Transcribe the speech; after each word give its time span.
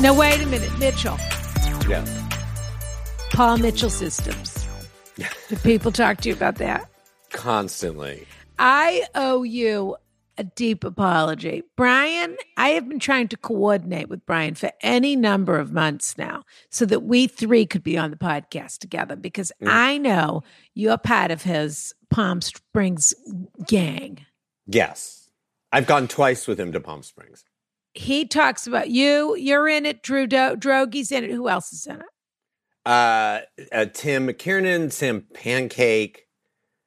Now, 0.00 0.16
wait 0.16 0.40
a 0.40 0.46
minute, 0.46 0.78
Mitchell. 0.78 1.18
Yeah. 1.88 2.04
Paul 3.32 3.58
Mitchell 3.58 3.90
Systems. 3.90 4.64
Do 5.48 5.56
people 5.56 5.90
talk 5.90 6.20
to 6.20 6.28
you 6.28 6.36
about 6.36 6.54
that? 6.56 6.88
Constantly. 7.30 8.24
I 8.60 9.06
owe 9.16 9.42
you 9.42 9.96
a 10.36 10.44
deep 10.44 10.84
apology. 10.84 11.64
Brian, 11.76 12.36
I 12.56 12.68
have 12.70 12.88
been 12.88 13.00
trying 13.00 13.26
to 13.26 13.36
coordinate 13.36 14.08
with 14.08 14.24
Brian 14.24 14.54
for 14.54 14.70
any 14.82 15.16
number 15.16 15.58
of 15.58 15.72
months 15.72 16.16
now 16.16 16.44
so 16.70 16.86
that 16.86 17.02
we 17.02 17.26
three 17.26 17.66
could 17.66 17.82
be 17.82 17.98
on 17.98 18.12
the 18.12 18.16
podcast 18.16 18.78
together 18.78 19.16
because 19.16 19.50
mm. 19.60 19.68
I 19.68 19.98
know 19.98 20.44
you're 20.74 20.96
part 20.96 21.32
of 21.32 21.42
his 21.42 21.92
Palm 22.08 22.40
Springs 22.40 23.14
gang. 23.66 24.24
Yes. 24.64 25.28
I've 25.72 25.88
gone 25.88 26.06
twice 26.06 26.46
with 26.46 26.60
him 26.60 26.70
to 26.70 26.78
Palm 26.80 27.02
Springs. 27.02 27.44
He 27.94 28.26
talks 28.26 28.66
about 28.66 28.90
you, 28.90 29.34
you're 29.36 29.68
in 29.68 29.86
it, 29.86 30.02
Drew 30.02 30.26
Do- 30.26 30.56
Droege's 30.56 31.10
in 31.10 31.24
it. 31.24 31.30
Who 31.30 31.48
else 31.48 31.72
is 31.72 31.86
in 31.86 31.96
it? 31.96 32.06
Uh, 32.86 33.40
uh 33.72 33.86
Tim 33.92 34.28
McKiernan, 34.28 34.92
Sam 34.92 35.26
Pancake, 35.34 36.28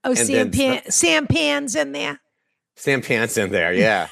Oh, 0.04 0.14
Sam, 0.16 0.50
Pan- 0.50 0.90
Sam 0.90 1.28
Pan's 1.28 1.76
in 1.76 1.92
there. 1.92 2.20
Sam 2.76 3.02
Pants 3.02 3.38
in 3.38 3.52
there. 3.52 3.72
Yeah. 3.74 4.08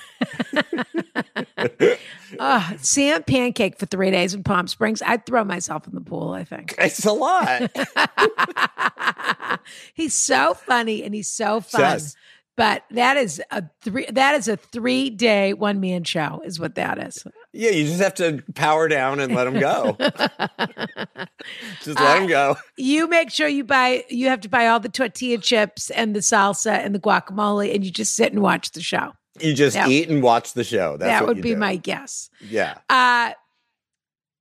Oh, 2.39 2.73
Sam 2.81 3.23
Pancake 3.23 3.79
for 3.79 3.87
three 3.87 4.11
days 4.11 4.35
in 4.35 4.43
Palm 4.43 4.67
Springs. 4.67 5.01
I'd 5.01 5.25
throw 5.25 5.43
myself 5.43 5.87
in 5.87 5.95
the 5.95 6.01
pool, 6.01 6.31
I 6.33 6.43
think. 6.43 6.75
it's 6.77 7.05
a 7.05 7.11
lot. 7.11 7.71
he's 9.95 10.13
so 10.13 10.53
funny 10.53 11.03
and 11.03 11.15
he's 11.15 11.29
so 11.29 11.61
fun. 11.61 11.99
But 12.59 12.83
that 12.91 13.15
is 13.15 13.41
a 13.51 13.63
three 13.79 14.05
that 14.11 14.35
is 14.35 14.49
a 14.49 14.57
three 14.57 15.09
day 15.09 15.53
one 15.53 15.79
man 15.79 16.03
show, 16.03 16.41
is 16.43 16.59
what 16.59 16.75
that 16.75 17.01
is. 17.01 17.23
Yeah, 17.53 17.69
you 17.69 17.85
just 17.85 18.01
have 18.01 18.15
to 18.15 18.43
power 18.53 18.89
down 18.89 19.21
and 19.21 19.33
let 19.33 19.47
him 19.47 19.61
go. 19.61 19.95
just 21.81 21.97
let 21.97 22.21
him 22.21 22.27
go. 22.27 22.57
You 22.75 23.07
make 23.07 23.31
sure 23.31 23.47
you 23.47 23.63
buy 23.63 24.03
you 24.09 24.27
have 24.27 24.41
to 24.41 24.49
buy 24.49 24.67
all 24.67 24.81
the 24.81 24.89
tortilla 24.89 25.37
chips 25.37 25.89
and 25.89 26.13
the 26.13 26.19
salsa 26.19 26.73
and 26.73 26.93
the 26.93 26.99
guacamole, 26.99 27.73
and 27.73 27.85
you 27.85 27.91
just 27.91 28.13
sit 28.13 28.33
and 28.33 28.41
watch 28.41 28.71
the 28.71 28.81
show. 28.81 29.13
You 29.39 29.53
just 29.53 29.77
that- 29.77 29.87
eat 29.87 30.09
and 30.09 30.21
watch 30.21 30.51
the 30.51 30.65
show. 30.65 30.97
That's 30.97 31.17
that 31.17 31.27
would 31.29 31.41
be 31.41 31.51
do. 31.51 31.55
my 31.55 31.77
guess. 31.77 32.29
Yeah. 32.41 32.79
Uh 32.89 33.31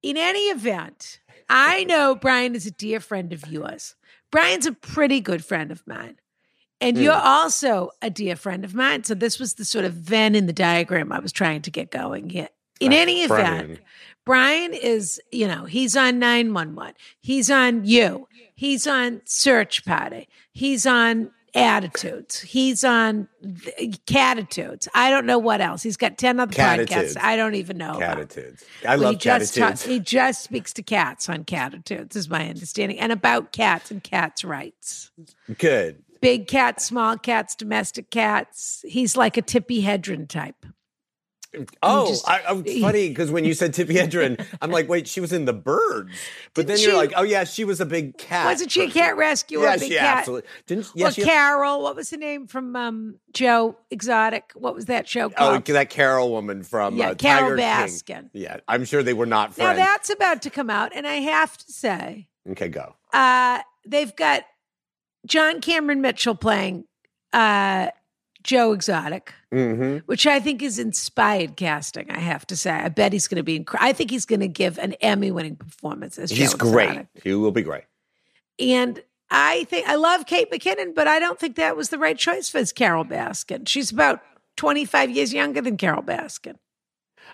in 0.03 0.17
any 0.17 0.49
event, 0.49 1.21
I 1.49 1.85
know 1.85 2.17
Brian 2.17 2.57
is 2.57 2.67
a 2.67 2.73
dear 2.73 2.99
friend 2.99 3.33
of 3.33 3.47
yours. 3.47 3.95
Brian's 4.33 4.67
a 4.67 4.73
pretty 4.73 5.21
good 5.21 5.45
friend 5.45 5.71
of 5.71 5.87
mine. 5.87 6.17
And 6.81 6.97
Hmm. 6.97 7.03
you're 7.03 7.13
also 7.15 7.91
a 8.03 8.11
dear 8.11 8.37
friend 8.37 8.65
of 8.65 8.75
mine. 8.75 9.05
So 9.05 9.15
this 9.15 9.39
was 9.41 9.55
the 9.55 9.65
sort 9.65 9.85
of 9.85 9.95
Venn 9.95 10.35
in 10.35 10.47
the 10.47 10.53
diagram 10.53 11.11
I 11.13 11.19
was 11.19 11.33
trying 11.33 11.63
to 11.63 11.71
get 11.71 11.91
going 11.91 12.31
here. 12.31 12.49
In 12.81 12.93
any 12.93 13.23
event, 13.25 13.29
Brian. 13.67 13.79
Brian 14.25 14.75
is, 14.75 15.21
you 15.33 15.49
know, 15.49 15.65
he's 15.65 15.97
on 15.97 16.19
911. 16.21 16.95
He's 17.21 17.51
on 17.51 17.85
you. 17.85 18.29
He's 18.55 18.87
on 18.87 19.23
Search 19.25 19.85
Party. 19.85 20.29
He's 20.53 20.87
on 20.87 21.33
Attitudes. 21.55 22.41
He's 22.41 22.85
on 22.85 23.27
Catitudes. 24.07 24.87
I 24.95 25.11
don't 25.11 25.27
know 25.27 25.39
what 25.39 25.61
else. 25.61 25.83
He's 25.83 25.97
got 25.97 26.19
10 26.19 26.39
other 26.41 26.53
Catitudes. 26.55 26.87
podcasts 26.89 27.17
I 27.21 27.37
don't 27.37 27.55
even 27.55 27.79
know. 27.79 27.97
about. 27.97 28.19
Catitudes. 28.19 28.63
I 28.87 28.91
Well, 28.97 29.05
love 29.05 29.13
he 29.15 29.19
just 29.19 29.57
ta- 29.57 29.73
catitudes. 29.73 29.87
he 29.87 30.01
just 30.01 30.43
speaks 30.45 30.73
to 30.75 30.83
cats 30.83 31.29
on 31.29 31.45
Catitudes, 31.45 32.15
is 32.17 32.29
my 32.29 32.49
understanding, 32.49 32.99
and 32.99 33.13
about 33.13 33.53
cats 33.53 33.91
and 33.91 34.03
cats' 34.03 34.45
rights. 34.45 35.11
Good. 35.59 36.03
Big 36.21 36.47
cats, 36.49 36.85
small 36.87 37.17
cats, 37.17 37.55
domestic 37.55 38.11
cats. 38.11 38.85
He's 38.87 39.17
like 39.17 39.37
a 39.37 39.43
Tippi 39.43 39.83
Hedren 39.83 40.29
type. 40.29 40.67
Oh, 41.83 42.09
just- 42.09 42.29
I, 42.29 42.41
it's 42.67 42.81
funny 42.83 43.09
because 43.09 43.31
when 43.31 43.45
you 43.45 43.55
said 43.55 43.73
Tippi 43.73 43.95
Hedren, 43.97 44.45
I'm 44.61 44.71
like, 44.71 44.87
wait, 44.87 45.09
she 45.09 45.21
was 45.21 45.33
in 45.33 45.47
the 45.47 45.55
birds. 45.55 46.11
But 46.53 46.67
then 46.67 46.77
you're 46.79 46.91
she- 46.91 46.97
like, 46.97 47.13
oh 47.17 47.23
yeah, 47.23 47.45
she 47.45 47.65
was 47.65 47.81
a 47.81 47.87
big 47.87 48.19
cat. 48.19 48.45
Wasn't 48.45 48.71
she 48.71 48.83
a 48.83 48.85
person. 48.85 49.01
cat 49.01 49.17
rescuer? 49.17 49.63
Yeah, 49.63 49.77
big 49.77 49.89
she 49.93 49.97
cat? 49.97 50.19
absolutely 50.19 50.51
didn't. 50.67 50.91
Yeah, 50.95 51.05
Well, 51.05 51.13
she, 51.13 51.23
Carole, 51.23 51.83
what 51.83 51.97
was 51.97 52.11
the 52.11 52.19
name 52.19 52.49
from 52.49 52.77
um, 52.77 53.15
Joe 53.33 53.79
Exotic? 53.91 54.53
What 54.57 54.75
was 54.75 54.85
that 54.87 55.09
show 55.09 55.31
called? 55.31 55.63
oh, 55.69 55.73
that 55.73 55.89
Carole 55.89 56.31
woman 56.31 56.63
from 56.65 56.97
Yeah, 56.97 57.11
uh, 57.11 57.15
Carole 57.15 57.57
Tiger 57.57 57.63
Baskin. 57.63 58.05
King. 58.05 58.31
Yeah, 58.35 58.59
I'm 58.69 58.85
sure 58.85 59.03
they 59.03 59.15
were 59.15 59.27
not 59.27 59.55
friends. 59.55 59.79
now 59.79 59.85
that's 59.87 60.11
about 60.11 60.43
to 60.43 60.51
come 60.51 60.69
out, 60.69 60.93
and 60.95 61.07
I 61.07 61.15
have 61.15 61.57
to 61.57 61.73
say, 61.73 62.29
okay, 62.51 62.69
go. 62.69 62.95
uh, 63.15 63.61
they've 63.87 64.15
got 64.15 64.43
John 65.27 65.61
Cameron 65.61 66.01
Mitchell 66.01 66.35
playing 66.35 66.85
uh, 67.33 67.89
Joe 68.43 68.73
Exotic, 68.73 69.35
hmm 69.53 69.99
which 70.07 70.27
I 70.27 70.41
think 70.41 70.63
is 70.63 70.79
inspired 70.79 71.57
casting. 71.57 72.11
I 72.11 72.19
have 72.19 72.47
to 72.47 72.57
say, 72.57 72.71
I 72.71 72.89
bet 72.89 73.13
he's 73.13 73.29
going 73.29 73.37
to 73.37 73.43
be. 73.43 73.61
Inc- 73.61 73.77
I 73.79 73.93
think 73.93 74.11
he's 74.11 74.25
going 74.25 74.41
to 74.41 74.49
give 74.49 74.79
an 74.79 74.95
Emmy-winning 75.01 75.57
performance 75.57 76.19
as 76.19 76.31
He's 76.31 76.53
Joe 76.53 76.59
great. 76.59 76.89
Exotic. 76.91 77.07
He 77.23 77.35
will 77.35 77.51
be 77.51 77.63
great. 77.63 77.85
And 78.59 79.03
I 79.31 79.65
think 79.65 79.87
I 79.89 79.97
love 79.97 80.27
Kate 80.27 80.51
McKinnon, 80.51 80.95
but 80.95 81.07
I 81.07 81.19
don't 81.19 81.39
think 81.39 81.57
that 81.57 81.77
was 81.77 81.91
the 81.91 81.99
right 81.99 82.17
choice 82.17 82.49
for 82.49 82.65
Carole 82.65 83.05
Baskin. 83.05 83.69
She's 83.69 83.91
about 83.91 84.23
25 84.57 85.11
years 85.11 85.33
younger 85.33 85.61
than 85.61 85.77
Carole 85.77 86.03
Baskin. 86.03 86.57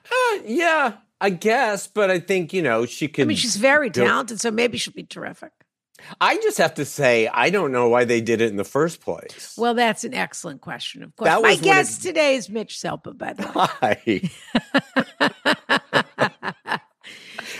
Uh, 0.04 0.38
yeah, 0.44 0.94
I 1.20 1.30
guess, 1.30 1.87
but 1.87 2.10
I 2.10 2.19
think 2.19 2.52
you 2.52 2.62
know 2.62 2.84
she 2.87 3.08
could. 3.08 3.22
I 3.22 3.26
mean, 3.26 3.37
she's 3.37 3.56
very 3.56 3.90
talented, 3.90 4.40
so 4.40 4.50
maybe 4.50 4.76
she'll 4.78 4.92
be 4.92 5.04
terrific. 5.04 5.52
I 6.20 6.37
just 6.37 6.58
have 6.58 6.75
to 6.75 6.85
say, 6.85 7.29
I 7.29 7.50
don't 7.50 7.73
know 7.73 7.88
why 7.88 8.05
they 8.05 8.20
did 8.20 8.41
it 8.41 8.50
in 8.50 8.56
the 8.56 8.64
first 8.64 9.00
place. 9.00 9.55
Well, 9.56 9.75
that's 9.75 10.05
an 10.05 10.14
excellent 10.14 10.61
question, 10.61 11.02
of 11.02 11.14
course. 11.17 11.29
That 11.29 11.43
My 11.43 11.56
guest 11.56 12.02
today 12.02 12.37
is 12.37 12.49
Mitch 12.50 12.76
Silpa, 12.76 13.17
by 13.17 13.32
the 13.32 13.43
way. 13.43 14.31
Why? 16.70 16.81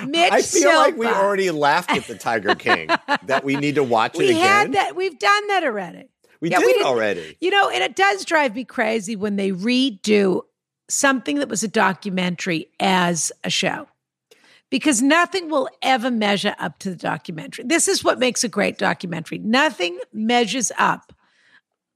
Mitch 0.07 0.33
I 0.33 0.43
feel 0.43 0.75
like 0.75 0.97
we 0.97 1.07
already 1.07 1.51
laughed 1.51 1.93
at 1.93 2.05
the 2.07 2.17
Tiger 2.17 2.55
King. 2.55 2.89
that 3.25 3.45
we 3.45 3.57
need 3.57 3.77
to 3.77 3.85
watch 3.85 4.17
we 4.17 4.27
it 4.27 4.31
again. 4.31 4.41
had 4.43 4.73
that. 4.73 4.97
We've 4.97 5.19
done 5.19 5.47
that 5.49 5.65
already. 5.65 6.09
We 6.41 6.51
Yeah, 6.51 6.59
did 6.59 6.67
we 6.67 6.73
it 6.73 6.85
already. 6.85 7.37
You 7.41 7.51
know, 7.51 7.71
and 7.71 7.83
it 7.83 7.97
does 7.97 8.25
drive 8.25 8.55
me 8.55 8.65
crazy 8.65 9.17
when 9.17 9.37
they 9.37 9.53
redo 9.53 10.43
something 10.89 11.39
that 11.39 11.49
was 11.49 11.63
a 11.63 11.69
documentary 11.69 12.69
as 12.81 13.33
a 13.45 13.51
show. 13.51 13.87
Because 14.71 15.01
nothing 15.03 15.49
will 15.51 15.69
ever 15.83 16.11
measure 16.11 16.55
up 16.59 16.79
to 16.81 16.91
the 16.91 16.97
documentary. 16.97 17.65
This 17.65 17.87
is 17.87 18.03
what 18.03 18.19
makes 18.19 18.43
a 18.43 18.49
great 18.49 18.77
documentary. 18.79 19.39
Nothing 19.39 19.99
measures 20.13 20.73
up 20.79 21.13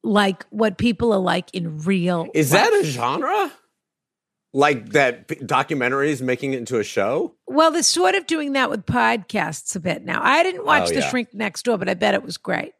like 0.05 0.47
what 0.51 0.79
people 0.79 1.13
are 1.13 1.19
like 1.19 1.53
in 1.55 1.79
real 1.81 2.29
Is 2.35 2.53
life. 2.53 2.65
that 2.71 2.81
a 2.81 2.85
genre? 2.85 3.53
Like 4.55 4.91
that 4.91 5.47
documentary 5.47 6.11
is 6.11 6.23
making 6.23 6.55
it 6.55 6.59
into 6.59 6.79
a 6.79 6.85
show? 6.85 7.35
Well, 7.47 7.71
they're 7.71 7.83
sort 7.83 8.15
of 8.15 8.27
doing 8.27 8.53
that 8.53 8.71
with 8.71 8.87
podcasts 8.87 9.75
a 9.77 9.81
bit 9.81 10.05
now. 10.05 10.21
I 10.23 10.43
didn't 10.43 10.65
watch 10.65 10.85
Oh, 10.85 10.95
The 10.95 11.01
yeah. 11.01 11.11
Shrink 11.11 11.35
Next 11.35 11.65
Door, 11.65 11.79
but 11.79 11.89
I 11.89 11.95
bet 11.95 12.15
it 12.15 12.23
was 12.23 12.37
great. 12.39 12.73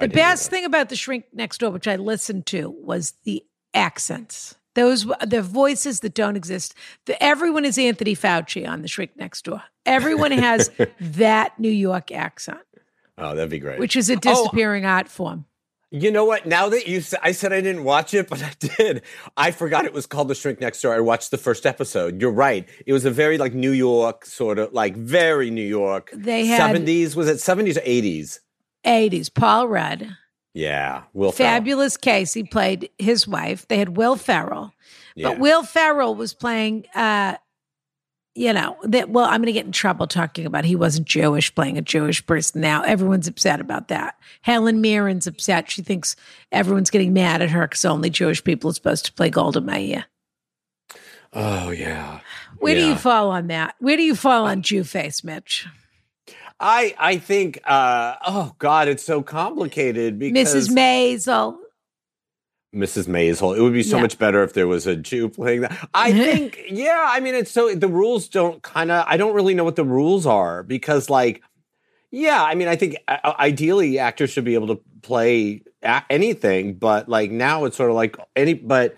The 0.00 0.08
best 0.08 0.50
thing 0.50 0.64
about 0.64 0.88
The 0.88 0.96
Shrink 0.96 1.26
Next 1.32 1.58
Door, 1.58 1.70
which 1.70 1.86
I 1.86 1.94
listened 1.96 2.46
to, 2.46 2.70
was 2.70 3.12
the 3.24 3.44
accents. 3.72 4.56
Those 4.74 5.06
the 5.24 5.40
voices 5.42 6.00
that 6.00 6.14
don't 6.14 6.36
exist. 6.36 6.74
The, 7.06 7.22
everyone 7.22 7.64
is 7.64 7.78
Anthony 7.78 8.14
Fauci 8.16 8.68
on 8.68 8.82
The 8.82 8.88
Shrink 8.88 9.16
Next 9.16 9.44
Door. 9.44 9.62
Everyone 9.86 10.32
has 10.32 10.70
that 11.00 11.58
New 11.58 11.70
York 11.70 12.10
accent, 12.10 12.58
Oh, 13.16 13.34
that'd 13.34 13.50
be 13.50 13.58
great. 13.60 13.78
which 13.78 13.94
is 13.96 14.10
a 14.10 14.14
oh, 14.14 14.20
disappearing 14.20 14.84
art 14.84 15.08
form. 15.08 15.44
You 15.90 16.10
know 16.10 16.24
what? 16.24 16.44
Now 16.44 16.68
that 16.70 16.88
you, 16.88 17.02
I 17.22 17.30
said 17.30 17.52
I 17.52 17.60
didn't 17.60 17.84
watch 17.84 18.14
it, 18.14 18.28
but 18.28 18.42
I 18.42 18.52
did. 18.58 19.02
I 19.36 19.52
forgot 19.52 19.84
it 19.84 19.92
was 19.92 20.06
called 20.06 20.26
The 20.26 20.34
Shrink 20.34 20.60
Next 20.60 20.82
Door. 20.82 20.96
I 20.96 20.98
watched 21.00 21.30
the 21.30 21.38
first 21.38 21.64
episode. 21.66 22.20
You're 22.20 22.32
right. 22.32 22.68
It 22.84 22.92
was 22.92 23.04
a 23.04 23.12
very 23.12 23.38
like 23.38 23.54
New 23.54 23.70
York 23.70 24.26
sort 24.26 24.58
of 24.58 24.72
like 24.72 24.96
very 24.96 25.50
New 25.52 25.62
York. 25.62 26.10
They 26.12 26.46
had- 26.46 26.56
seventies. 26.56 27.14
Was 27.14 27.28
it 27.28 27.38
seventies 27.40 27.78
or 27.78 27.82
eighties? 27.84 28.40
80s, 28.84 29.32
Paul 29.32 29.68
Rudd, 29.68 30.14
Yeah, 30.54 31.02
Will 31.12 31.32
Ferrell. 31.32 31.52
Fabulous 31.52 31.96
Casey 31.96 32.44
played 32.44 32.88
his 32.98 33.26
wife. 33.26 33.66
They 33.68 33.76
had 33.78 33.96
Will 33.96 34.14
Ferrell. 34.16 34.72
Yeah. 35.16 35.30
But 35.30 35.40
Will 35.40 35.64
Ferrell 35.64 36.14
was 36.14 36.32
playing, 36.32 36.86
uh, 36.94 37.36
you 38.36 38.52
know, 38.52 38.76
that. 38.84 39.10
Well, 39.10 39.24
I'm 39.24 39.40
going 39.40 39.46
to 39.46 39.52
get 39.52 39.66
in 39.66 39.72
trouble 39.72 40.06
talking 40.06 40.46
about 40.46 40.64
he 40.64 40.76
wasn't 40.76 41.08
Jewish, 41.08 41.52
playing 41.54 41.76
a 41.76 41.82
Jewish 41.82 42.24
person. 42.24 42.60
Now 42.60 42.82
everyone's 42.82 43.26
upset 43.26 43.60
about 43.60 43.88
that. 43.88 44.16
Helen 44.42 44.80
Mirren's 44.80 45.26
upset. 45.26 45.70
She 45.70 45.82
thinks 45.82 46.14
everyone's 46.52 46.90
getting 46.90 47.12
mad 47.12 47.42
at 47.42 47.50
her 47.50 47.66
because 47.66 47.84
only 47.84 48.10
Jewish 48.10 48.42
people 48.42 48.70
are 48.70 48.74
supposed 48.74 49.06
to 49.06 49.12
play 49.12 49.30
Golda 49.30 49.60
Meir. 49.60 50.04
oh 51.32 51.70
yeah. 51.70 52.20
Where 52.58 52.74
do 52.76 52.86
you 52.86 52.94
fall 52.96 53.30
on 53.30 53.48
that? 53.48 53.74
Where 53.80 53.96
do 53.96 54.02
you 54.04 54.14
fall 54.14 54.46
on 54.46 54.62
Jew 54.62 54.84
face, 54.84 55.22
Mitch? 55.24 55.66
I 56.60 56.94
I 56.98 57.18
think. 57.18 57.60
uh 57.64 58.14
Oh 58.26 58.54
God, 58.58 58.88
it's 58.88 59.02
so 59.04 59.22
complicated 59.22 60.18
because 60.18 60.54
Mrs. 60.54 60.70
Maisel. 60.74 61.56
Mrs. 62.74 63.06
Maisel. 63.06 63.56
It 63.56 63.60
would 63.62 63.72
be 63.72 63.82
so 63.84 63.96
Yeah. 63.96 64.02
much 64.02 64.18
better 64.18 64.42
if 64.42 64.52
there 64.52 64.66
was 64.66 64.86
a 64.86 64.96
Jew 64.96 65.28
playing 65.28 65.60
that. 65.60 65.88
I 65.94 66.12
think, 66.24 66.60
yeah, 66.68 67.04
I 67.08 67.20
mean, 67.20 67.34
it's 67.36 67.50
so 67.52 67.72
the 67.74 67.86
rules 67.88 68.28
don't 68.28 68.62
kind 68.62 68.90
of, 68.90 69.04
I 69.06 69.16
don't 69.16 69.32
really 69.34 69.54
know 69.54 69.62
what 69.62 69.76
the 69.76 69.84
rules 69.84 70.26
are 70.26 70.64
because, 70.64 71.08
like, 71.08 71.40
yeah, 72.10 72.42
I 72.42 72.54
mean, 72.56 72.66
I 72.66 72.74
think 72.74 72.96
uh, 73.06 73.32
ideally 73.38 73.98
actors 74.00 74.30
should 74.30 74.44
be 74.44 74.54
able 74.54 74.68
to 74.68 74.80
play 75.02 75.62
a- 75.84 76.02
anything, 76.10 76.74
but 76.74 77.08
like 77.08 77.30
now 77.30 77.64
it's 77.64 77.76
sort 77.76 77.90
of 77.90 77.96
like 77.96 78.16
any, 78.34 78.54
but 78.54 78.96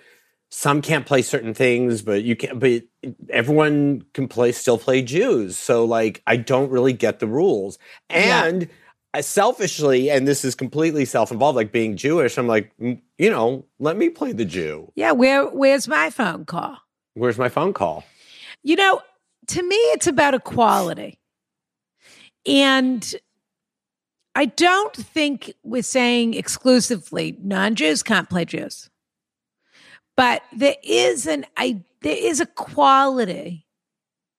some 0.51 0.81
can't 0.81 1.07
play 1.07 1.23
certain 1.23 1.55
things, 1.55 2.03
but 2.03 2.23
you 2.23 2.37
can't, 2.37 2.59
but 2.59 2.85
everyone 3.31 4.05
can 4.15 4.29
play, 4.29 4.53
still 4.53 4.79
play 4.79 5.03
Jews. 5.03 5.59
So, 5.59 5.85
like, 5.85 6.23
I 6.27 6.37
don't 6.37 6.71
really 6.71 6.93
get 6.93 7.19
the 7.19 7.27
rules. 7.27 7.79
And, 8.09 8.69
uh, 9.13 9.23
selfishly, 9.23 10.11
and 10.11 10.27
this 10.29 10.45
is 10.45 10.55
completely 10.55 11.05
self-involved, 11.05 11.57
like 11.57 11.73
being 11.73 11.97
Jewish, 11.97 12.37
I'm 12.39 12.47
like, 12.47 12.71
mm, 12.79 13.01
you 13.19 13.31
know, 13.31 13.65
let 13.79 13.97
me 13.97 14.11
play 14.11 14.33
the 14.33 14.45
Jew. 14.45 14.93
Yeah, 14.95 15.13
where 15.13 15.47
where's 15.47 15.89
my 15.89 16.11
phone 16.11 16.45
call? 16.45 16.79
Where's 17.15 17.39
my 17.39 17.49
phone 17.49 17.73
call? 17.73 18.05
You 18.63 18.77
know, 18.77 19.01
to 19.49 19.63
me, 19.63 19.77
it's 19.77 20.07
about 20.07 20.35
equality. 20.35 21.19
And 22.47 23.15
I 24.35 24.47
don't 24.47 24.95
think 24.95 25.53
we're 25.63 25.83
saying 25.83 26.35
exclusively 26.35 27.39
non 27.43 27.75
Jews 27.75 28.03
can't 28.03 28.29
play 28.29 28.45
Jews. 28.45 28.91
But 30.17 30.43
there 30.55 30.77
is 30.83 31.27
an 31.27 31.45
I 31.57 31.83
there 32.03 32.17
is 32.17 32.41
a 32.41 32.47
quality. 32.47 33.67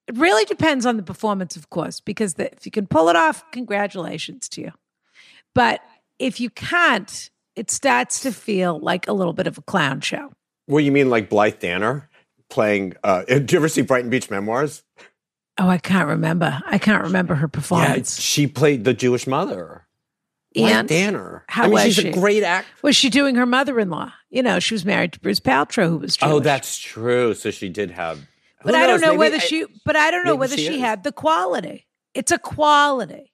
It 0.07 0.17
really 0.17 0.45
depends 0.45 0.85
on 0.85 0.95
the 0.97 1.03
performance, 1.03 1.55
of 1.57 1.69
course, 1.69 1.99
because 1.99 2.35
the, 2.35 2.51
if 2.53 2.65
you 2.65 2.71
can 2.71 2.87
pull 2.87 3.09
it 3.09 3.15
off, 3.17 3.43
congratulations 3.51 4.47
to 4.49 4.61
you. 4.61 4.71
But 5.53 5.81
if 6.17 6.39
you 6.39 6.49
can't, 6.49 7.29
it 7.57 7.69
starts 7.69 8.21
to 8.21 8.31
feel 8.31 8.79
like 8.79 9.07
a 9.07 9.13
little 9.13 9.33
bit 9.33 9.47
of 9.47 9.57
a 9.57 9.61
clown 9.61 9.99
show. 10.01 10.31
Well, 10.67 10.79
you 10.79 10.91
mean 10.93 11.09
like 11.09 11.29
Blythe 11.29 11.59
Danner 11.59 12.09
playing? 12.49 12.93
Uh, 13.03 13.23
did 13.27 13.51
you 13.51 13.57
ever 13.59 13.67
see 13.67 13.81
Brighton 13.81 14.09
Beach 14.09 14.29
Memoirs? 14.29 14.83
Oh, 15.57 15.67
I 15.67 15.77
can't 15.79 16.07
remember. 16.07 16.61
I 16.65 16.77
can't 16.77 17.03
remember 17.03 17.35
her 17.35 17.47
Yeah, 17.47 17.51
performance. 17.51 18.21
she 18.21 18.47
played 18.47 18.83
the 18.85 18.93
Jewish 18.93 19.25
mother. 19.27 19.86
And 20.63 20.87
Danner. 20.87 21.43
how 21.47 21.63
I 21.63 21.65
mean, 21.65 21.73
was 21.73 21.83
she's 21.83 21.95
she? 21.95 22.09
a 22.09 22.13
great 22.13 22.43
actor. 22.43 22.69
was 22.81 22.95
she 22.95 23.09
doing 23.09 23.35
her 23.35 23.45
mother-in-law? 23.45 24.11
You 24.29 24.43
know, 24.43 24.59
she 24.59 24.73
was 24.73 24.85
married 24.85 25.13
to 25.13 25.19
Bruce 25.19 25.39
Paltrow, 25.39 25.89
who 25.89 25.97
was 25.97 26.17
oh, 26.21 26.27
Jewish. 26.27 26.35
Oh, 26.35 26.39
that's 26.39 26.77
true. 26.77 27.33
So 27.33 27.51
she 27.51 27.69
did 27.69 27.91
have. 27.91 28.19
But 28.63 28.75
I 28.75 28.87
don't 28.87 29.01
know 29.01 29.09
Maybe 29.09 29.17
whether 29.17 29.35
I- 29.37 29.39
she. 29.39 29.65
But 29.85 29.95
I 29.95 30.11
don't 30.11 30.25
know 30.25 30.35
whether 30.35 30.57
she 30.57 30.67
she, 30.67 30.79
had 30.79 31.03
the 31.03 31.11
quality. 31.11 31.87
It's 32.13 32.31
a 32.31 32.39
quality, 32.39 33.31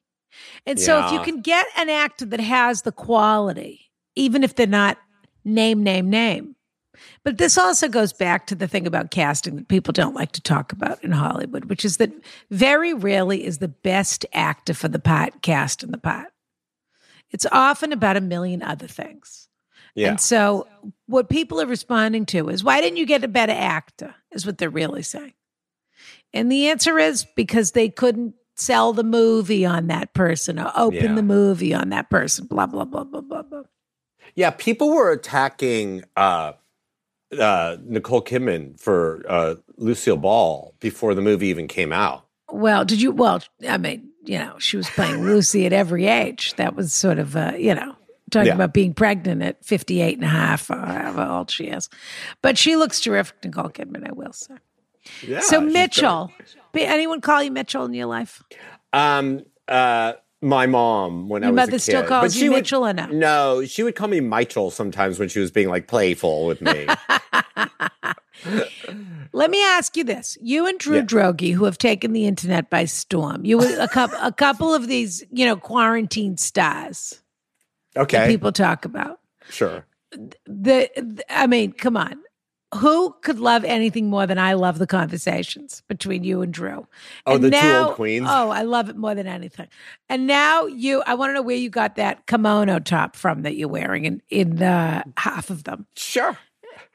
and 0.66 0.80
so 0.80 1.06
if 1.06 1.12
you 1.14 1.22
can 1.22 1.42
get 1.42 1.66
an 1.78 1.90
actor 1.90 2.26
that 2.26 2.42
has 2.42 2.82
the 2.82 2.92
quality, 2.92 3.92
even 4.16 4.44
if 4.44 4.56
they're 4.56 4.68
not 4.68 4.98
name, 5.46 5.84
name, 5.84 6.10
name. 6.10 6.56
But 7.24 7.38
this 7.38 7.58
also 7.58 7.88
goes 7.88 8.12
back 8.14 8.48
to 8.48 8.56
the 8.56 8.68
thing 8.68 8.86
about 8.86 9.12
casting 9.12 9.56
that 9.56 9.68
people 9.68 9.94
don't 9.94 10.16
like 10.16 10.34
to 10.34 10.42
talk 10.42 10.72
about 10.72 11.04
in 11.04 11.12
Hollywood, 11.12 11.66
which 11.66 11.86
is 11.86 11.98
that 11.98 12.12
very 12.52 12.94
rarely 12.94 13.46
is 13.46 13.60
the 13.60 13.68
best 13.70 14.26
actor 14.34 14.74
for 14.74 14.90
the 14.90 15.00
part 15.00 15.42
cast 15.42 15.84
in 15.84 15.92
the 15.92 15.98
part. 15.98 16.33
It's 17.34 17.46
often 17.52 17.92
about 17.92 18.16
a 18.16 18.22
million 18.22 18.62
other 18.64 18.88
things. 18.88 19.50
Yeah. 19.96 20.10
And 20.10 20.22
so 20.22 20.68
what 21.08 21.30
people 21.30 21.60
are 21.62 21.66
responding 21.68 22.26
to 22.28 22.50
is 22.50 22.64
why 22.64 22.80
didn't 22.82 22.98
you 22.98 23.06
get 23.06 23.24
a 23.24 23.28
better 23.28 23.54
actor? 23.54 24.16
Is 24.32 24.46
what 24.46 24.58
they're 24.58 24.70
really 24.70 25.04
saying. 25.04 25.34
And 26.34 26.52
the 26.52 26.70
answer 26.70 26.98
is 26.98 27.26
because 27.36 27.72
they 27.72 27.90
couldn't 27.90 28.34
sell 28.56 28.94
the 28.94 29.04
movie 29.04 29.66
on 29.66 29.88
that 29.88 30.14
person 30.14 30.60
or 30.60 30.72
open 30.76 31.02
Yeah. 31.04 31.16
the 31.16 31.24
movie 31.24 31.74
on 31.74 31.90
that 31.90 32.10
person, 32.10 32.46
blah, 32.48 32.66
blah, 32.66 32.86
blah, 32.86 33.04
blah, 33.04 33.22
blah, 33.22 33.42
blah. 33.44 33.64
Yeah, 34.36 34.50
people 34.52 34.90
were 34.92 35.12
attacking 35.12 36.04
uh, 36.16 36.54
uh, 37.40 37.78
Nicole 37.84 38.24
Kidman 38.24 38.80
for 38.80 39.24
uh, 39.28 39.56
Lucille 39.78 40.18
Ball 40.18 40.74
before 40.80 41.14
the 41.14 41.22
movie 41.22 41.48
even 41.48 41.68
came 41.68 41.92
out. 41.92 42.26
Well, 42.52 42.86
did 42.86 43.02
you? 43.02 43.12
Well, 43.12 43.42
I 43.68 43.78
mean, 43.78 44.10
you 44.26 44.40
know, 44.40 44.56
she 44.60 44.78
was 44.78 44.90
playing 44.90 45.24
Lucy 45.24 45.66
at 45.66 45.74
every 45.74 46.08
age. 46.08 46.54
That 46.56 46.76
was 46.76 46.94
sort 46.94 47.20
of, 47.20 47.36
uh, 47.36 47.54
you 47.58 47.76
know, 47.76 47.96
talking 48.32 48.48
Yeah. 48.48 48.56
about 48.56 48.74
being 48.74 48.94
pregnant 48.94 49.42
at 49.44 49.64
58 49.64 50.16
and 50.16 50.24
a 50.24 50.28
half 50.30 50.70
or 50.70 50.76
however 50.78 51.24
old 51.30 51.52
she 51.52 51.66
is. 51.66 51.90
But 52.42 52.58
she 52.58 52.76
looks 52.76 53.00
terrific, 53.00 53.36
Nicole 53.44 53.70
Kidman, 53.70 54.08
I 54.08 54.14
will 54.14 54.34
say. 54.34 54.56
Yeah. 55.28 55.42
so, 55.42 55.60
Mitchell, 55.60 56.32
be- 56.72 56.86
anyone 56.86 57.20
call 57.22 57.44
you 57.44 57.52
Mitchell 57.52 57.84
in 57.86 57.94
your 57.94 58.06
life? 58.08 58.42
Um, 58.94 59.42
uh, 59.68 60.14
my 60.42 60.66
mom 60.66 61.28
when 61.30 61.44
I 61.44 61.48
Your 61.48 61.54
was 61.54 61.64
a 61.64 61.66
mother 61.68 61.80
still 61.80 62.02
kid. 62.02 62.08
calls 62.10 62.34
But 62.34 62.42
you 62.42 62.52
would- 62.52 62.58
Mitchell 62.58 62.88
or 62.88 62.94
no? 62.94 63.06
No, 63.08 63.66
she 63.66 63.84
would 63.84 63.96
call 63.96 64.08
me 64.08 64.20
Michael 64.22 64.72
sometimes 64.72 65.20
when 65.20 65.28
she 65.30 65.40
was 65.40 65.52
being 65.52 65.68
like 65.70 65.88
playful 65.88 66.46
with 66.48 66.62
me. 66.62 66.88
Let 69.34 69.50
me 69.50 69.64
ask 69.64 69.98
you 69.98 70.04
this: 70.04 70.38
You 70.42 70.68
and 70.68 70.78
Drew 70.80 70.98
Yeah. 70.98 71.02
Droege, 71.04 71.54
who 71.54 71.66
have 71.66 71.78
taken 71.78 72.14
the 72.14 72.26
internet 72.26 72.70
by 72.70 72.86
storm, 72.86 73.46
you 73.46 73.58
were 73.58 73.78
a 73.80 73.88
couple, 73.88 74.18
a 74.22 74.32
couple 74.32 74.74
of 74.74 74.88
these, 74.88 75.24
you 75.32 75.46
know, 75.46 75.56
quarantine 75.56 76.38
stars 76.38 77.22
that 77.96 78.02
Okay, 78.04 78.28
people 78.28 78.52
talk 78.52 78.86
about. 78.86 79.20
sure. 79.50 79.86
The, 80.12 80.90
the- 80.96 81.24
I 81.30 81.48
mean, 81.48 81.72
come 81.72 81.98
on. 81.98 82.20
Who 82.78 83.16
could 83.22 83.38
love 83.40 83.64
anything 83.66 84.10
more 84.10 84.26
than 84.26 84.40
I 84.40 84.54
love 84.54 84.80
the 84.80 84.88
conversations 84.88 85.84
between 85.88 86.24
you 86.24 86.42
and 86.42 86.52
Drew? 86.52 86.88
Oh, 87.28 87.36
And 87.36 87.44
the 87.44 87.52
two 87.52 87.58
old 87.72 87.94
queens. 87.94 88.26
Oh, 88.28 88.50
I 88.50 88.64
love 88.64 88.90
it 88.90 88.96
more 88.98 89.14
than 89.14 89.28
anything. 89.28 89.68
And 90.10 90.26
now 90.26 90.66
you, 90.66 91.04
I 91.06 91.14
want 91.14 91.30
to 91.30 91.34
know 91.36 91.44
where 91.44 91.56
you 91.56 91.70
got 91.70 91.98
that 91.98 92.26
kimono 92.26 92.80
top 92.80 93.16
from 93.16 93.44
that 93.44 93.56
you're 93.56 93.68
wearing 93.68 94.06
in 94.06 94.22
in 94.32 94.64
uh, 94.64 95.04
half 95.18 95.52
of 95.52 95.66
them. 95.66 95.86
Sure. 95.96 96.36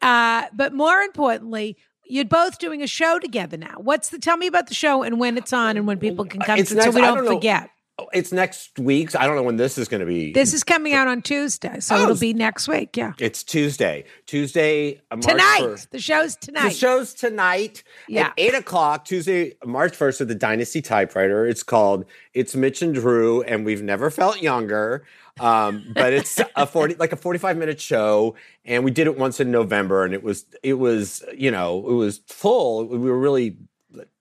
Uh, 0.02 0.44
but 0.52 0.72
more 0.72 0.98
importantly, 1.00 1.76
you're 2.06 2.24
both 2.24 2.58
doing 2.58 2.82
a 2.82 2.86
show 2.86 3.18
together 3.18 3.56
now. 3.56 3.74
What's 3.78 4.08
the? 4.10 4.18
Tell 4.18 4.36
me 4.36 4.46
about 4.46 4.68
the 4.68 4.74
show 4.74 5.02
and 5.02 5.20
when 5.20 5.36
it's 5.36 5.52
on 5.52 5.76
and 5.76 5.86
when 5.86 5.98
people 5.98 6.24
can 6.24 6.40
come 6.40 6.58
It's 6.58 6.70
to, 6.70 6.76
it 6.76 6.80
so 6.80 6.84
next- 6.86 6.94
we 6.94 7.00
don't, 7.02 7.18
don't 7.24 7.26
forget. 7.34 7.70
Oh, 8.00 8.06
It's 8.12 8.30
next 8.30 8.78
week. 8.78 9.16
I 9.16 9.26
don't 9.26 9.34
know 9.34 9.42
when 9.42 9.56
this 9.56 9.76
is 9.76 9.88
going 9.88 9.98
to 9.98 10.06
be. 10.06 10.32
This 10.32 10.54
is 10.54 10.62
coming 10.62 10.92
out 10.94 11.08
on 11.08 11.20
Tuesday, 11.20 11.80
so 11.80 11.96
Oh, 11.96 12.02
it'll 12.04 12.16
be 12.16 12.32
next 12.32 12.68
week. 12.68 12.96
Yeah, 12.96 13.12
It's 13.18 13.42
Tuesday. 13.42 14.04
Tuesday, 14.24 15.00
uh, 15.10 15.16
March 15.16 15.26
tonight. 15.26 15.62
1st. 15.62 15.90
The 15.90 15.98
show's 15.98 16.36
tonight. 16.36 16.68
The 16.68 16.74
show's 16.76 17.12
tonight 17.12 17.82
Yeah. 18.06 18.28
at 18.28 18.34
eight 18.38 18.54
o'clock, 18.54 19.04
Tuesday, 19.04 19.54
March 19.66 19.96
1st, 19.98 20.20
at 20.20 20.28
the 20.28 20.36
Dynasty 20.36 20.80
Typewriter. 20.80 21.44
It's 21.44 21.64
called 21.64 22.04
It's 22.34 22.54
Mitch 22.54 22.82
and 22.82 22.94
Drew, 22.94 23.42
and 23.42 23.66
we've 23.66 23.82
never 23.82 24.10
felt 24.12 24.40
younger. 24.40 25.04
Um, 25.40 25.84
but 25.94 26.12
it's 26.12 26.40
a 26.56 26.66
40, 26.66 26.94
like 26.96 27.12
a 27.12 27.16
45 27.16 27.56
minute 27.56 27.80
show. 27.80 28.34
And 28.64 28.84
we 28.84 28.90
did 28.90 29.06
it 29.06 29.18
once 29.18 29.40
in 29.40 29.50
November, 29.50 30.04
and 30.04 30.14
it 30.14 30.22
was, 30.22 30.44
it 30.62 30.74
was, 30.74 31.24
you 31.36 31.50
know, 31.50 31.78
it 31.88 31.94
was 31.94 32.18
full. 32.26 32.86
We 32.86 32.98
were 32.98 33.18
really, 33.18 33.56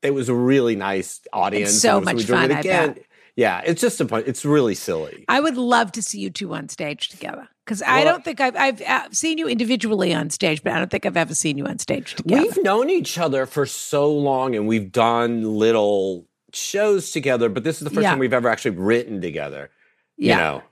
it 0.02 0.12
was 0.12 0.30
a 0.30 0.36
really 0.36 0.76
nice 0.76 1.22
audience. 1.34 1.82
so 1.82 1.98
and 1.98 2.06
much 2.06 2.24
fun, 2.24 2.52
it 2.52 2.60
again. 2.60 2.98
Yeah, 3.36 3.62
it's 3.64 3.82
just 3.82 4.02
a 4.02 4.08
fun. 4.08 4.24
It's 4.26 4.44
really 4.46 4.74
silly. 4.74 5.24
I 5.28 5.40
would 5.40 5.58
love 5.58 5.92
to 5.92 6.02
see 6.02 6.20
you 6.20 6.32
two 6.32 6.56
on 6.56 6.70
stage 6.70 7.10
together 7.10 7.48
because 7.64 7.84
I 7.84 8.04
don't 8.04 8.24
think 8.26 8.42
I've 8.42 8.56
I've 8.56 8.82
uh, 8.82 9.10
seen 9.12 9.38
you 9.38 9.48
individually 9.48 10.12
on 10.12 10.32
stage, 10.32 10.64
but 10.64 10.74
I 10.74 10.80
don't 10.80 10.90
think 10.90 11.06
I've 11.06 11.18
ever 11.18 11.36
seen 11.36 11.56
you 11.56 11.68
on 11.68 11.78
stage 11.78 12.16
together. 12.16 12.42
We've 12.42 12.64
known 12.64 12.90
each 12.90 13.20
other 13.20 13.46
for 13.46 13.68
so 13.68 14.12
long, 14.12 14.56
and 14.56 14.68
we've 14.68 14.92
done 14.92 15.44
little 15.44 16.26
shows 16.52 17.12
together. 17.12 17.48
But 17.48 17.64
this 17.64 17.78
is 17.78 17.84
the 17.84 17.92
first 17.92 18.02
Yeah. 18.04 18.10
time 18.12 18.20
we've 18.20 18.34
ever 18.34 18.50
actually 18.50 18.72
written 18.78 19.22
together. 19.22 19.70
yeah, 20.18 20.32
You 20.36 20.42
know. 20.42 20.64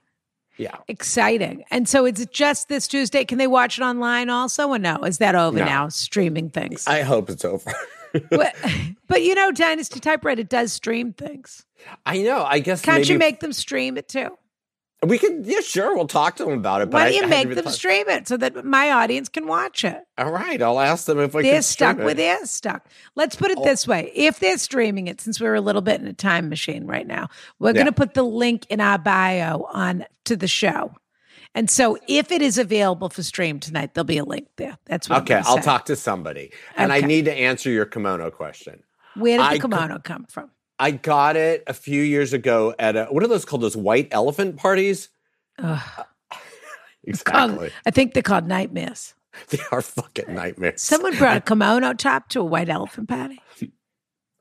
Yeah. 0.58 0.76
exciting. 0.88 1.64
And 1.72 1.88
so 1.90 2.06
it's 2.06 2.26
just 2.28 2.70
this 2.70 2.88
Tuesday. 2.88 3.26
Can 3.26 3.38
they 3.38 3.48
watch 3.48 3.78
it 3.78 3.84
online 3.84 4.30
also, 4.30 4.70
or 4.70 4.80
no? 4.80 4.98
Is 5.04 5.18
that 5.18 5.36
over 5.36 5.60
No. 5.60 5.66
now? 5.66 5.90
Streaming 5.90 6.50
things. 6.50 6.88
I 6.88 7.02
hope 7.02 7.30
it's 7.30 7.44
over. 7.46 7.74
but, 8.30 8.56
but 9.08 9.22
you 9.24 9.36
know, 9.36 9.52
Dynasty 9.52 10.00
Typewriter 10.00 10.44
does 10.44 10.72
stream 10.72 11.14
things. 11.14 11.66
I 12.06 12.20
know. 12.20 12.44
I 12.44 12.60
guess 12.60 12.82
Can't 12.82 13.00
maybe 13.00 13.14
you 13.14 13.20
make 13.20 13.42
them 13.42 13.54
stream 13.54 13.98
it 13.98 14.08
too? 14.08 14.38
We 15.04 15.18
could. 15.20 15.46
Yeah, 15.46 15.60
sure. 15.60 15.96
We'll 15.96 16.08
talk 16.08 16.36
to 16.38 16.46
them 16.46 16.54
about 16.54 16.82
it. 16.82 16.90
But 16.90 16.98
Why 17.00 17.04
don't 17.06 17.14
you 17.16 17.24
I 17.24 17.26
make 17.28 17.46
even 17.48 17.64
them 17.64 17.72
stream 17.72 18.08
it 18.10 18.28
so 18.28 18.38
that 18.38 18.66
my 18.66 18.92
audience 18.92 19.30
can 19.30 19.46
watch 19.48 19.84
it? 19.84 20.00
All 20.18 20.32
right, 20.32 20.62
I'll 20.62 20.80
ask 20.80 21.06
them 21.06 21.20
if 21.20 21.36
I 21.36 21.42
they're 21.42 21.54
can. 21.56 21.62
stuck 21.64 21.98
with 21.98 22.14
it. 22.14 22.18
they're 22.18 22.46
stuck. 22.46 22.88
Let's 23.16 23.36
put 23.36 23.52
it 23.52 23.58
Oh. 23.60 23.64
this 23.64 23.88
way: 23.88 24.12
if 24.16 24.40
they're 24.40 24.58
streaming 24.58 25.08
it, 25.08 25.22
since 25.22 25.40
we're 25.40 25.54
a 25.56 25.62
little 25.62 25.82
bit 25.82 26.02
in 26.02 26.08
a 26.08 26.14
time 26.14 26.50
machine 26.50 26.86
right 26.88 27.06
now, 27.06 27.30
we're 27.60 27.70
Yeah. 27.70 27.74
going 27.74 27.86
to 27.88 27.92
put 27.92 28.14
the 28.14 28.24
link 28.24 28.66
in 28.70 28.80
our 28.80 28.98
bio 28.98 29.68
on 29.72 30.06
to 30.26 30.36
the 30.36 30.48
show. 30.48 30.94
And 31.54 31.70
so, 31.70 31.98
if 32.08 32.32
it 32.32 32.42
is 32.42 32.58
available 32.58 33.08
for 33.10 33.24
stream 33.24 33.60
tonight, 33.60 33.94
there'll 33.94 34.04
be 34.06 34.18
a 34.18 34.26
link 34.26 34.48
there. 34.58 34.78
That's 34.86 35.08
what. 35.10 35.22
Okay, 35.22 35.42
I'll 35.46 35.60
talk 35.60 35.86
to 35.86 35.96
somebody, 35.96 36.52
and 36.76 36.92
I 36.92 37.02
need 37.02 37.26
to 37.26 37.34
answer 37.34 37.70
your 37.70 37.86
kimono 37.86 38.30
question. 38.32 38.84
Where 39.16 39.38
did 39.38 39.46
the 39.46 39.60
could- 39.60 39.72
kimono 39.72 40.00
come 40.00 40.26
from? 40.30 40.52
I 40.80 40.92
got 40.92 41.36
it 41.38 41.64
a 41.68 41.74
few 41.74 42.02
years 42.02 42.34
ago 42.34 42.74
at 42.78 42.96
a 42.96 43.06
what 43.06 43.24
are 43.24 43.28
those 43.28 43.46
called? 43.46 43.62
Those 43.62 43.78
white 43.78 44.10
elephant 44.12 44.58
parties? 44.58 45.10
Ugh. 45.60 46.06
Exactly. 47.08 47.58
Called- 47.58 47.72
I 47.86 47.92
think 47.92 48.14
they're 48.16 48.24
called 48.24 48.48
nightmares. 48.48 49.14
they 49.50 49.60
are 49.72 49.82
fucking 49.84 50.34
nightmares. 50.34 50.82
Someone 50.82 51.16
brought 51.18 51.38
a 51.38 51.42
kimono 51.46 51.94
top 51.94 52.30
to 52.30 52.40
a 52.40 52.44
white 52.44 52.68
elephant 52.68 53.10
party. 53.10 53.40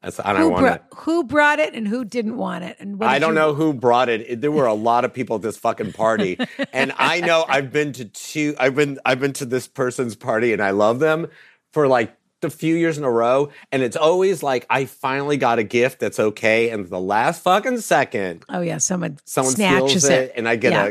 That's, 0.02 0.18
I 0.20 0.32
Who 0.32 0.38
don't 0.38 0.52
want 0.52 0.62
brought, 0.62 0.76
it. 0.76 0.82
who 0.96 1.24
brought 1.24 1.58
it 1.58 1.74
and 1.74 1.86
who 1.88 2.04
didn't 2.06 2.36
want 2.38 2.64
it? 2.64 2.76
And 2.78 2.98
what 2.98 3.08
I 3.10 3.18
don't 3.18 3.30
you- 3.30 3.34
know 3.34 3.54
who 3.54 3.74
brought 3.74 4.08
it. 4.08 4.22
It- 4.22 4.40
There 4.40 4.50
were 4.50 4.64
a 4.66 4.72
lot 4.74 5.04
of 5.04 5.12
people 5.12 5.36
at 5.36 5.42
this 5.42 5.58
fucking 5.58 5.92
party, 5.92 6.38
and 6.72 6.92
I 6.98 7.20
know 7.20 7.44
I've 7.48 7.70
been 7.70 7.92
to 7.94 8.06
two. 8.06 8.54
I've 8.58 8.74
been 8.74 8.98
I've 9.04 9.20
been 9.20 9.34
to 9.34 9.44
this 9.44 9.66
person's 9.68 10.16
party, 10.16 10.52
and 10.54 10.62
I 10.62 10.70
love 10.70 11.00
them 11.00 11.26
for 11.72 11.86
like 11.86 12.14
a 12.42 12.50
few 12.50 12.74
years 12.74 12.98
in 12.98 13.04
a 13.04 13.10
row. 13.10 13.50
And 13.72 13.82
it's 13.82 13.96
always 13.96 14.42
like 14.42 14.66
I 14.68 14.84
finally 14.84 15.36
got 15.36 15.58
a 15.58 15.62
gift 15.62 16.00
that's 16.00 16.18
okay, 16.18 16.70
and 16.70 16.86
the 16.88 17.00
last 17.00 17.42
fucking 17.42 17.80
second, 17.80 18.44
Oh 18.48 18.60
yeah, 18.60 18.78
someone 18.78 19.18
someone 19.24 19.54
snatches 19.54 20.04
steals 20.04 20.04
it, 20.04 20.32
and 20.36 20.48
I 20.48 20.56
get 20.56 20.72
Yeah. 20.72 20.90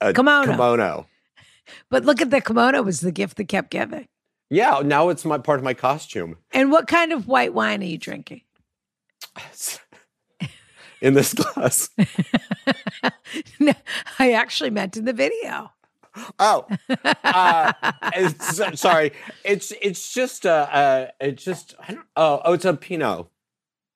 a, 0.00 0.08
a 0.10 0.12
Kimono. 0.14 0.50
kimono. 0.52 1.06
But 1.90 2.04
look 2.04 2.20
at 2.22 2.30
the 2.30 2.40
kimono 2.40 2.82
was 2.82 3.00
the 3.00 3.12
gift 3.12 3.36
that 3.36 3.44
kept 3.48 3.70
giving. 3.70 4.08
Yeah, 4.50 4.80
now 4.84 5.10
it's 5.10 5.24
my 5.26 5.36
part 5.38 5.58
of 5.60 5.64
my 5.64 5.74
costume. 5.74 6.36
And 6.52 6.70
what 6.72 6.86
kind 6.86 7.12
of 7.12 7.28
white 7.28 7.52
wine 7.52 7.82
are 7.82 7.86
you 7.86 7.98
drinking? 7.98 8.40
in 11.02 11.12
this 11.14 11.34
glass. 11.34 11.90
no, 13.60 13.72
I 14.18 14.32
actually 14.32 14.70
meant 14.70 14.96
in 14.96 15.04
the 15.04 15.12
video. 15.12 15.70
Oh, 16.38 16.66
uh, 17.24 17.72
it's, 18.14 18.80
sorry. 18.80 19.12
It's 19.44 19.72
it's 19.80 20.12
just 20.12 20.46
uh, 20.46 20.68
uh 20.70 21.06
it's 21.20 21.44
just 21.44 21.74
I 21.86 21.92
don't, 21.94 22.06
oh 22.16 22.40
oh 22.44 22.52
it's 22.54 22.64
a 22.64 22.74
Pinot. 22.74 23.26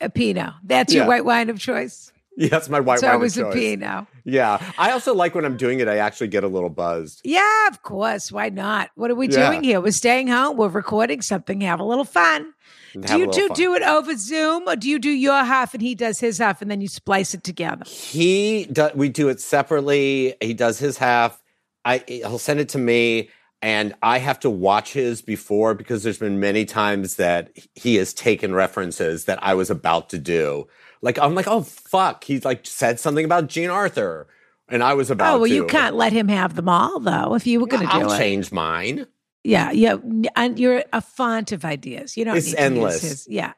A 0.00 0.10
Pinot. 0.10 0.54
That's 0.64 0.92
your 0.92 1.06
white 1.06 1.24
wine 1.24 1.48
of 1.50 1.58
choice. 1.58 2.12
Yeah, 2.36 2.48
that's 2.48 2.70
my 2.70 2.80
white 2.80 2.94
it's 2.94 3.02
wine 3.02 3.10
of 3.12 3.16
always 3.16 3.36
a 3.36 3.42
choice. 3.42 3.54
Pinot. 3.54 4.06
Yeah, 4.24 4.58
I 4.78 4.92
also 4.92 5.14
like 5.14 5.34
when 5.34 5.44
I'm 5.44 5.56
doing 5.58 5.80
it. 5.80 5.86
I 5.88 5.98
actually 5.98 6.28
get 6.28 6.44
a 6.44 6.48
little 6.48 6.70
buzzed. 6.70 7.20
Yeah, 7.24 7.68
of 7.68 7.82
course. 7.82 8.32
Why 8.32 8.48
not? 8.48 8.90
What 8.94 9.10
are 9.10 9.14
we 9.14 9.28
Yeah. 9.28 9.50
doing 9.50 9.62
here? 9.62 9.80
We're 9.82 9.92
staying 9.92 10.28
home. 10.28 10.56
We're 10.56 10.68
recording 10.68 11.20
something. 11.20 11.60
Have 11.60 11.78
a 11.78 11.84
little 11.84 12.04
fun. 12.06 12.54
and 12.94 13.06
Do 13.06 13.18
you 13.18 13.30
two 13.30 13.48
fun. 13.48 13.56
do 13.56 13.74
it 13.74 13.82
over 13.82 14.16
Zoom 14.16 14.66
or 14.66 14.76
do 14.76 14.88
you 14.88 14.98
do 14.98 15.10
your 15.10 15.44
half 15.44 15.74
and 15.74 15.82
he 15.82 15.94
does 15.94 16.20
his 16.20 16.38
half 16.38 16.62
and 16.62 16.70
then 16.70 16.80
you 16.80 16.88
splice 16.88 17.34
it 17.34 17.44
together? 17.44 17.84
He 17.86 18.64
do, 18.64 18.88
we 18.94 19.10
do 19.10 19.28
it 19.28 19.38
separately. 19.40 20.34
He 20.40 20.54
does 20.54 20.78
his 20.78 20.96
half. 20.96 21.41
I 21.84 21.98
eh, 22.08 22.18
he'll 22.28 22.38
send 22.38 22.60
it 22.60 22.68
to 22.70 22.78
me, 22.78 23.30
and 23.60 23.94
I 24.02 24.18
have 24.18 24.40
to 24.40 24.50
watch 24.50 24.92
his 24.92 25.22
before 25.22 25.74
because 25.74 26.02
there's 26.02 26.18
been 26.18 26.40
many 26.40 26.64
times 26.64 27.16
that 27.16 27.50
he 27.74 27.96
has 27.96 28.12
taken 28.14 28.54
references 28.54 29.24
that 29.26 29.38
I 29.42 29.54
was 29.54 29.70
about 29.70 30.08
to 30.10 30.18
do. 30.18 30.66
Like 31.00 31.18
I'm 31.18 31.34
like, 31.34 31.48
oh 31.48 31.62
fuck, 31.62 32.24
he's 32.24 32.44
like 32.44 32.64
said 32.66 33.00
something 33.00 33.24
about 33.24 33.48
Jean 33.48 33.70
Arthur, 33.70 34.28
and 34.68 34.82
I 34.82 34.94
was 34.94 35.10
oh, 35.10 35.14
about. 35.14 35.24
To 35.26 35.36
Oh, 35.36 35.38
well, 35.40 35.48
to. 35.48 35.54
you 35.54 35.66
can't 35.66 35.96
let 35.96 36.12
him 36.12 36.28
have 36.28 36.54
them 36.54 36.68
all, 36.68 37.00
though, 37.00 37.34
if 37.34 37.46
you 37.46 37.60
were 37.60 37.66
going 37.66 37.86
to 37.86 37.92
do 37.92 37.98
it. 38.00 38.04
I'll 38.04 38.12
it. 38.12 38.18
change 38.18 38.52
mine. 38.52 39.06
Yeah, 39.44 39.72
yeah. 39.72 39.96
And 40.36 40.56
you're 40.58 40.84
a 40.92 41.00
font 41.00 41.50
of 41.50 41.64
ideas. 41.64 42.16
You 42.16 42.24
don't 42.24 42.36
It's 42.36 42.46
need 42.46 42.52
to 42.56 42.58
use 42.62 42.64
endless. 42.66 43.02
his- 43.02 43.26
Yeah. 43.28 43.52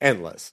Endless. 0.00 0.52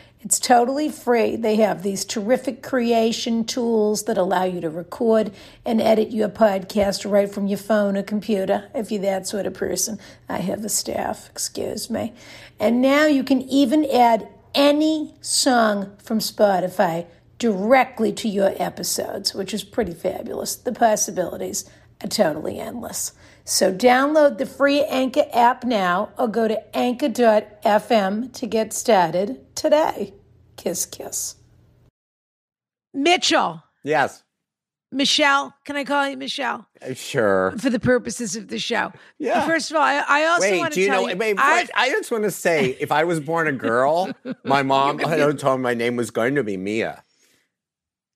It's 0.23 0.39
totally 0.39 0.89
free. 0.89 1.35
They 1.35 1.55
have 1.55 1.81
these 1.81 2.05
terrific 2.05 2.61
creation 2.61 3.43
tools 3.43 4.03
that 4.03 4.19
allow 4.19 4.43
you 4.43 4.61
to 4.61 4.69
record 4.69 5.31
and 5.65 5.81
edit 5.81 6.11
your 6.11 6.29
podcast 6.29 7.09
right 7.09 7.31
from 7.31 7.47
your 7.47 7.57
phone 7.57 7.97
or 7.97 8.03
computer, 8.03 8.69
if 8.75 8.91
you're 8.91 9.01
that 9.01 9.27
sort 9.27 9.47
of 9.47 9.55
person. 9.55 9.97
I 10.29 10.37
have 10.37 10.63
a 10.63 10.69
staff, 10.69 11.27
excuse 11.31 11.89
me. 11.89 12.13
And 12.59 12.83
now 12.83 13.07
you 13.07 13.23
can 13.23 13.41
even 13.41 13.83
add 13.85 14.27
any 14.53 15.15
song 15.21 15.95
from 15.97 16.19
Spotify 16.19 17.07
directly 17.39 18.13
to 18.13 18.29
your 18.29 18.53
episodes, 18.57 19.33
which 19.33 19.55
is 19.55 19.63
pretty 19.63 19.93
fabulous. 19.93 20.55
The 20.55 20.71
possibilities 20.71 21.67
are 22.03 22.07
totally 22.07 22.59
endless. 22.59 23.13
So 23.43 23.73
download 23.73 24.37
the 24.37 24.45
free 24.45 24.83
Anchor 24.83 25.25
app 25.33 25.63
now 25.63 26.09
or 26.17 26.27
go 26.27 26.47
to 26.47 26.77
anchor.fm 26.77 28.33
to 28.33 28.45
get 28.45 28.73
started 28.73 29.50
today. 29.61 30.13
Kiss, 30.57 30.85
kiss. 30.85 31.35
Mitchell, 32.93 33.63
Yes. 33.83 34.23
Michelle, 34.93 35.53
can 35.63 35.77
I 35.77 35.85
call 35.85 36.09
you 36.09 36.17
Michelle 36.17 36.67
Uh, 36.81 36.93
Sure. 36.93 37.53
for 37.57 37.69
the 37.69 37.79
purposes 37.79 38.35
of 38.35 38.49
the 38.49 38.59
show? 38.59 38.91
Yeah. 39.17 39.45
First 39.47 39.71
of 39.71 39.77
all, 39.77 39.83
I, 39.83 40.03
I 40.05 40.25
also 40.25 40.41
Wait, 40.41 40.59
want 40.59 40.73
to 40.73 40.75
do 40.75 40.81
you 40.81 40.87
tell 40.87 41.03
know? 41.03 41.07
you, 41.09 41.15
Wait, 41.15 41.35
I've- 41.39 41.69
I 41.73 41.89
just 41.89 42.11
want 42.11 42.25
to 42.25 42.31
say, 42.31 42.75
if 42.79 42.91
I 42.91 43.05
was 43.05 43.21
born 43.21 43.47
a 43.47 43.53
girl, 43.53 44.11
my 44.43 44.61
mom 44.73 44.99
had 44.99 45.39
told 45.39 45.59
me 45.59 45.63
my 45.63 45.73
name 45.73 45.95
was 45.95 46.11
going 46.11 46.35
to 46.35 46.43
be 46.43 46.57
Mia. 46.57 47.03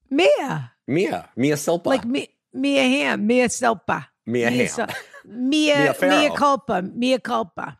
Mia, 0.09 0.71
Mia. 0.87 1.29
Mia 1.37 1.55
Silpa. 1.55 1.85
like 1.85 2.03
Mi, 2.05 2.27
Mia 2.53 2.83
Hamm, 2.83 3.25
Mia 3.25 3.47
Silpa. 3.47 4.07
Mia 4.25 4.49
Hamm. 4.51 4.67
Sil- 4.67 4.91
Mia, 5.25 5.95
Mia 6.01 6.09
Mia, 6.09 6.29
Culpa, 6.35 6.81
Mia 6.81 7.19
Culpa. 7.19 7.79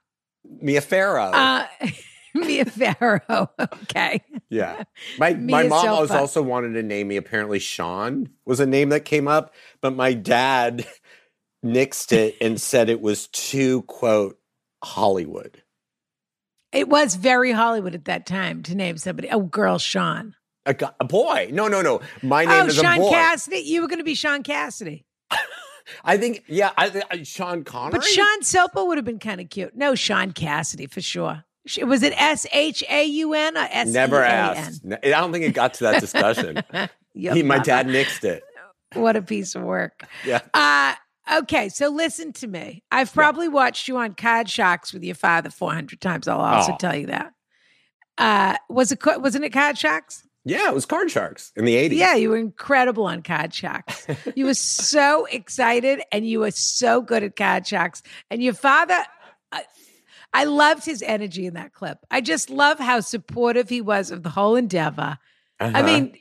Mia 0.61 0.79
Farrow. 0.81 1.31
Uh, 1.33 1.67
Mia 2.47 2.65
Farrow. 2.65 3.49
Okay. 3.85 4.21
yeah. 4.49 4.83
My 5.17 5.33
my 5.33 5.67
mom 5.67 5.87
also 6.11 6.41
wanted 6.41 6.73
to 6.73 6.83
name 6.83 7.07
me. 7.07 7.15
Apparently, 7.15 7.59
Sean 7.59 8.29
was 8.45 8.59
a 8.59 8.65
name 8.65 8.89
that 8.89 9.05
came 9.05 9.27
up, 9.27 9.53
but 9.81 9.95
my 9.95 10.13
dad 10.13 10.85
nixed 11.63 12.11
it 12.11 12.35
and 12.41 12.59
said 12.59 12.89
it 12.89 12.99
was 12.99 13.27
too 13.27 13.83
quote 13.83 14.37
Hollywood. 14.83 15.63
It 16.73 16.89
was 16.89 17.15
very 17.15 17.53
Hollywood 17.53 17.95
at 17.95 18.05
that 18.05 18.25
time 18.25 18.63
to 18.63 18.75
name 18.75 18.97
somebody. 18.97 19.29
Oh, 19.31 19.41
girl, 19.41 19.77
Sean. 19.77 20.35
A, 20.65 20.75
a 20.99 21.05
boy. 21.05 21.49
No, 21.53 21.69
no, 21.69 21.81
no. 21.81 22.01
My 22.21 22.43
name 22.43 22.63
oh, 22.63 22.65
is 22.65 22.75
Sean 22.75 22.97
a 22.97 22.97
boy. 22.97 23.09
Cassidy. 23.11 23.59
You 23.59 23.81
were 23.81 23.87
going 23.87 23.99
to 23.99 24.03
be 24.03 24.15
Sean 24.15 24.43
Cassidy. 24.43 25.05
I 26.03 26.17
think. 26.17 26.43
Yeah. 26.47 26.71
I, 26.77 27.03
I 27.09 27.23
Sean 27.23 27.63
Connery. 27.63 27.99
But 27.99 28.03
Sean 28.03 28.41
Silpa 28.41 28.85
would 28.85 28.97
have 28.97 29.05
been 29.05 29.19
kind 29.19 29.39
of 29.39 29.49
cute. 29.49 29.75
No, 29.75 29.95
Sean 29.95 30.33
Cassidy 30.33 30.87
for 30.87 30.99
sure. 30.99 31.44
Was 31.83 32.03
it 32.03 32.13
S 32.21 32.45
H 32.53 32.83
A 32.89 33.03
U 33.05 33.33
N 33.33 33.57
or 33.57 33.61
S 33.61 33.69
A 33.71 33.79
N? 33.79 33.91
never 33.93 34.23
asked. 34.23 34.83
I 34.85 35.09
don't 35.09 35.31
think 35.31 35.45
it 35.45 35.53
got 35.53 35.73
to 35.75 35.83
that 35.85 35.99
discussion. 36.01 36.61
He, 37.17 37.43
my 37.43 37.59
dad 37.59 37.87
nixed 37.87 38.25
it. 38.25 38.43
What 38.93 39.15
a 39.15 39.21
piece 39.21 39.55
of 39.55 39.63
work. 39.63 40.03
Yeah. 40.25 40.41
Uh, 40.53 40.95
okay, 41.39 41.69
so 41.69 41.87
listen 41.89 42.33
to 42.33 42.47
me. 42.47 42.83
I've 42.91 43.13
probably 43.13 43.47
watched 43.47 43.87
you 43.87 43.97
on 43.97 44.15
Card 44.15 44.49
Sharks 44.49 44.93
with 44.93 45.01
your 45.03 45.15
father 45.15 45.49
400 45.49 45.99
times. 46.01 46.27
I'll 46.27 46.39
also 46.41 46.73
Oh. 46.73 46.77
tell 46.77 46.95
you 46.95 47.07
that. 47.07 47.31
Uh, 48.17 48.55
was 48.69 48.91
it 48.91 48.99
wasn't 49.05 49.43
it 49.45 49.51
Card 49.51 49.77
Sharks? 49.77 50.25
Yeah, 50.45 50.67
it 50.69 50.73
was 50.75 50.85
Card 50.85 51.09
Sharks 51.09 51.51
in 51.55 51.65
the 51.65 51.75
80s. 51.75 51.95
Yeah, 51.95 52.15
you 52.15 52.29
were 52.29 52.37
incredible 52.37 53.05
on 53.05 53.21
Card 53.23 53.53
Sharks. 53.53 54.05
you 54.35 54.45
were 54.45 54.53
so 54.53 55.25
excited 55.25 56.01
and 56.11 56.27
you 56.27 56.39
were 56.41 56.51
so 56.51 57.01
good 57.01 57.23
at 57.23 57.35
Card 57.35 57.65
Sharks. 57.65 58.01
And 58.29 58.43
your 58.43 58.53
father, 58.53 58.97
I, 59.51 59.63
I 60.35 60.43
loved 60.43 60.85
his 60.85 61.01
energy 61.01 61.45
in 61.45 61.53
that 61.55 61.73
clip. 61.73 61.99
I 62.11 62.21
just 62.21 62.49
love 62.49 62.79
how 62.79 62.99
supportive 62.99 63.69
he 63.69 63.81
was 63.81 64.11
of 64.11 64.23
the 64.23 64.29
whole 64.29 64.55
endeavor. 64.55 65.17
I 65.59 65.65
Uh-huh. 65.65 65.83
mean, 65.83 66.17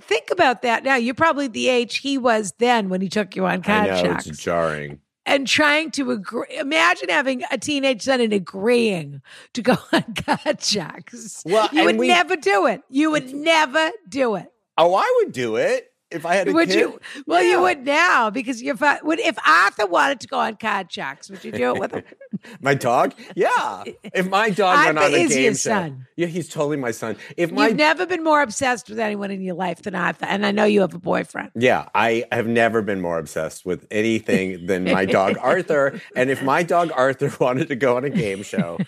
think 0.00 0.30
about 0.30 0.62
that 0.62 0.84
now. 0.84 0.94
You're 0.96 1.14
probably 1.14 1.48
the 1.48 1.68
age 1.68 1.98
he 1.98 2.16
was 2.18 2.52
then 2.58 2.88
when 2.88 3.00
he 3.00 3.08
took 3.08 3.34
you 3.36 3.44
on 3.46 3.62
I 3.66 3.86
know 3.86 4.14
it's 4.18 4.38
jarring. 4.38 5.00
and 5.24 5.46
trying 5.46 5.90
to 5.92 6.12
agree. 6.12 6.46
Imagine 6.56 7.08
having 7.08 7.42
a 7.50 7.58
teenage 7.58 8.02
son 8.02 8.20
and 8.20 8.32
agreeing 8.32 9.20
to 9.54 9.62
go 9.62 9.76
on 9.92 10.14
card 10.14 10.62
sharks. 10.62 11.42
Well, 11.44 11.68
you 11.72 11.84
would 11.84 11.96
we- 11.98 12.08
never 12.08 12.36
do 12.36 12.66
it. 12.66 12.82
You 12.88 13.10
would 13.10 13.34
never 13.34 13.90
do 14.08 14.36
it. 14.36 14.46
Oh, 14.78 14.94
I 14.94 15.12
would 15.18 15.32
do 15.32 15.56
it 15.56 15.90
if 16.10 16.24
I 16.24 16.36
had 16.36 16.48
a 16.48 16.52
Would 16.52 16.68
kid. 16.68 16.78
you? 16.78 17.00
Well, 17.26 17.42
Yeah. 17.42 17.50
you 17.50 17.60
would 17.62 17.84
now 17.84 18.30
because 18.30 18.62
you're. 18.62 18.76
fi- 18.76 19.00
Would 19.02 19.18
if 19.20 19.36
Arthur 19.46 19.86
wanted 19.86 20.20
to 20.20 20.28
go 20.28 20.38
on 20.38 20.56
card 20.56 20.90
sharks, 20.92 21.28
would 21.30 21.44
you 21.44 21.52
do 21.52 21.74
it 21.74 21.80
with 21.80 21.92
him? 21.92 22.04
My 22.60 22.74
dog? 22.74 23.14
Yeah. 23.34 23.82
If 24.14 24.28
my 24.28 24.50
dog 24.50 24.84
went 24.86 24.98
on 24.98 25.12
a 25.14 25.26
game 25.26 25.52
show. 25.52 25.70
son. 25.70 26.06
Yeah, 26.16 26.26
he's 26.26 26.48
totally 26.48 26.76
my 26.76 26.90
son. 26.90 27.16
If 27.36 27.50
my 27.50 27.68
You've 27.68 27.76
never 27.76 28.06
been 28.06 28.22
more 28.22 28.40
obsessed 28.42 28.88
with 28.88 28.98
anyone 29.00 29.30
in 29.30 29.40
your 29.40 29.54
life 29.56 29.82
than 29.82 29.94
Arthur, 29.94 30.26
and 30.26 30.44
I 30.46 30.50
know 30.52 30.64
you 30.64 30.82
have 30.82 30.94
a 30.94 30.98
boyfriend. 30.98 31.50
Yeah, 31.56 31.88
I 31.94 32.24
have 32.30 32.46
never 32.46 32.82
been 32.82 33.00
more 33.00 33.18
obsessed 33.18 33.64
with 33.66 33.86
anything 33.90 34.66
than 34.66 34.84
my 34.84 35.06
dog 35.06 35.36
Arthur. 35.40 36.00
And 36.14 36.30
if 36.30 36.42
my 36.42 36.62
dog 36.62 36.90
Arthur 36.94 37.32
wanted 37.40 37.68
to 37.68 37.76
go 37.76 37.96
on 37.96 38.04
a 38.04 38.10
game 38.10 38.42
show, 38.42 38.78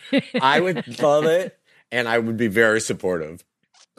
I 0.41 0.61
would 0.61 1.01
love 1.01 1.25
it 1.25 1.59
and 1.91 2.07
I 2.07 2.19
would 2.19 2.37
be 2.37 2.49
very 2.49 2.81
supportive. 2.81 3.45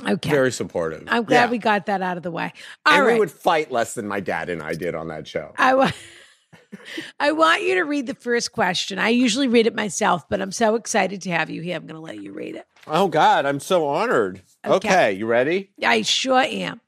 Okay, 0.07 0.29
Very 0.29 0.51
supportive. 0.51 1.03
I'm 1.07 1.23
glad 1.23 1.45
Yeah. 1.45 1.51
we 1.51 1.57
got 1.57 1.85
that 1.87 2.01
out 2.01 2.17
of 2.17 2.23
the 2.23 2.31
way. 2.31 2.53
All 2.85 2.93
and 2.97 3.05
right, 3.05 3.13
we 3.13 3.19
would 3.19 3.31
fight 3.31 3.71
less 3.71 3.93
than 3.95 4.07
my 4.07 4.19
dad 4.19 4.49
and 4.49 4.61
I 4.61 4.73
did 4.73 4.95
on 4.95 5.07
that 5.09 5.27
show. 5.27 5.53
I 5.57 5.73
wa- 5.75 5.91
I 7.19 7.31
want 7.31 7.63
you 7.63 7.75
to 7.75 7.81
read 7.83 8.07
the 8.07 8.15
first 8.15 8.51
question. 8.51 8.97
I 8.99 9.09
usually 9.09 9.47
read 9.47 9.67
it 9.67 9.75
myself, 9.75 10.27
but 10.29 10.41
I'm 10.41 10.51
so 10.51 10.75
excited 10.75 11.21
to 11.23 11.31
have 11.31 11.49
you 11.49 11.61
here. 11.61 11.75
I'm 11.75 11.83
going 11.85 11.95
to 11.95 12.01
let 12.01 12.21
you 12.21 12.31
read 12.31 12.55
it. 12.55 12.65
Oh 12.87 13.07
God, 13.07 13.45
I'm 13.45 13.59
so 13.59 13.87
honored. 13.87 14.41
Okay. 14.65 14.75
Okay, 14.89 15.11
you 15.13 15.25
ready? 15.25 15.71
I 15.83 16.01
sure 16.03 16.39
am. 16.39 16.81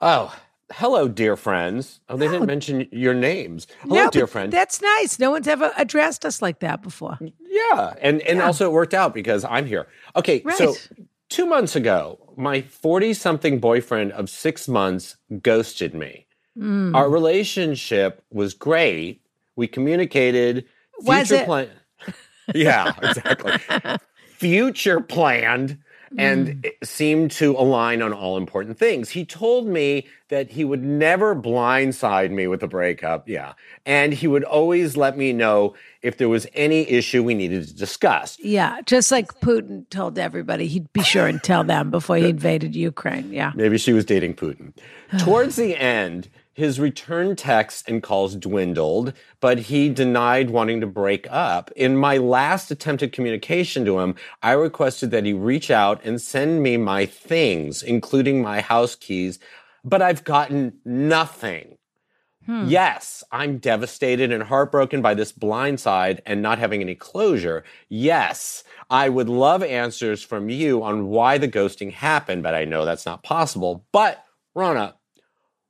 Oh, 0.00 0.34
hello, 0.72 1.08
dear 1.08 1.36
friends. 1.36 2.00
Oh, 2.08 2.16
they 2.16 2.28
didn't 2.28 2.46
mention 2.46 2.88
your 2.92 3.14
names. 3.14 3.66
Hello, 3.80 4.04
No, 4.04 4.10
dear 4.10 4.22
but 4.24 4.30
friend. 4.30 4.52
That's 4.52 4.80
nice. 4.80 5.18
No 5.18 5.30
one's 5.30 5.48
ever 5.48 5.72
addressed 5.76 6.24
us 6.24 6.40
like 6.42 6.60
that 6.60 6.82
before. 6.82 7.18
Yeah, 7.40 7.94
and 8.00 8.20
and 8.22 8.40
also 8.40 8.66
it 8.66 8.72
worked 8.72 8.94
out 8.94 9.12
because 9.14 9.44
I'm 9.44 9.66
here. 9.66 9.88
Okay, 10.14 10.42
so 10.56 10.66
Right. 10.66 10.88
Two 11.28 11.46
months 11.46 11.76
ago, 11.76 12.18
my 12.36 12.60
forty-something 12.60 13.58
boyfriend 13.58 14.12
of 14.12 14.28
six 14.30 14.68
months 14.68 15.16
ghosted 15.42 15.94
me. 15.94 16.26
Hmm. 16.56 16.94
Our 16.94 17.08
relationship 17.08 18.22
was 18.30 18.54
great. 18.54 19.22
We 19.56 19.68
communicated. 19.68 20.66
Was 21.00 21.28
future 21.28 21.42
it? 21.42 21.46
plan- 21.46 21.70
yeah, 22.54 22.92
exactly. 23.02 23.52
future 24.38 25.00
planned 25.00 25.78
and 26.16 26.48
Hmm. 26.48 26.60
it 26.64 26.76
seemed 26.84 27.30
to 27.32 27.52
align 27.56 28.00
on 28.02 28.12
all 28.12 28.36
important 28.36 28.78
things. 28.78 29.10
He 29.10 29.24
told 29.24 29.66
me 29.66 30.06
that 30.28 30.50
he 30.50 30.64
would 30.64 30.82
never 30.84 31.34
blindside 31.34 32.30
me 32.30 32.46
with 32.46 32.62
a 32.62 32.68
breakup. 32.68 33.28
Yeah. 33.28 33.52
And 33.86 34.12
he 34.12 34.26
would 34.26 34.44
always 34.44 34.96
let 34.96 35.16
me 35.18 35.32
know 35.32 35.74
if 36.02 36.16
there 36.18 36.28
was 36.28 36.46
any 36.54 36.88
issue 36.88 37.22
we 37.22 37.34
needed 37.34 37.66
to 37.68 37.74
discuss. 37.74 38.38
Yeah, 38.40 38.80
just 38.86 39.10
like 39.10 39.40
Putin 39.40 39.88
told 39.90 40.18
everybody, 40.18 40.66
he'd 40.66 40.92
be 40.92 41.02
sure 41.02 41.26
and 41.26 41.42
tell 41.42 41.64
them 41.64 41.90
before 41.90 42.16
he 42.16 42.28
invaded 42.36 42.76
Ukraine. 42.76 43.32
Yeah. 43.32 43.52
Maybe 43.54 43.78
she 43.78 43.92
was 43.92 44.04
dating 44.04 44.34
Putin. 44.34 44.72
Towards 45.18 45.56
the 45.56 45.76
end, 45.76 46.28
his 46.58 46.80
return 46.80 47.36
texts 47.36 47.84
and 47.86 48.02
calls 48.02 48.34
dwindled, 48.34 49.12
but 49.38 49.58
he 49.60 49.88
denied 49.88 50.50
wanting 50.50 50.80
to 50.80 50.88
break 50.88 51.24
up. 51.30 51.70
In 51.76 51.96
my 51.96 52.16
last 52.16 52.72
attempted 52.72 53.12
communication 53.12 53.84
to 53.84 54.00
him, 54.00 54.16
I 54.42 54.54
requested 54.54 55.12
that 55.12 55.24
he 55.24 55.32
reach 55.32 55.70
out 55.70 56.04
and 56.04 56.20
send 56.20 56.64
me 56.64 56.76
my 56.76 57.06
things, 57.06 57.80
including 57.80 58.42
my 58.42 58.60
house 58.60 58.96
keys, 58.96 59.38
but 59.84 60.02
I've 60.02 60.24
gotten 60.24 60.80
nothing. 60.84 61.78
Hmm. 62.44 62.64
Yes, 62.66 63.22
I'm 63.30 63.58
devastated 63.58 64.32
and 64.32 64.42
heartbroken 64.42 65.00
by 65.00 65.14
this 65.14 65.30
blindside 65.30 66.18
and 66.26 66.42
not 66.42 66.58
having 66.58 66.80
any 66.80 66.96
closure. 66.96 67.62
Yes, 67.88 68.64
I 68.90 69.10
would 69.10 69.28
love 69.28 69.62
answers 69.62 70.24
from 70.24 70.48
you 70.48 70.82
on 70.82 71.06
why 71.06 71.38
the 71.38 71.46
ghosting 71.46 71.92
happened, 71.92 72.42
but 72.42 72.56
I 72.56 72.64
know 72.64 72.84
that's 72.84 73.06
not 73.06 73.22
possible. 73.22 73.86
But, 73.92 74.24
Rona, 74.56 74.96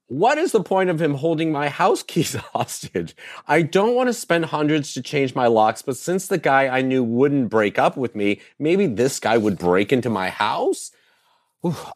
what 0.09 0.39
is 0.39 0.53
the 0.53 0.63
point 0.63 0.91
of 0.91 1.01
him 1.01 1.15
holding 1.15 1.53
my 1.53 1.69
house 1.69 2.03
keys 2.03 2.35
hostage? 2.53 3.15
I 3.47 3.63
don't 3.63 3.95
want 3.95 4.09
to 4.09 4.15
spend 4.15 4.47
hundreds 4.47 4.95
to 4.95 5.03
change 5.03 5.35
my 5.35 5.47
locks, 5.47 5.83
but 5.83 5.97
since 5.97 6.27
the 6.27 6.39
guy 6.39 6.67
I 6.67 6.83
knew 6.83 7.05
wouldn't 7.05 7.51
break 7.51 7.79
up 7.79 7.97
with 7.97 8.15
me, 8.15 8.41
maybe 8.59 8.87
this 8.87 9.21
guy 9.21 9.37
would 9.37 9.59
break 9.59 9.93
into 9.93 10.11
my 10.11 10.31
house? 10.31 10.91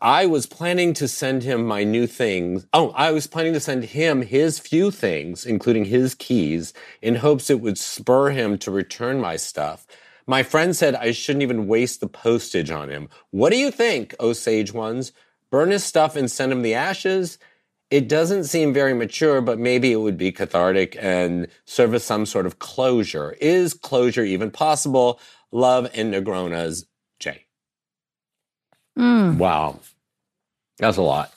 I 0.01 0.27
was 0.27 0.47
planning 0.47 0.93
to 0.95 1.07
send 1.07 1.45
him 1.45 1.65
my 1.65 1.85
new 1.85 2.07
things. 2.07 2.67
Oh, 2.73 2.91
I 2.97 3.13
was 3.13 3.29
planning 3.29 3.53
to 3.55 3.61
send 3.61 3.85
him 3.85 4.23
his 4.23 4.59
few 4.59 4.91
things, 4.91 5.47
including 5.47 5.85
his 5.85 6.15
keys, 6.15 6.75
in 7.01 7.15
hopes 7.17 7.49
it 7.49 7.61
would 7.61 7.79
spur 7.79 8.31
him 8.31 8.59
to 8.59 8.73
return 8.73 9.21
my 9.21 9.37
stuff. 9.37 9.87
My 10.27 10.43
friend 10.43 10.75
said 10.75 10.97
I 10.97 11.13
shouldn't 11.13 11.45
even 11.45 11.69
waste 11.69 12.01
the 12.01 12.09
postage 12.09 12.71
on 12.71 12.91
him. 12.91 13.09
What 13.31 13.51
do 13.51 13.57
you 13.57 13.71
think, 13.71 14.15
oh 14.21 14.33
sage 14.33 14.73
ones? 14.75 15.13
Burn 15.51 15.71
his 15.71 15.85
stuff 15.85 16.17
and 16.17 16.31
send 16.31 16.51
him 16.53 16.63
the 16.63 16.75
ashes? 16.75 17.39
It 17.93 18.09
doesn't 18.09 18.45
seem 18.45 18.73
very 18.73 18.95
mature, 18.95 19.43
but 19.43 19.59
maybe 19.59 19.93
it 19.93 19.97
would 19.97 20.17
be 20.17 20.33
cathartic 20.33 20.97
and 20.99 21.47
serve 21.67 21.93
as 21.93 22.03
some 22.03 22.25
sort 22.25 22.47
of 22.47 22.59
closure. 22.59 23.33
Is 23.39 23.75
closure 23.75 24.25
even 24.25 24.51
possible? 24.51 25.21
Love 25.51 25.91
and 25.93 26.15
Negronas, 26.15 26.87
Jay. 27.21 27.45
Mm. 28.99 29.37
Wow. 29.37 29.81
That's 30.79 30.97
a 30.97 31.03
lot. 31.03 31.35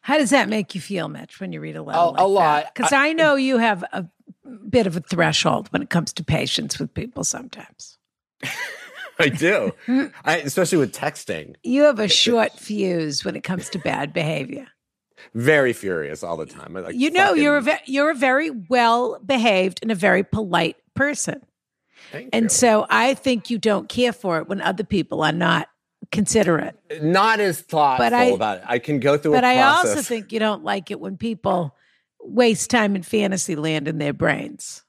How 0.00 0.18
does 0.18 0.30
that 0.30 0.48
make 0.48 0.74
you 0.74 0.80
feel, 0.80 1.06
Mitch, 1.06 1.38
when 1.38 1.52
you 1.52 1.60
read 1.60 1.76
a 1.76 1.82
letter? 1.84 1.96
A- 1.96 2.06
like 2.06 2.20
a 2.20 2.24
lot. 2.24 2.74
Because 2.74 2.92
I, 2.92 3.12
know 3.12 3.36
you 3.36 3.58
have 3.58 3.84
a 3.92 4.04
bit 4.68 4.88
of 4.88 4.96
a 4.96 5.00
threshold 5.00 5.68
when 5.72 5.80
it 5.80 5.90
comes 5.90 6.12
to 6.14 6.24
patience 6.24 6.76
with 6.76 6.92
people 6.92 7.22
sometimes. 7.22 7.98
I 9.20 9.28
do. 9.28 9.70
I, 10.24 10.38
especially 10.38 10.78
with 10.78 10.92
texting. 10.92 11.54
You 11.62 11.84
have 11.84 12.00
a 12.00 12.08
short 12.08 12.58
fuse 12.58 13.24
when 13.24 13.36
it 13.36 13.44
comes 13.44 13.68
to 13.70 13.78
bad 13.78 14.12
behavior. 14.12 14.66
Very 15.34 15.72
furious 15.72 16.22
all 16.22 16.36
the 16.36 16.46
time. 16.46 16.74
Like 16.74 16.94
You 16.94 17.10
know, 17.10 17.34
you're 17.34 17.56
a 17.56 17.62
ve- 17.62 17.82
you're 17.86 18.10
a 18.10 18.14
very 18.14 18.50
well 18.50 19.18
behaved 19.24 19.78
and 19.82 19.90
a 19.90 19.94
very 19.94 20.22
polite 20.24 20.76
person. 20.94 21.42
Thank 22.12 22.30
And 22.32 22.44
you. 22.44 22.48
so 22.50 22.86
I 22.90 23.14
think 23.14 23.50
you 23.50 23.58
don't 23.58 23.88
care 23.88 24.12
for 24.12 24.38
it 24.38 24.48
when 24.48 24.60
other 24.60 24.84
people 24.84 25.22
are 25.22 25.32
not 25.32 25.68
considerate. 26.12 26.78
not 27.02 27.40
as 27.40 27.60
thoughtful 27.60 28.04
But 28.04 28.12
I- 28.12 28.24
about 28.24 28.58
it. 28.58 28.64
I 28.66 28.78
can 28.78 29.00
go 29.00 29.16
through 29.16 29.32
But 29.32 29.44
I 29.44 29.62
also 29.62 30.02
think 30.02 30.32
you 30.32 30.38
don't 30.38 30.62
like 30.62 30.90
it 30.90 31.00
when 31.00 31.16
people 31.16 31.74
waste 32.20 32.70
time 32.70 32.94
in 32.96 33.02
fantasy 33.02 33.56
land 33.56 33.88
in 33.88 33.98
their 33.98 34.12
brains. 34.12 34.82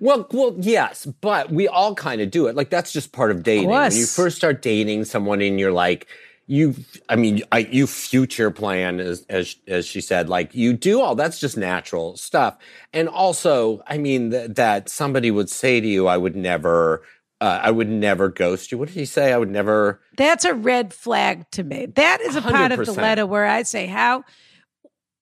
Well, 0.00 0.26
well, 0.32 0.54
yes, 0.58 1.04
but 1.20 1.50
we 1.50 1.68
all 1.68 1.94
kind 1.94 2.20
of 2.20 2.30
do 2.30 2.46
it. 2.46 2.56
Like 2.56 2.70
that's 2.70 2.92
just 2.92 3.12
part 3.12 3.30
of 3.30 3.42
dating. 3.42 3.68
When 3.68 3.92
you 3.92 4.06
first 4.06 4.36
start 4.36 4.62
dating 4.62 5.04
someone 5.04 5.40
and 5.42 5.60
you're 5.60 5.72
like, 5.72 6.06
you, 6.46 6.74
I 7.08 7.16
mean, 7.16 7.42
I, 7.52 7.60
you 7.60 7.86
future 7.86 8.50
plan 8.50 9.00
as, 9.00 9.24
as, 9.28 9.56
as 9.66 9.86
she 9.86 10.00
said, 10.00 10.28
like 10.28 10.54
you 10.54 10.72
do 10.72 11.00
all 11.00 11.14
that's 11.14 11.40
just 11.40 11.56
natural 11.56 12.16
stuff. 12.16 12.58
And 12.92 13.08
also, 13.08 13.82
I 13.86 13.98
mean, 13.98 14.30
th- 14.30 14.50
that 14.52 14.88
somebody 14.88 15.30
would 15.30 15.48
say 15.48 15.80
to 15.80 15.86
you, 15.86 16.06
I 16.06 16.16
would 16.16 16.36
never, 16.36 17.02
uh, 17.40 17.60
I 17.62 17.70
would 17.70 17.88
never 17.88 18.28
ghost 18.28 18.70
you. 18.70 18.78
What 18.78 18.88
did 18.88 18.94
he 18.94 19.06
say? 19.06 19.32
I 19.32 19.38
would 19.38 19.50
never. 19.50 20.00
That's 20.16 20.44
a 20.44 20.54
red 20.54 20.92
flag 20.92 21.50
to 21.52 21.64
me. 21.64 21.86
That 21.86 22.20
is 22.20 22.36
a 22.36 22.42
part 22.42 22.72
of 22.72 22.84
the 22.84 22.92
letter 22.92 23.26
where 23.26 23.46
I 23.46 23.62
say, 23.62 23.86
how 23.86 24.24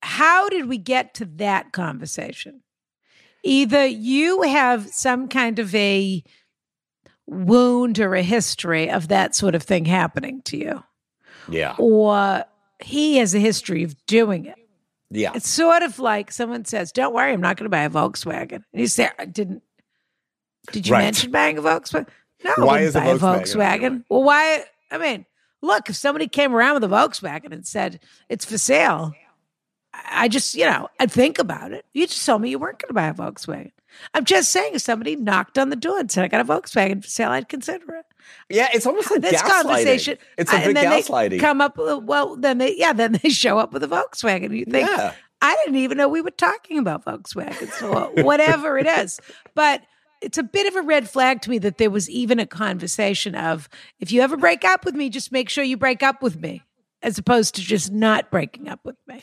how 0.02 0.48
did 0.48 0.66
we 0.66 0.78
get 0.78 1.14
to 1.14 1.24
that 1.24 1.72
conversation? 1.72 2.62
Either 3.44 3.87
you 3.87 4.42
have 4.42 4.88
some 4.88 5.28
kind 5.28 5.58
of 5.58 5.74
a 5.74 6.22
wound 7.26 7.98
or 7.98 8.14
a 8.14 8.22
history 8.22 8.90
of 8.90 9.08
that 9.08 9.35
sort 9.35 9.54
of 9.54 9.62
thing 9.62 9.85
happening 9.85 10.42
to 10.42 10.56
you, 10.56 10.82
Yeah. 11.48 11.74
or 11.78 12.44
he 12.81 13.16
has 13.18 13.35
a 13.35 13.38
history 13.38 13.83
of 13.85 13.94
doing 14.07 14.46
it. 14.46 14.57
Yeah. 15.11 15.33
It's 15.35 15.48
sort 15.48 15.83
of 15.83 15.98
like 15.98 16.33
someone 16.33 16.64
says, 16.64 16.90
"Don't 16.92 17.12
worry, 17.14 17.33
I'm 17.33 17.40
not 17.40 17.57
going 17.57 17.66
to 17.66 17.70
buy 17.70 17.83
a 17.85 17.90
Volkswagen." 17.90 18.52
And 18.72 18.81
you 18.81 18.87
say, 18.87 19.11
"I 19.18 19.24
"Didn't? 19.26 19.62
Did 20.72 20.87
you 20.87 20.92
Right. 20.94 21.05
mention 21.05 21.31
buying 21.31 21.59
a 21.59 21.62
Volkswagen?" 21.62 22.09
No, 22.44 22.52
Why 22.66 22.81
is 22.81 22.96
a 22.96 23.00
buy 23.00 23.07
a 23.07 23.18
Volkswagen 23.18 23.40
Volkswagen. 23.42 23.83
anyway? 23.85 24.02
Well, 24.09 24.22
why? 24.22 24.64
I 24.90 24.98
mean, 24.98 25.26
look, 25.61 25.88
if 25.90 25.96
somebody 25.96 26.28
came 26.28 26.55
around 26.55 26.74
with 26.74 26.85
a 26.85 26.88
Volkswagen 26.88 27.52
and 27.52 27.66
said 27.66 28.00
it's 28.28 28.44
for 28.44 28.59
sale, 28.59 29.12
I 29.94 30.24
I 30.24 30.28
just, 30.28 30.55
you 30.55 30.64
know, 30.64 30.88
I'd 30.98 31.12
think 31.12 31.38
about 31.38 31.72
it. 31.72 31.85
You 31.92 32.07
just 32.07 32.24
told 32.24 32.40
me 32.40 32.48
you 32.48 32.59
weren't 32.59 32.78
going 32.78 32.88
to 32.88 32.94
buy 32.94 33.07
a 33.09 33.14
Volkswagen. 33.14 33.72
I'm 34.14 34.24
just 34.24 34.50
saying, 34.50 34.74
if 34.74 34.81
somebody 34.81 35.16
knocked 35.16 35.59
on 35.59 35.68
the 35.68 35.76
door 35.76 35.98
and 35.98 36.11
said 36.11 36.24
I 36.24 36.28
got 36.28 36.40
a 36.40 36.44
Volkswagen 36.44 37.02
for 37.02 37.11
sale, 37.11 37.31
I'd 37.31 37.48
consider 37.50 37.96
it. 37.96 38.07
Yeah. 38.48 38.68
It's 38.72 38.87
almost 38.87 39.11
like 39.11 39.20
This 39.22 39.42
conversation, 39.42 40.18
It's 40.38 40.52
a 40.52 40.56
and 40.56 40.64
big 40.66 40.74
then 40.76 40.90
they 40.90 41.02
gaslighting. 41.02 41.40
come 41.40 41.61
up 41.61 41.76
with, 41.78 42.04
well, 42.04 42.37
then 42.37 42.58
they, 42.58 42.76
yeah, 42.76 42.92
then 42.92 43.18
they 43.22 43.30
show 43.30 43.58
up 43.58 43.72
with 43.72 43.82
a 43.82 43.88
Volkswagen. 43.88 44.56
You 44.56 44.64
think, 44.64 44.88
yeah. 44.88 45.14
I 45.40 45.56
didn't 45.64 45.76
even 45.76 45.98
know 45.98 46.08
we 46.08 46.20
were 46.20 46.30
talking 46.30 46.78
about 46.78 47.04
Volkswagens 47.04 47.82
or 47.82 48.22
whatever 48.22 48.78
it 48.78 48.87
is. 48.87 49.18
But 49.54 49.82
it's 50.20 50.38
a 50.38 50.42
bit 50.44 50.66
of 50.68 50.76
a 50.76 50.82
red 50.82 51.08
flag 51.11 51.42
to 51.42 51.50
me 51.50 51.58
that 51.58 51.78
there 51.78 51.90
was 51.90 52.08
even 52.08 52.38
a 52.38 52.46
conversation 52.46 53.35
of 53.35 53.68
if 53.98 54.12
you 54.12 54.20
ever 54.20 54.37
break 54.37 54.64
up 54.64 54.85
with 54.85 54.94
me, 54.94 55.08
just 55.11 55.32
make 55.32 55.48
sure 55.48 55.64
you 55.64 55.76
break 55.76 56.02
up 56.02 56.22
with 56.22 56.40
me, 56.40 56.62
as 57.02 57.18
opposed 57.18 57.56
to 57.56 57.61
just 57.61 57.90
not 57.90 58.30
breaking 58.30 58.68
up 58.68 58.78
with 58.85 58.96
me. 59.08 59.22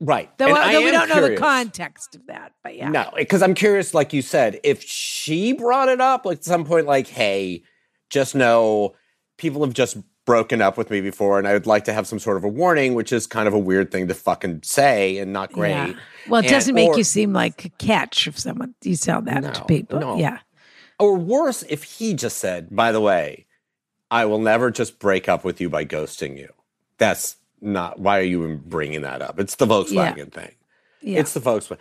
Right. 0.00 0.36
Though, 0.36 0.48
And 0.48 0.58
uh, 0.58 0.72
though 0.72 0.84
we 0.84 0.90
don't 0.90 1.08
know 1.08 1.26
the 1.26 1.36
context 1.36 2.16
of 2.16 2.26
that, 2.26 2.52
but 2.62 2.76
yeah. 2.76 2.90
No, 2.90 3.10
because 3.16 3.40
I'm 3.40 3.54
curious, 3.54 3.94
like 3.94 4.12
you 4.12 4.20
said, 4.20 4.60
if 4.62 4.82
she 4.82 5.52
brought 5.52 5.88
it 5.88 6.00
up, 6.00 6.26
like 6.26 6.38
at 6.38 6.44
some 6.44 6.64
point, 6.64 6.86
like, 6.86 7.06
hey, 7.06 7.62
just 8.10 8.34
know 8.34 8.94
people 9.36 9.64
have 9.64 9.74
just 9.74 9.96
broken 10.24 10.60
up 10.60 10.76
with 10.76 10.90
me 10.90 11.00
before, 11.00 11.38
and 11.38 11.46
I 11.46 11.52
would 11.52 11.66
like 11.66 11.84
to 11.84 11.92
have 11.92 12.06
some 12.06 12.18
sort 12.18 12.36
of 12.36 12.42
a 12.44 12.48
warning, 12.48 12.94
which 12.94 13.12
is 13.12 13.26
kind 13.26 13.46
of 13.46 13.54
a 13.54 13.58
weird 13.58 13.92
thing 13.92 14.08
to 14.08 14.14
fucking 14.14 14.62
say 14.64 15.18
and 15.18 15.32
not 15.32 15.52
great. 15.52 15.70
Yeah. 15.70 15.92
Well, 16.28 16.40
it 16.40 16.46
And- 16.46 16.50
doesn't 16.52 16.74
make 16.74 16.88
or- 16.90 16.98
you 16.98 17.04
seem 17.04 17.32
like 17.32 17.64
a 17.64 17.68
catch 17.68 18.26
if 18.26 18.38
someone 18.38 18.74
you 18.82 18.96
tell 18.96 19.22
that 19.22 19.54
to 19.54 19.64
people. 19.66 20.00
no. 20.00 20.16
Yeah. 20.18 20.38
Or 20.98 21.14
worse, 21.14 21.62
if 21.68 21.84
he 21.84 22.14
just 22.14 22.38
said, 22.38 22.74
by 22.74 22.90
the 22.90 23.00
way, 23.00 23.46
I 24.10 24.24
will 24.24 24.40
never 24.40 24.70
just 24.70 24.98
break 24.98 25.28
up 25.28 25.44
with 25.44 25.60
you 25.60 25.68
by 25.68 25.84
ghosting 25.84 26.38
you. 26.38 26.48
That's 26.98 27.36
not, 27.60 27.98
why 28.00 28.18
are 28.18 28.22
you 28.22 28.42
even 28.44 28.62
bringing 28.66 29.02
that 29.02 29.20
up? 29.22 29.38
It's 29.38 29.56
the 29.56 29.66
Volkswagen 29.66 30.32
thing. 30.32 30.52
Yeah. 31.02 31.20
It's 31.20 31.34
the 31.34 31.40
Volkswagen. 31.40 31.78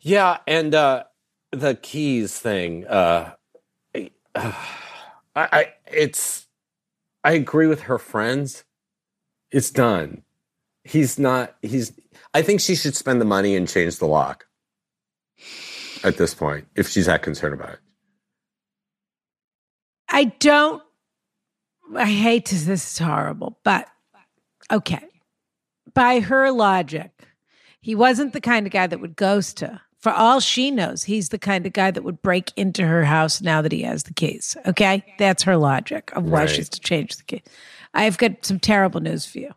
Yeah. 0.00 0.38
And 0.46 0.74
uh, 0.74 1.04
the 1.52 1.74
keys 1.76 2.36
thing, 2.38 2.86
uh, 2.86 3.34
I, 5.36 5.48
I, 5.52 5.72
it's, 5.92 6.48
I 7.22 7.32
agree 7.32 7.68
with 7.68 7.82
her 7.82 7.98
friends. 7.98 8.64
It's 9.52 9.70
done. 9.70 10.22
He's 10.82 11.18
not, 11.18 11.54
he's, 11.62 11.92
I 12.34 12.42
think 12.42 12.60
she 12.60 12.74
should 12.74 12.96
spend 12.96 13.20
the 13.20 13.26
money 13.26 13.54
and 13.54 13.68
change 13.68 13.98
the 13.98 14.06
lock 14.06 14.46
at 16.02 16.16
this 16.16 16.34
point 16.34 16.66
if 16.74 16.88
she's 16.88 17.06
that 17.06 17.22
concerned 17.22 17.54
about 17.54 17.74
it. 17.74 17.78
I 20.08 20.24
don't. 20.24 20.82
I 21.94 22.06
hate 22.06 22.46
to. 22.46 22.54
This 22.54 22.92
is 22.92 22.98
horrible, 22.98 23.58
but 23.64 23.88
okay. 24.70 25.04
By 25.94 26.20
her 26.20 26.50
logic, 26.50 27.10
he 27.80 27.94
wasn't 27.94 28.32
the 28.32 28.40
kind 28.40 28.66
of 28.66 28.72
guy 28.72 28.86
that 28.86 29.00
would 29.00 29.16
ghost 29.16 29.60
her. 29.60 29.80
For 30.06 30.12
all 30.12 30.38
she 30.38 30.70
knows, 30.70 31.02
he's 31.02 31.30
the 31.30 31.38
kind 31.38 31.66
of 31.66 31.72
guy 31.72 31.90
that 31.90 32.04
would 32.04 32.22
break 32.22 32.52
into 32.56 32.86
her 32.86 33.04
house 33.04 33.42
now 33.42 33.60
that 33.60 33.72
he 33.72 33.82
has 33.82 34.04
the 34.04 34.14
keys. 34.14 34.56
Okay, 34.64 35.02
that's 35.18 35.42
her 35.42 35.56
logic 35.56 36.12
of 36.14 36.22
why 36.26 36.42
Right. 36.42 36.48
she's 36.48 36.68
to 36.68 36.80
change 36.80 37.16
the 37.16 37.24
key. 37.24 37.42
I've 37.92 38.16
got 38.16 38.44
some 38.46 38.60
terrible 38.60 39.00
news 39.00 39.26
for 39.26 39.40
you. 39.40 39.50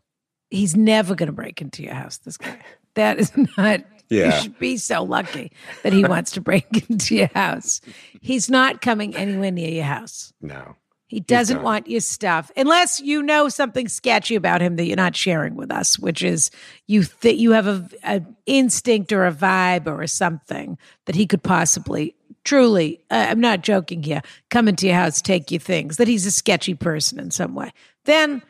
He's 0.50 0.76
never 0.76 1.14
going 1.14 1.28
to 1.28 1.34
break 1.34 1.62
into 1.62 1.84
your 1.84 1.94
house. 1.94 2.18
This 2.18 2.38
guy. 2.38 2.58
That 2.96 3.20
is 3.20 3.32
not. 3.58 3.82
You 4.10 4.22
Yeah. 4.22 4.32
should 4.40 4.58
be 4.58 4.78
so 4.78 5.04
lucky 5.04 5.52
that 5.84 5.94
he 5.94 6.04
wants 6.04 6.32
to 6.32 6.42
break 6.42 6.66
into 6.90 7.14
your 7.16 7.30
house. 7.36 7.80
He's 8.20 8.50
not 8.50 8.82
coming 8.82 9.16
anywhere 9.16 9.52
near 9.52 9.70
your 9.70 9.84
house. 9.86 10.34
No. 10.42 10.78
He 11.10 11.20
doesn't 11.20 11.64
want 11.64 11.88
your 11.90 12.02
stuff 12.02 12.52
unless 12.56 13.00
you 13.00 13.24
know 13.24 13.50
something 13.50 13.88
sketchy 13.88 14.36
about 14.36 14.62
him 14.62 14.76
that 14.76 14.86
you're 14.86 14.96
not 14.96 15.16
sharing 15.16 15.56
with 15.56 15.72
us, 15.72 15.98
which 15.98 16.22
is 16.22 16.52
you 16.86 17.04
that 17.22 17.38
you 17.38 17.52
have 17.54 17.66
a, 17.66 17.90
a 18.04 18.22
instinct 18.46 19.12
or 19.12 19.26
a 19.26 19.34
vibe 19.34 19.88
or 19.88 20.04
a 20.04 20.08
something 20.08 20.78
that 21.06 21.16
he 21.16 21.26
could 21.26 21.42
possibly 21.42 22.16
truly. 22.44 23.02
Uh, 23.10 23.26
I'm 23.28 23.40
not 23.40 23.64
joking 23.64 24.04
here. 24.04 24.22
Come 24.52 24.68
into 24.68 24.86
your 24.86 24.98
house, 24.98 25.20
take 25.20 25.50
your 25.50 25.60
things. 25.60 25.98
That 25.98 26.08
he's 26.08 26.28
a 26.28 26.32
sketchy 26.32 26.76
person 26.76 27.20
in 27.20 27.32
some 27.32 27.56
way. 27.56 27.74
Then 28.06 28.44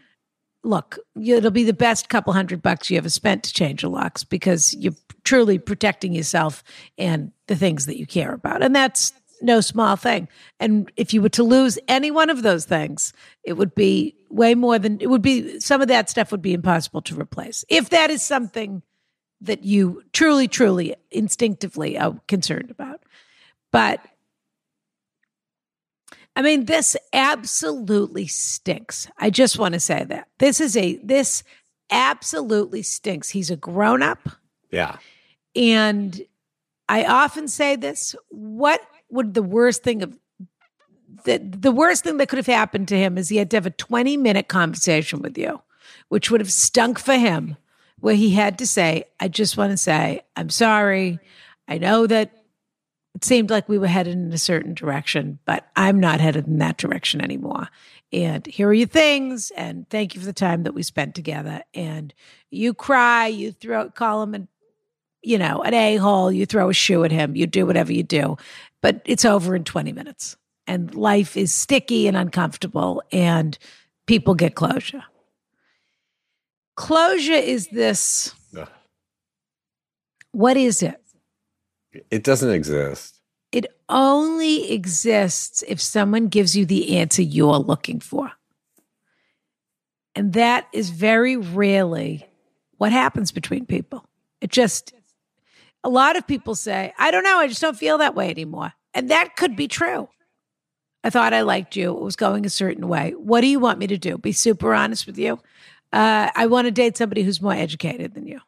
look, 0.61 0.99
it'll 1.15 1.51
be 1.51 1.63
the 1.63 1.71
best 1.71 2.09
couple 2.09 2.33
hundred 2.33 2.61
bucks 2.61 2.89
you 2.89 2.97
ever 2.97 3.09
spent 3.09 3.43
to 3.43 3.53
change 3.53 3.83
your 3.83 3.91
locks 3.91 4.25
because 4.25 4.73
you're 4.73 4.95
truly 5.23 5.59
protecting 5.59 6.11
yourself 6.11 6.61
and 6.97 7.31
the 7.47 7.55
things 7.55 7.85
that 7.85 7.97
you 7.97 8.05
care 8.05 8.33
about. 8.33 8.61
And 8.61 8.75
that's 8.75 9.13
no 9.41 9.62
small 9.62 9.95
thing. 9.95 10.28
And 10.60 10.91
if 10.95 11.13
you 11.13 11.21
were 11.21 11.30
to 11.30 11.43
lose 11.43 11.80
any 11.88 12.12
one 12.12 12.30
of 12.30 12.43
those 12.43 12.65
things, 12.65 13.13
it 13.43 13.54
would 13.54 13.75
be 13.75 14.15
way 14.30 14.56
more 14.56 14.80
than 14.80 14.99
it 15.02 15.08
would 15.08 15.21
be 15.21 15.60
some 15.60 15.82
of 15.82 15.88
that 15.88 16.10
stuff 16.10 16.32
would 16.32 16.41
be 16.41 16.54
impossible 16.54 17.02
to 17.04 17.19
replace. 17.19 17.65
If 17.69 17.89
that 17.89 18.10
is 18.10 18.21
something 18.21 18.84
that 19.41 19.63
you 19.63 20.04
truly, 20.13 20.47
truly 20.47 20.95
instinctively 21.12 21.97
are 21.97 22.19
concerned 22.28 22.71
about. 22.71 23.02
But 23.71 24.02
I 26.36 26.41
mean, 26.41 26.65
this 26.65 26.95
absolutely 27.12 28.28
stinks. 28.28 29.10
I 29.17 29.30
just 29.30 29.60
want 29.60 29.73
to 29.73 29.80
say 29.80 30.06
that. 30.06 30.28
This 30.38 30.62
is 30.62 30.78
a, 30.78 30.97
this 30.97 31.43
absolutely 31.91 32.82
stinks. 32.82 33.30
He's 33.30 33.52
a 33.52 33.58
grown 33.58 34.02
up. 34.02 34.30
Yeah. 34.71 34.97
And 35.56 36.21
I 36.88 37.04
often 37.06 37.47
say 37.47 37.75
this 37.75 38.15
what 38.30 38.82
would 39.09 39.33
the 39.33 39.43
worst 39.43 39.83
thing 39.83 40.03
of 40.03 40.17
the, 41.25 41.37
the 41.37 41.71
worst 41.71 42.03
thing 42.03 42.17
that 42.17 42.29
could 42.29 42.37
have 42.37 42.45
happened 42.45 42.87
to 42.89 42.97
him 42.97 43.17
is 43.17 43.29
he 43.29 43.37
had 43.37 43.49
to 43.51 43.57
have 43.57 43.65
a 43.65 43.71
20 43.71 44.17
minute 44.17 44.47
conversation 44.47 45.21
with 45.21 45.37
you, 45.37 45.61
which 46.07 46.31
would 46.31 46.41
have 46.41 46.51
stunk 46.51 46.99
for 46.99 47.15
him, 47.15 47.57
where 47.99 48.15
he 48.15 48.31
had 48.31 48.57
to 48.59 48.67
say, 48.67 49.05
I 49.19 49.27
just 49.27 49.57
want 49.57 49.71
to 49.71 49.77
say, 49.77 50.21
I'm 50.35 50.49
sorry. 50.49 51.19
I 51.67 51.77
know 51.77 52.07
that 52.07 52.31
it 53.15 53.25
seemed 53.25 53.49
like 53.49 53.67
we 53.67 53.77
were 53.77 53.87
headed 53.87 54.13
in 54.13 54.31
a 54.31 54.37
certain 54.37 54.73
direction, 54.73 55.39
but 55.45 55.67
I'm 55.75 55.99
not 55.99 56.21
headed 56.21 56.47
in 56.47 56.59
that 56.59 56.77
direction 56.77 57.21
anymore. 57.21 57.67
And 58.11 58.45
here 58.45 58.69
are 58.69 58.73
your 58.73 58.87
things. 58.87 59.51
And 59.51 59.89
thank 59.89 60.15
you 60.15 60.21
for 60.21 60.25
the 60.25 60.33
time 60.33 60.63
that 60.63 60.73
we 60.73 60.83
spent 60.83 61.15
together. 61.15 61.63
And 61.73 62.13
you 62.49 62.73
cry, 62.73 63.27
you 63.27 63.51
throw, 63.51 63.89
call 63.89 64.23
him 64.23 64.35
an, 64.35 64.47
you 65.21 65.37
know, 65.37 65.61
an 65.61 65.73
a 65.73 65.97
hole, 65.97 66.31
you 66.31 66.45
throw 66.45 66.69
a 66.69 66.73
shoe 66.73 67.03
at 67.03 67.11
him, 67.11 67.35
you 67.35 67.45
do 67.45 67.65
whatever 67.65 67.91
you 67.91 68.03
do, 68.03 68.37
but 68.81 69.01
it's 69.05 69.25
over 69.25 69.55
in 69.55 69.63
20 69.63 69.91
minutes. 69.93 70.37
And 70.67 70.93
life 70.93 71.35
is 71.35 71.51
sticky 71.53 72.07
and 72.07 72.15
uncomfortable, 72.15 73.01
and 73.11 73.57
people 74.05 74.35
get 74.35 74.55
closure. 74.55 75.03
Closure 76.75 77.33
is 77.33 77.67
this 77.69 78.33
Ugh. 78.55 78.69
what 80.31 80.57
is 80.57 80.83
it? 80.83 81.01
It 82.11 82.23
doesn't 82.23 82.51
exist. 82.51 83.19
It 83.51 83.65
only 83.89 84.71
exists 84.71 85.63
if 85.67 85.81
someone 85.81 86.27
gives 86.27 86.55
you 86.55 86.65
the 86.65 86.97
answer 86.97 87.23
you're 87.23 87.57
looking 87.57 87.99
for. 87.99 88.31
And 90.15 90.33
that 90.33 90.67
is 90.71 90.91
very 90.91 91.35
rarely 91.35 92.27
what 92.77 92.91
happens 92.91 93.31
between 93.31 93.65
people. 93.65 94.05
It 94.39 94.51
just, 94.51 94.93
a 95.83 95.89
lot 95.89 96.17
of 96.17 96.27
people 96.27 96.55
say, 96.55 96.93
I 96.97 97.11
don't 97.11 97.23
know, 97.23 97.37
I 97.37 97.47
just 97.47 97.61
don't 97.61 97.77
feel 97.77 97.97
that 97.99 98.15
way 98.15 98.29
anymore. 98.29 98.73
And 98.93 99.09
that 99.09 99.35
could 99.35 99.55
be 99.55 99.67
true. 99.67 100.09
I 101.03 101.09
thought 101.09 101.33
I 101.33 101.41
liked 101.41 101.75
you. 101.75 101.95
It 101.95 102.01
was 102.01 102.15
going 102.15 102.45
a 102.45 102.49
certain 102.49 102.87
way. 102.87 103.11
What 103.11 103.41
do 103.41 103.47
you 103.47 103.59
want 103.59 103.79
me 103.79 103.87
to 103.87 103.97
do? 103.97 104.17
Be 104.17 104.31
super 104.31 104.73
honest 104.73 105.07
with 105.07 105.17
you. 105.17 105.39
Uh, 105.93 106.29
I 106.35 106.47
want 106.47 106.65
to 106.65 106.71
date 106.71 106.97
somebody 106.97 107.23
who's 107.23 107.41
more 107.41 107.53
educated 107.53 108.13
than 108.13 108.27
you. 108.27 108.39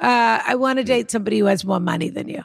Uh, 0.00 0.40
I 0.44 0.56
want 0.56 0.78
to 0.78 0.84
date 0.84 1.10
somebody 1.10 1.38
who 1.38 1.46
has 1.46 1.64
more 1.64 1.80
money 1.80 2.08
than 2.08 2.28
you. 2.28 2.42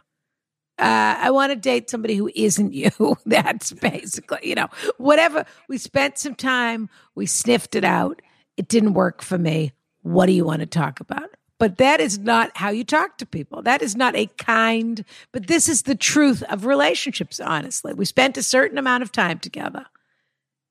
Uh, 0.78 1.16
I 1.20 1.32
want 1.32 1.52
to 1.52 1.56
date 1.56 1.90
somebody 1.90 2.16
who 2.16 2.30
isn't 2.36 2.74
you. 2.74 3.18
That's 3.26 3.72
basically, 3.72 4.40
you 4.44 4.56
know, 4.56 4.68
whatever. 4.98 5.46
We 5.68 5.78
spent 5.78 6.18
some 6.18 6.36
time, 6.36 6.90
we 7.16 7.26
sniffed 7.26 7.76
it 7.76 7.84
out. 7.84 8.22
It 8.56 8.68
didn't 8.68 8.94
work 8.94 9.22
for 9.22 9.38
me. 9.38 9.74
What 10.04 10.28
do 10.28 10.34
you 10.34 10.46
want 10.46 10.60
to 10.62 10.66
talk 10.66 11.00
about? 11.00 11.30
But 11.60 11.78
that 11.78 12.00
is 12.00 12.18
not 12.18 12.56
how 12.56 12.70
you 12.70 12.86
talk 12.86 13.18
to 13.18 13.26
people. 13.26 13.62
That 13.62 13.82
is 13.82 13.96
not 13.96 14.16
a 14.16 14.28
kind, 14.38 15.04
but 15.34 15.48
this 15.48 15.68
is 15.68 15.82
the 15.82 15.96
truth 15.96 16.42
of 16.44 16.66
relationships, 16.66 17.40
honestly. 17.42 17.94
We 17.94 18.06
spent 18.06 18.38
a 18.38 18.44
certain 18.44 18.78
amount 18.78 19.04
of 19.04 19.12
time 19.12 19.40
together. 19.40 19.86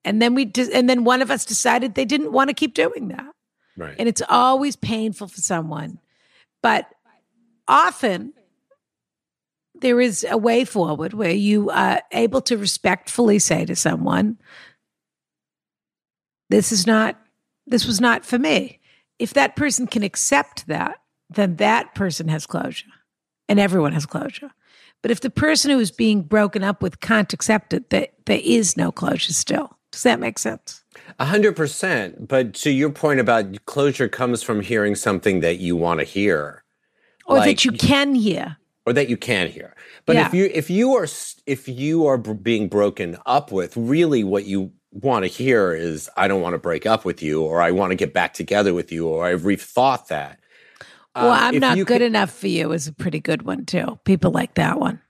And 0.03 0.23
then 0.23 0.35
we 0.35 0.47
just, 0.47 0.73
and 0.73 0.89
then 0.89 1.05
one 1.05 1.21
of 1.21 1.31
us 1.31 1.45
decided 1.45 1.95
they 1.95 2.07
didn't 2.07 2.33
want 2.33 2.49
to 2.49 2.55
keep 2.55 2.73
doing 2.73 3.09
that. 3.09 3.35
Right. 3.77 3.95
And 3.99 4.09
it's 4.09 4.23
always 4.29 4.77
painful 4.77 5.29
for 5.29 5.41
someone. 5.43 5.99
But 6.63 6.87
often 7.69 8.33
there 9.75 10.01
is 10.01 10.27
a 10.29 10.39
way 10.39 10.65
forward 10.65 11.13
where 11.13 11.31
you 11.31 11.69
are 11.69 12.03
able 12.13 12.41
to 12.43 12.57
respectfully 12.57 13.39
say 13.39 13.67
to 13.67 13.77
someone, 13.77 14.39
this 16.49 16.73
is 16.73 16.87
not, 16.87 17.21
this 17.67 17.87
was 17.87 18.01
not 18.01 18.25
for 18.25 18.39
me. 18.39 18.78
If 19.19 19.35
that 19.35 19.57
person 19.57 19.87
can 19.87 20.03
accept 20.03 20.67
that, 20.69 20.97
then 21.31 21.57
that 21.57 21.95
person 21.95 22.29
has 22.29 22.47
closure 22.47 22.87
and 23.49 23.59
everyone 23.59 23.93
has 23.93 24.07
closure. 24.07 24.51
But 25.03 25.11
if 25.11 25.21
the 25.21 25.31
person 25.31 25.71
who 25.71 25.79
is 25.79 25.91
being 25.91 26.23
broken 26.23 26.65
up 26.65 26.83
with 26.83 27.01
can't 27.01 27.33
accept 27.33 27.73
it, 27.73 27.91
that 27.91 28.13
there 28.27 28.41
is 28.43 28.77
no 28.77 28.91
closure 28.91 29.33
still. 29.33 29.77
Does 29.93 30.03
that 30.03 30.21
make 30.21 30.39
sense? 30.39 30.83
A 31.19 31.25
hundred 31.25 31.57
percent. 31.57 32.29
But 32.29 32.55
to 32.55 32.71
your 32.71 32.91
point 32.91 33.21
about 33.21 33.65
closure 33.67 34.09
comes 34.09 34.43
from 34.43 34.61
hearing 34.61 34.95
something 34.95 35.41
that 35.41 35.59
you 35.59 35.77
want 35.77 36.01
to 36.01 36.05
hear. 36.05 36.65
Or 37.27 37.39
Like- 37.39 37.47
that 37.47 37.65
you 37.65 37.73
can 37.73 38.15
hear. 38.15 38.57
or 38.87 38.93
that 38.95 39.09
you 39.09 39.17
can 39.17 39.49
hear. 39.49 39.75
But 40.07 40.17
Yeah. 40.17 40.27
if 40.27 40.35
you 40.35 40.51
if 40.53 40.71
you 40.71 40.95
are 40.95 41.07
if 41.47 41.69
you 41.69 42.07
are 42.07 42.17
being 42.19 42.69
broken 42.69 43.17
up 43.27 43.53
with, 43.53 43.77
really 43.77 44.25
what 44.25 44.47
you 44.47 44.73
want 45.03 45.25
to 45.25 45.29
hear 45.29 45.73
is 45.73 46.09
I 46.17 46.29
don't 46.29 46.41
want 46.43 46.55
to 46.55 46.59
break 46.59 46.87
up 46.87 47.05
with 47.05 47.23
you 47.23 47.43
or 47.43 47.61
I 47.61 47.71
want 47.71 47.91
to 47.91 47.97
get 47.97 48.13
back 48.13 48.35
together 48.35 48.75
with 48.75 48.91
you 48.93 49.07
or 49.07 49.25
I've 49.27 49.43
rethought 49.43 50.09
that. 50.09 50.39
Well, 51.15 51.31
Um, 51.31 51.39
I'm 51.55 51.59
not 51.59 51.77
good 51.79 51.87
can- 51.87 52.03
enough 52.03 52.31
for 52.33 52.49
you 52.49 52.73
is 52.73 52.87
a 52.87 52.93
pretty 52.93 53.21
good 53.21 53.43
one 53.43 53.65
too. 53.65 53.99
People 54.05 54.31
like 54.31 54.55
that 54.55 54.79
one. 54.79 55.01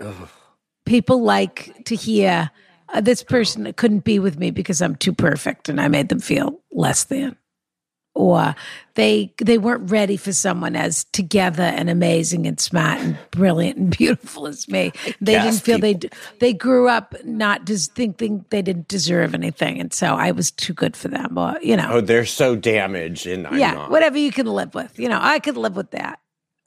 Ugh. 0.00 0.28
People 0.86 1.22
like 1.22 1.84
to 1.84 1.94
hear 1.94 2.50
uh, 2.88 3.00
this 3.00 3.22
person 3.22 3.72
couldn't 3.74 4.04
be 4.04 4.18
with 4.18 4.38
me 4.38 4.50
because 4.50 4.82
I'm 4.82 4.96
too 4.96 5.12
perfect 5.12 5.68
and 5.68 5.80
I 5.80 5.88
made 5.88 6.08
them 6.08 6.20
feel 6.20 6.60
less 6.72 7.04
than. 7.04 7.36
Or 8.14 8.54
they 8.94 9.32
they 9.38 9.56
weren't 9.56 9.90
ready 9.90 10.18
for 10.18 10.32
someone 10.34 10.76
as 10.76 11.04
together 11.12 11.62
and 11.62 11.88
amazing 11.88 12.46
and 12.46 12.60
smart 12.60 13.00
and 13.00 13.16
brilliant 13.30 13.78
and 13.78 13.96
beautiful 13.96 14.46
as 14.46 14.68
me. 14.68 14.92
They 15.20 15.32
didn't 15.40 15.60
feel 15.60 15.78
they 15.78 15.94
people- 15.94 16.18
they 16.38 16.52
grew 16.52 16.88
up 16.90 17.14
not 17.24 17.64
just 17.64 17.94
thinking 17.94 18.44
they 18.50 18.60
didn't 18.60 18.88
deserve 18.88 19.34
anything, 19.34 19.80
and 19.80 19.94
so 19.94 20.08
I 20.08 20.32
was 20.32 20.50
too 20.50 20.74
good 20.74 20.94
for 20.94 21.08
them. 21.08 21.38
Or 21.38 21.58
you 21.62 21.74
know, 21.74 21.88
Oh, 21.90 22.00
they're 22.02 22.26
so 22.26 22.54
damaged, 22.54 23.26
and 23.26 23.46
I'm 23.46 23.58
yeah, 23.58 23.72
not. 23.72 23.90
whatever 23.90 24.18
you 24.18 24.30
can 24.30 24.46
live 24.46 24.74
with. 24.74 24.98
You 24.98 25.08
know, 25.08 25.18
I 25.20 25.38
could 25.38 25.56
live 25.56 25.74
with 25.74 25.92
that. 25.92 26.18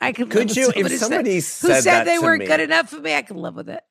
I 0.01 0.13
could. 0.13 0.31
Could 0.31 0.47
live 0.49 0.58
you? 0.58 0.67
with 0.84 0.93
If 0.93 0.99
somebody 0.99 1.36
who 1.36 1.41
said 1.41 1.84
said 1.84 1.93
that 1.93 2.03
they 2.05 2.15
to 2.17 2.23
weren't 2.23 2.39
me- 2.39 2.47
good 2.47 2.60
enough 2.60 2.89
for 2.89 2.99
me, 2.99 3.13
I 3.13 3.21
could 3.21 3.38
live 3.38 3.55
with 3.55 3.69
it. 3.69 3.84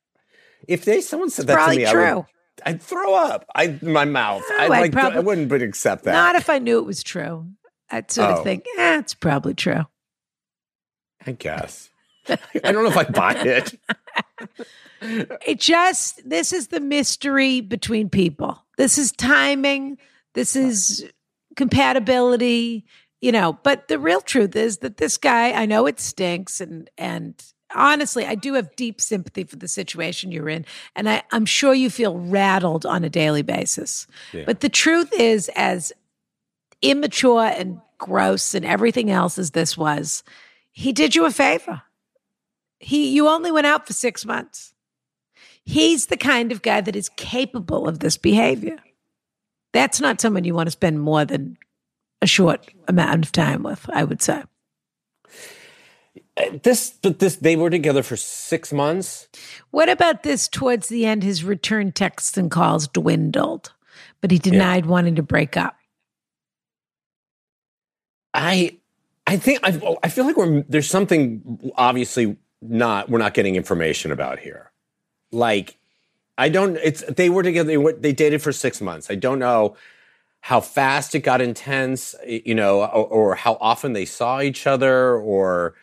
If 0.66 0.84
they 0.84 1.00
someone 1.02 1.30
said 1.30 1.44
It's 1.44 1.46
that 1.48 1.52
to 1.54 1.58
probably 1.58 1.76
me, 1.78 1.86
I 1.86 1.92
true. 1.92 2.16
would, 2.16 2.24
I'd 2.64 2.80
throw 2.82 3.14
up. 3.14 3.44
I 3.54 3.78
my 3.82 4.04
mouth. 4.04 4.42
I 4.58 4.64
I'd 4.64 4.70
like. 4.70 4.92
probably- 4.92 5.18
I 5.18 5.20
wouldn't, 5.22 5.48
but 5.48 5.62
accept 5.62 6.04
that. 6.04 6.12
Not 6.12 6.34
if 6.36 6.48
I 6.50 6.58
knew 6.58 6.78
it 6.78 6.86
was 6.86 7.02
true. 7.02 7.46
I'd 7.90 8.10
sort 8.10 8.30
Oh. 8.30 8.34
of 8.38 8.44
think, 8.44 8.64
eh, 8.78 8.98
it's 8.98 9.14
probably 9.14 9.54
true. 9.54 9.84
I 11.26 11.32
guess. 11.32 11.90
I 12.28 12.38
don't 12.72 12.84
know 12.84 12.86
if 12.90 12.96
I 12.96 13.04
buy 13.04 13.34
it. 13.34 13.78
It 15.46 15.60
just 15.60 16.26
this 16.26 16.50
is 16.52 16.68
the 16.68 16.80
mystery 16.80 17.60
between 17.60 18.08
people. 18.08 18.64
This 18.78 18.96
is 18.96 19.12
timing. 19.12 19.98
This 20.32 20.56
is 20.56 21.04
compatibility. 21.56 22.86
You 23.20 23.32
know, 23.32 23.58
but 23.62 23.88
the 23.88 23.98
real 23.98 24.20
truth 24.22 24.56
is 24.56 24.78
that 24.78 24.96
this 24.98 25.16
guy, 25.18 25.52
I 25.52 25.66
know 25.66 25.86
it 25.86 26.00
stinks, 26.00 26.60
and 26.60 26.88
and 26.96 27.34
honestly, 27.74 28.24
I 28.24 28.34
do 28.34 28.54
have 28.54 28.74
deep 28.76 29.00
sympathy 29.00 29.44
for 29.44 29.56
the 29.56 29.68
situation 29.68 30.32
you're 30.32 30.48
in, 30.48 30.64
and 30.94 31.08
I, 31.08 31.22
I'm 31.32 31.46
sure 31.46 31.74
you 31.74 31.90
feel 31.90 32.18
rattled 32.18 32.86
on 32.86 33.04
a 33.04 33.10
daily 33.10 33.42
basis. 33.42 34.06
But 34.46 34.60
the 34.60 34.68
truth 34.68 35.12
is, 35.18 35.50
as 35.56 35.92
immature 36.82 37.44
and 37.44 37.80
gross 37.98 38.54
and 38.54 38.64
everything 38.64 39.10
else 39.10 39.38
as 39.38 39.52
this 39.52 39.76
was, 39.76 40.22
he 40.70 40.92
did 40.92 41.14
you 41.14 41.24
a 41.24 41.30
favor. 41.30 41.82
He 42.78 43.10
you 43.10 43.28
only 43.28 43.50
went 43.50 43.66
out 43.66 43.86
for 43.86 43.92
six 43.92 44.26
months. 44.26 44.74
He's 45.64 46.06
the 46.06 46.16
kind 46.16 46.52
of 46.52 46.60
guy 46.60 46.82
that 46.82 46.96
is 46.96 47.08
capable 47.10 47.88
of 47.88 48.00
this 48.00 48.18
behavior. 48.18 48.76
That's 49.72 50.00
not 50.00 50.20
someone 50.20 50.44
you 50.44 50.54
want 50.54 50.66
to 50.66 50.72
spend 50.72 51.00
more 51.00 51.24
than 51.24 51.56
a 52.20 52.26
short 52.26 52.66
amount 52.86 53.24
of 53.24 53.32
time 53.32 53.62
with, 53.62 53.88
I 53.90 54.04
would 54.04 54.20
say. 54.20 54.42
This, 56.62 56.90
but 57.00 57.20
this, 57.20 57.36
they 57.36 57.54
were 57.54 57.70
together 57.70 58.02
for 58.02 58.16
six 58.16 58.72
months. 58.72 59.28
What 59.70 59.88
about 59.88 60.24
this 60.24 60.48
towards 60.48 60.88
the 60.88 61.06
end? 61.06 61.22
His 61.22 61.44
return 61.44 61.92
texts 61.92 62.36
and 62.36 62.50
calls 62.50 62.88
dwindled, 62.88 63.72
but 64.20 64.32
he 64.32 64.38
denied 64.38 64.86
wanting 64.86 65.14
to 65.14 65.22
break 65.22 65.56
up. 65.56 65.76
I, 68.32 68.78
I 69.28 69.36
think 69.36 69.60
I, 69.62 69.96
I 70.02 70.08
feel 70.08 70.24
like 70.24 70.36
we're 70.36 70.62
there's 70.68 70.90
something 70.90 71.72
obviously 71.76 72.36
not 72.60 73.08
we're 73.08 73.18
not 73.18 73.34
getting 73.34 73.54
information 73.54 74.10
about 74.10 74.40
here. 74.40 74.72
Like, 75.30 75.76
I 76.36 76.48
don't. 76.48 76.76
It's 76.82 77.04
they 77.04 77.30
were 77.30 77.44
together. 77.44 77.68
They, 77.68 77.76
were, 77.76 77.92
they 77.92 78.12
dated 78.12 78.42
for 78.42 78.50
six 78.52 78.80
months. 78.80 79.08
I 79.08 79.14
don't 79.14 79.38
know 79.38 79.76
how 80.40 80.60
fast 80.60 81.14
it 81.14 81.20
got 81.20 81.40
intense. 81.40 82.16
You 82.26 82.56
know, 82.56 82.80
or, 82.80 83.06
or 83.06 83.34
how 83.36 83.56
often 83.60 83.92
they 83.92 84.04
saw 84.04 84.40
each 84.40 84.66
other, 84.66 85.14
or 85.16 85.74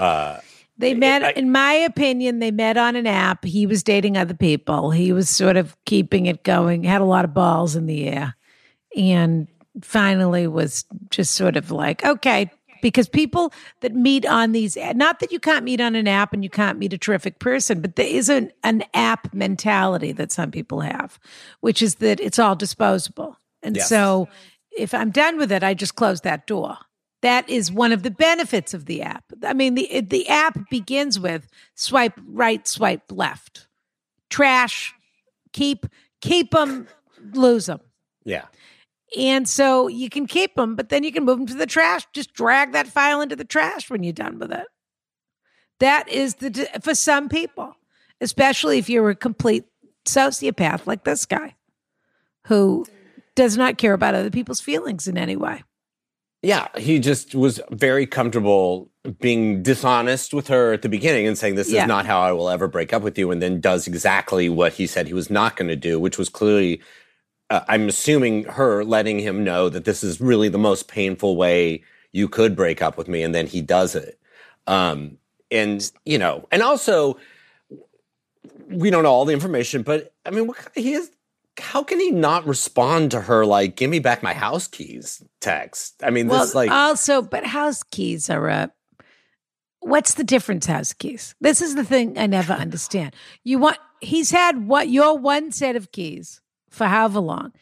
uh, 0.00 0.40
They 0.78 0.94
met, 0.94 1.22
I- 1.22 1.32
in 1.32 1.52
my 1.52 1.72
opinion, 1.74 2.38
they 2.38 2.50
met 2.50 2.76
on 2.76 2.96
an 2.96 3.06
app. 3.06 3.44
He 3.44 3.66
was 3.66 3.82
dating 3.82 4.16
other 4.16 4.34
people. 4.34 4.90
He 4.90 5.12
was 5.12 5.28
sort 5.28 5.56
of 5.56 5.76
keeping 5.84 6.26
it 6.26 6.42
going, 6.42 6.84
had 6.84 7.00
a 7.02 7.04
lot 7.04 7.24
of 7.24 7.34
balls 7.34 7.76
in 7.76 7.86
the 7.86 8.08
air, 8.08 8.34
and 8.96 9.46
finally 9.82 10.46
was 10.46 10.84
just 11.10 11.34
sort 11.34 11.56
of 11.56 11.70
like, 11.70 12.04
okay, 12.04 12.50
because 12.82 13.08
people 13.10 13.52
that 13.80 13.94
meet 13.94 14.24
on 14.24 14.52
these, 14.52 14.76
not 14.94 15.20
that 15.20 15.30
you 15.30 15.38
can't 15.38 15.64
meet 15.64 15.82
on 15.82 15.94
an 15.94 16.08
app 16.08 16.32
and 16.32 16.42
you 16.42 16.48
can't 16.48 16.78
meet 16.78 16.94
a 16.94 16.98
terrific 16.98 17.38
person, 17.38 17.82
but 17.82 17.96
there 17.96 18.06
is 18.06 18.30
an, 18.30 18.50
an 18.64 18.82
app 18.94 19.34
mentality 19.34 20.12
that 20.12 20.32
some 20.32 20.50
people 20.50 20.80
have, 20.80 21.18
which 21.60 21.82
is 21.82 21.96
that 21.96 22.20
it's 22.20 22.38
all 22.38 22.56
disposable. 22.56 23.36
And 23.62 23.76
Yes. 23.76 23.88
so 23.90 24.28
if 24.76 24.94
I'm 24.94 25.10
done 25.10 25.36
with 25.36 25.52
it, 25.52 25.62
I 25.62 25.74
just 25.74 25.94
close 25.94 26.22
that 26.22 26.46
door. 26.46 26.78
That 27.20 27.46
is 27.50 27.70
one 27.70 27.92
of 27.92 28.02
the 28.02 28.10
benefits 28.10 28.72
of 28.72 28.86
the 28.86 29.02
app. 29.02 29.29
I 29.44 29.52
mean, 29.52 29.74
the 29.74 30.00
the 30.00 30.28
app 30.28 30.68
begins 30.70 31.18
with 31.18 31.48
swipe 31.74 32.18
right, 32.26 32.66
swipe 32.66 33.10
left, 33.10 33.66
trash, 34.28 34.94
keep 35.52 35.86
keep 36.20 36.50
them, 36.50 36.88
lose 37.32 37.66
them, 37.66 37.80
yeah, 38.24 38.46
and 39.16 39.48
so 39.48 39.88
you 39.88 40.08
can 40.08 40.26
keep 40.26 40.54
them, 40.54 40.76
but 40.76 40.88
then 40.88 41.04
you 41.04 41.12
can 41.12 41.24
move 41.24 41.38
them 41.38 41.46
to 41.48 41.54
the 41.54 41.66
trash. 41.66 42.06
Just 42.12 42.32
drag 42.32 42.72
that 42.72 42.86
file 42.86 43.20
into 43.20 43.36
the 43.36 43.44
trash 43.44 43.90
when 43.90 44.02
you're 44.02 44.12
done 44.12 44.38
with 44.38 44.52
it. 44.52 44.66
That 45.80 46.08
is 46.08 46.36
the 46.36 46.68
for 46.82 46.94
some 46.94 47.28
people, 47.28 47.74
especially 48.20 48.78
if 48.78 48.88
you're 48.88 49.10
a 49.10 49.14
complete 49.14 49.64
sociopath 50.06 50.86
like 50.86 51.04
this 51.04 51.26
guy, 51.26 51.54
who 52.46 52.86
does 53.34 53.56
not 53.56 53.78
care 53.78 53.94
about 53.94 54.14
other 54.14 54.30
people's 54.30 54.60
feelings 54.60 55.08
in 55.08 55.16
any 55.16 55.36
way. 55.36 55.62
Yeah. 56.42 56.68
He 56.76 56.98
just 56.98 57.34
was 57.34 57.60
very 57.70 58.06
comfortable 58.06 58.88
being 59.20 59.62
dishonest 59.62 60.34
with 60.34 60.48
her 60.48 60.72
at 60.72 60.82
the 60.82 60.88
beginning 60.88 61.26
and 61.26 61.36
saying, 61.38 61.54
"This 61.54 61.70
Yeah. 61.70 61.82
is 61.82 61.88
not 61.88 62.06
how 62.06 62.20
I 62.20 62.32
will 62.32 62.50
ever 62.50 62.68
break 62.68 62.92
up 62.92 63.02
with 63.02 63.18
you," 63.18 63.30
and 63.30 63.40
then 63.42 63.60
does 63.60 63.86
exactly 63.86 64.48
what 64.48 64.74
he 64.74 64.86
said 64.86 65.06
he 65.06 65.14
was 65.14 65.30
not 65.30 65.56
going 65.56 65.68
to 65.68 65.76
do, 65.76 65.98
which 66.00 66.18
was 66.18 66.28
clearly. 66.28 66.80
Uh, 67.50 67.62
I'm 67.66 67.88
assuming 67.88 68.44
her 68.44 68.84
letting 68.84 69.18
him 69.18 69.42
know 69.42 69.68
that 69.68 69.84
this 69.84 70.04
is 70.04 70.20
really 70.20 70.48
the 70.48 70.58
most 70.58 70.86
painful 70.86 71.36
way 71.36 71.82
you 72.12 72.28
could 72.28 72.54
break 72.54 72.80
up 72.80 72.96
with 72.96 73.08
me, 73.08 73.22
and 73.24 73.34
then 73.34 73.46
he 73.48 73.60
does 73.60 73.96
it. 73.96 74.18
Um, 74.68 75.18
and 75.50 75.90
you 76.04 76.16
know, 76.18 76.46
and 76.52 76.62
also, 76.62 77.16
we 78.68 78.90
don't 78.90 79.02
know 79.02 79.10
all 79.10 79.24
the 79.24 79.32
information, 79.32 79.82
but 79.82 80.12
I 80.24 80.30
mean, 80.30 80.46
what 80.46 80.58
he 80.76 80.92
is? 80.94 81.10
How 81.60 81.82
can 81.82 82.00
he 82.00 82.10
not 82.10 82.46
respond 82.46 83.10
to 83.12 83.20
her 83.22 83.44
like 83.46 83.76
"Give 83.76 83.90
me 83.90 83.98
back 83.98 84.22
my 84.22 84.34
house 84.34 84.66
keys" 84.66 85.22
text? 85.40 86.02
I 86.02 86.10
mean, 86.10 86.28
Well, 86.28 86.40
this 86.40 86.54
like 86.54 86.70
also, 86.70 87.22
but 87.22 87.44
house 87.44 87.82
keys 87.82 88.30
are 88.30 88.48
a. 88.48 88.72
What's 89.80 90.14
the 90.14 90.24
difference? 90.24 90.66
House 90.66 90.92
keys. 90.92 91.34
This 91.40 91.62
is 91.62 91.74
the 91.74 91.84
thing 91.84 92.18
I 92.18 92.26
never 92.26 92.52
understand. 92.64 93.14
You 93.44 93.58
want 93.58 93.78
he's 94.00 94.30
had 94.30 94.66
what 94.66 94.88
your 94.88 95.18
one 95.18 95.52
set 95.52 95.76
of 95.76 95.92
keys 95.92 96.40
for 96.70 96.86
however 96.86 97.20
long. 97.20 97.52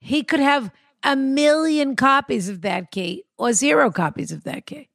He 0.00 0.22
could 0.22 0.40
have 0.40 0.70
a 1.04 1.16
million 1.16 1.96
copies 1.96 2.48
of 2.48 2.62
that 2.62 2.90
key 2.90 3.24
or 3.38 3.52
zero 3.52 3.90
copies 3.90 4.32
of 4.32 4.44
that 4.44 4.66
key. 4.66 4.88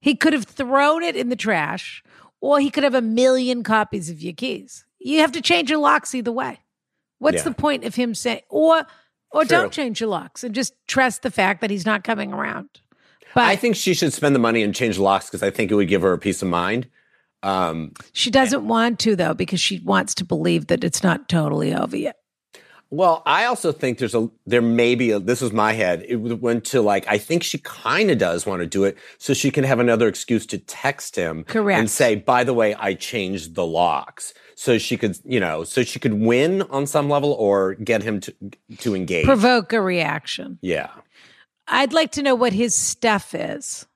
He 0.00 0.14
could 0.14 0.32
have 0.32 0.44
thrown 0.44 1.02
it 1.02 1.16
in 1.16 1.30
the 1.30 1.36
trash, 1.36 2.02
or 2.40 2.60
he 2.60 2.70
could 2.70 2.84
have 2.84 2.94
a 2.94 3.00
million 3.00 3.62
copies 3.62 4.10
of 4.10 4.20
your 4.20 4.34
keys. 4.34 4.84
You 4.98 5.20
have 5.20 5.32
to 5.32 5.40
change 5.40 5.70
your 5.70 5.78
locks 5.78 6.14
either 6.14 6.32
way. 6.32 6.60
What's 7.24 7.38
Yeah. 7.38 7.44
the 7.44 7.54
point 7.54 7.84
of 7.84 7.94
him 7.94 8.14
saying 8.14 8.42
or 8.50 8.86
or 9.30 9.40
True. 9.40 9.48
don't 9.48 9.72
change 9.72 9.98
your 9.98 10.10
locks 10.10 10.44
and 10.44 10.54
just 10.54 10.74
trust 10.86 11.22
the 11.22 11.30
fact 11.30 11.62
that 11.62 11.70
he's 11.70 11.86
not 11.86 12.04
coming 12.04 12.34
around? 12.34 12.68
But 13.34 13.44
I 13.44 13.56
think 13.56 13.76
she 13.76 13.94
should 13.94 14.12
spend 14.12 14.34
the 14.34 14.38
money 14.38 14.62
and 14.62 14.74
change 14.74 14.98
locks 14.98 15.26
because 15.26 15.42
I 15.42 15.48
think 15.50 15.70
it 15.70 15.74
would 15.74 15.88
give 15.88 16.02
her 16.02 16.12
a 16.12 16.18
peace 16.18 16.42
of 16.42 16.48
mind. 16.48 16.86
Um, 17.42 17.92
she 18.12 18.30
doesn't 18.30 18.68
want 18.68 18.98
to 19.00 19.16
though 19.16 19.32
because 19.32 19.58
she 19.58 19.80
wants 19.80 20.14
to 20.16 20.24
believe 20.24 20.66
that 20.66 20.84
it's 20.84 21.02
not 21.02 21.28
totally 21.30 21.74
over 21.74 21.96
yet. 21.96 22.16
Well, 22.94 23.22
I 23.26 23.46
also 23.46 23.72
think 23.72 23.98
there's 23.98 24.14
a 24.14 24.30
there 24.46 24.62
may 24.62 24.94
be 24.94 25.10
a, 25.10 25.18
this 25.18 25.40
was 25.40 25.52
my 25.52 25.72
head. 25.72 26.04
It 26.08 26.16
went 26.16 26.64
to 26.66 26.80
like 26.80 27.06
I 27.08 27.18
think 27.18 27.42
she 27.42 27.58
kind 27.58 28.10
of 28.10 28.18
does 28.18 28.46
want 28.46 28.60
to 28.60 28.66
do 28.66 28.84
it 28.84 28.96
so 29.18 29.34
she 29.34 29.50
can 29.50 29.64
have 29.64 29.80
another 29.80 30.06
excuse 30.06 30.46
to 30.46 30.58
text 30.58 31.16
him 31.16 31.44
Correct. 31.44 31.78
and 31.78 31.90
say, 31.90 32.14
by 32.14 32.44
the 32.44 32.54
way, 32.54 32.74
I 32.74 32.94
changed 32.94 33.56
the 33.56 33.66
locks, 33.66 34.32
so 34.54 34.78
she 34.78 34.96
could 34.96 35.18
you 35.24 35.40
know 35.40 35.64
so 35.64 35.82
she 35.82 35.98
could 35.98 36.14
win 36.14 36.62
on 36.62 36.86
some 36.86 37.10
level 37.10 37.32
or 37.32 37.74
get 37.74 38.02
him 38.02 38.20
to 38.20 38.34
to 38.78 38.94
engage. 38.94 39.24
Provoke 39.24 39.72
a 39.72 39.80
reaction. 39.80 40.58
yeah. 40.62 40.90
I'd 41.66 41.94
like 41.94 42.12
to 42.12 42.22
know 42.22 42.34
what 42.34 42.52
his 42.52 42.76
stuff 42.76 43.34
is. 43.34 43.86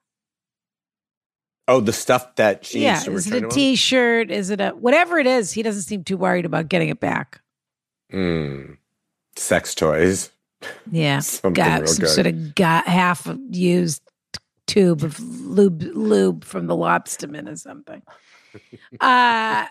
Oh, 1.69 1.81
the 1.81 1.93
stuff 1.93 2.35
that 2.37 2.65
she 2.65 2.81
yeah, 2.83 2.95
needs 2.95 3.05
to 3.05 3.13
is 3.13 3.31
it 3.31 3.45
a? 3.45 3.49
T-shirt? 3.49 4.31
Is 4.31 4.49
it 4.49 4.59
a 4.61 4.71
whatever 4.71 5.19
it 5.19 5.27
is? 5.27 5.53
He 5.53 5.63
doesn't 5.63 5.83
seem 5.83 6.03
too 6.03 6.17
worried 6.17 6.47
about 6.47 6.69
getting 6.69 6.89
it 6.89 6.99
back. 6.99 7.43
Mm. 8.11 8.78
Sex 9.39 9.75
toys. 9.75 10.31
Yeah, 10.91 11.19
Something 11.21 11.53
got 11.55 11.89
some 11.89 12.05
good. 12.05 12.11
sort 12.11 12.27
of 12.27 12.55
got 12.55 12.87
half 12.87 13.29
used 13.51 14.03
tube 14.67 15.03
of 15.03 15.19
lube 15.21 15.83
lube 15.95 16.45
from 16.45 16.67
the 16.67 16.77
lobsterman 16.77 17.51
or 17.51 17.57
something. 17.57 18.03
Uh 19.01 19.67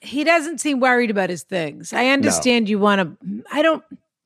he 0.00 0.22
doesn't 0.22 0.60
seem 0.60 0.80
worried 0.80 1.10
about 1.10 1.30
his 1.30 1.42
things. 1.42 1.92
I 1.92 2.08
understand 2.08 2.68
you 2.68 2.78
want 2.78 3.00
to. 3.20 3.42
I 3.50 3.62
don't. 3.62 3.82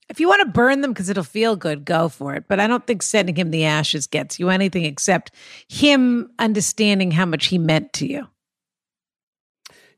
If 0.08 0.18
you 0.18 0.28
want 0.28 0.40
to 0.42 0.48
burn 0.48 0.80
them 0.80 0.92
because 0.92 1.08
it'll 1.08 1.22
feel 1.24 1.54
good, 1.54 1.84
go 1.84 2.08
for 2.08 2.34
it. 2.34 2.44
But 2.48 2.58
I 2.58 2.66
don't 2.66 2.84
think 2.86 3.00
sending 3.02 3.36
him 3.36 3.52
the 3.52 3.64
ashes 3.64 4.06
gets 4.08 4.40
you 4.40 4.50
anything 4.50 4.84
except 4.84 5.30
him 5.68 6.30
understanding 6.40 7.12
how 7.12 7.24
much 7.24 7.46
he 7.46 7.58
meant 7.58 7.92
to 7.94 8.06
you. 8.08 8.26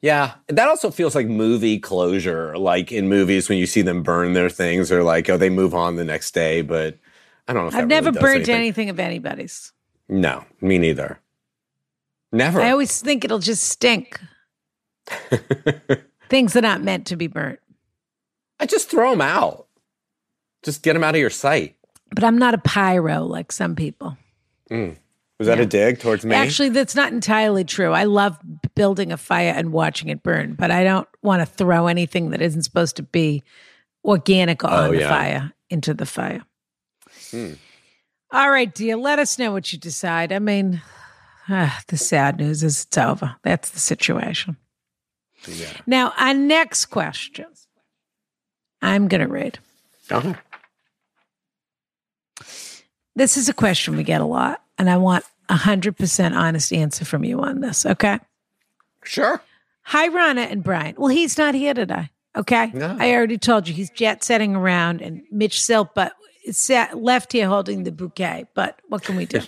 Yeah, 0.02 0.34
that 0.48 0.68
also 0.68 0.90
feels 0.90 1.14
like 1.14 1.28
movie 1.28 1.78
closure. 1.78 2.58
Like 2.58 2.90
in 2.90 3.08
movies, 3.08 3.48
when 3.48 3.58
you 3.58 3.66
see 3.66 3.82
them 3.82 4.02
burn 4.02 4.32
their 4.32 4.50
things, 4.50 4.90
or 4.90 5.04
like, 5.04 5.30
oh, 5.30 5.36
they 5.36 5.48
move 5.48 5.74
on 5.74 5.94
the 5.94 6.04
next 6.04 6.34
day. 6.34 6.60
But 6.60 6.98
I 7.46 7.52
don't 7.52 7.72
know. 7.72 7.78
I've 7.78 7.86
never 7.86 8.10
really 8.10 8.20
burnt 8.20 8.36
anything. 8.36 8.56
anything 8.56 8.90
of 8.90 8.98
anybody's. 8.98 9.72
No, 10.08 10.44
me 10.60 10.78
neither. 10.78 11.20
Never. 12.32 12.60
I 12.60 12.72
always 12.72 13.00
think 13.00 13.24
it'll 13.24 13.38
just 13.38 13.64
stink. 13.64 14.20
Things 16.28 16.54
that 16.54 16.64
aren't 16.64 16.82
meant 16.82 17.06
to 17.08 17.16
be 17.16 17.28
burnt. 17.28 17.60
I 18.58 18.66
just 18.66 18.90
throw 18.90 19.10
them 19.12 19.20
out. 19.20 19.66
Just 20.62 20.82
get 20.82 20.94
them 20.94 21.04
out 21.04 21.14
of 21.14 21.20
your 21.20 21.30
sight. 21.30 21.76
But 22.10 22.24
I'm 22.24 22.38
not 22.38 22.54
a 22.54 22.58
pyro 22.58 23.22
like 23.22 23.52
some 23.52 23.76
people. 23.76 24.16
Mm. 24.70 24.96
Was 25.38 25.48
that 25.48 25.58
yeah. 25.58 25.64
a 25.64 25.66
dig 25.66 25.98
towards 25.98 26.24
me? 26.24 26.34
Actually, 26.34 26.68
that's 26.68 26.94
not 26.94 27.12
entirely 27.12 27.64
true. 27.64 27.92
I 27.92 28.04
love 28.04 28.38
building 28.74 29.12
a 29.12 29.16
fire 29.16 29.52
and 29.56 29.72
watching 29.72 30.08
it 30.08 30.22
burn, 30.22 30.54
but 30.54 30.70
I 30.70 30.84
don't 30.84 31.08
want 31.22 31.40
to 31.40 31.46
throw 31.46 31.88
anything 31.88 32.30
that 32.30 32.40
isn't 32.40 32.62
supposed 32.62 32.96
to 32.96 33.02
be 33.02 33.42
organic 34.04 34.64
on 34.64 34.72
oh, 34.72 34.92
the 34.92 35.00
yeah. 35.00 35.08
fire 35.08 35.52
into 35.70 35.94
the 35.94 36.06
fire. 36.06 36.42
Hmm. 37.30 37.54
All 38.30 38.50
right, 38.50 38.72
dear. 38.72 38.96
Let 38.96 39.18
us 39.18 39.38
know 39.38 39.52
what 39.52 39.72
you 39.72 39.78
decide. 39.78 40.32
I 40.32 40.38
mean, 40.38 40.80
uh, 41.48 41.70
the 41.88 41.96
sad 41.96 42.38
news 42.38 42.62
is 42.62 42.84
it's 42.84 42.98
over. 42.98 43.36
That's 43.42 43.70
the 43.70 43.80
situation. 43.80 44.56
Yeah. 45.46 45.72
Now, 45.86 46.12
our 46.18 46.34
next 46.34 46.86
question, 46.86 47.46
I'm 48.80 49.08
going 49.08 49.20
to 49.20 49.32
read. 49.32 49.58
Uh-huh. 50.10 50.34
This 53.14 53.36
is 53.36 53.48
a 53.48 53.54
question 53.54 53.96
we 53.96 54.04
get 54.04 54.20
a 54.20 54.26
lot, 54.26 54.62
and 54.82 54.90
I 54.90 54.96
want 54.96 55.24
a 55.48 55.54
100% 55.54 56.36
honest 56.36 56.72
answer 56.72 57.04
from 57.04 57.22
you 57.22 57.38
on 57.40 57.60
this, 57.60 57.86
okay? 57.86 58.18
Sure. 59.04 59.40
Hi, 59.82 60.08
Rona 60.08 60.40
and 60.40 60.64
Brian. 60.64 60.96
Well, 60.98 61.06
he's 61.06 61.38
not 61.38 61.54
here 61.54 61.72
today, 61.72 62.10
okay? 62.36 62.72
No. 62.74 62.96
I 62.98 63.12
already 63.12 63.38
told 63.38 63.68
you 63.68 63.74
he's 63.74 63.90
jet 63.90 64.24
setting 64.24 64.56
around, 64.56 65.00
and 65.00 65.22
Mitch 65.30 65.60
Silpa 65.60 66.10
sat 66.50 67.00
left 67.00 67.32
here 67.32 67.46
holding 67.46 67.84
the 67.84 67.92
bouquet, 67.92 68.46
but 68.54 68.82
what 68.88 69.04
can 69.04 69.14
we 69.14 69.24
do? 69.24 69.40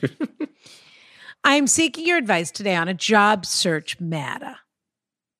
I 1.44 1.56
am 1.56 1.66
seeking 1.66 2.06
your 2.06 2.16
advice 2.16 2.52
today 2.52 2.76
on 2.76 2.86
a 2.86 2.94
job 2.94 3.44
search 3.44 3.98
matter. 3.98 4.54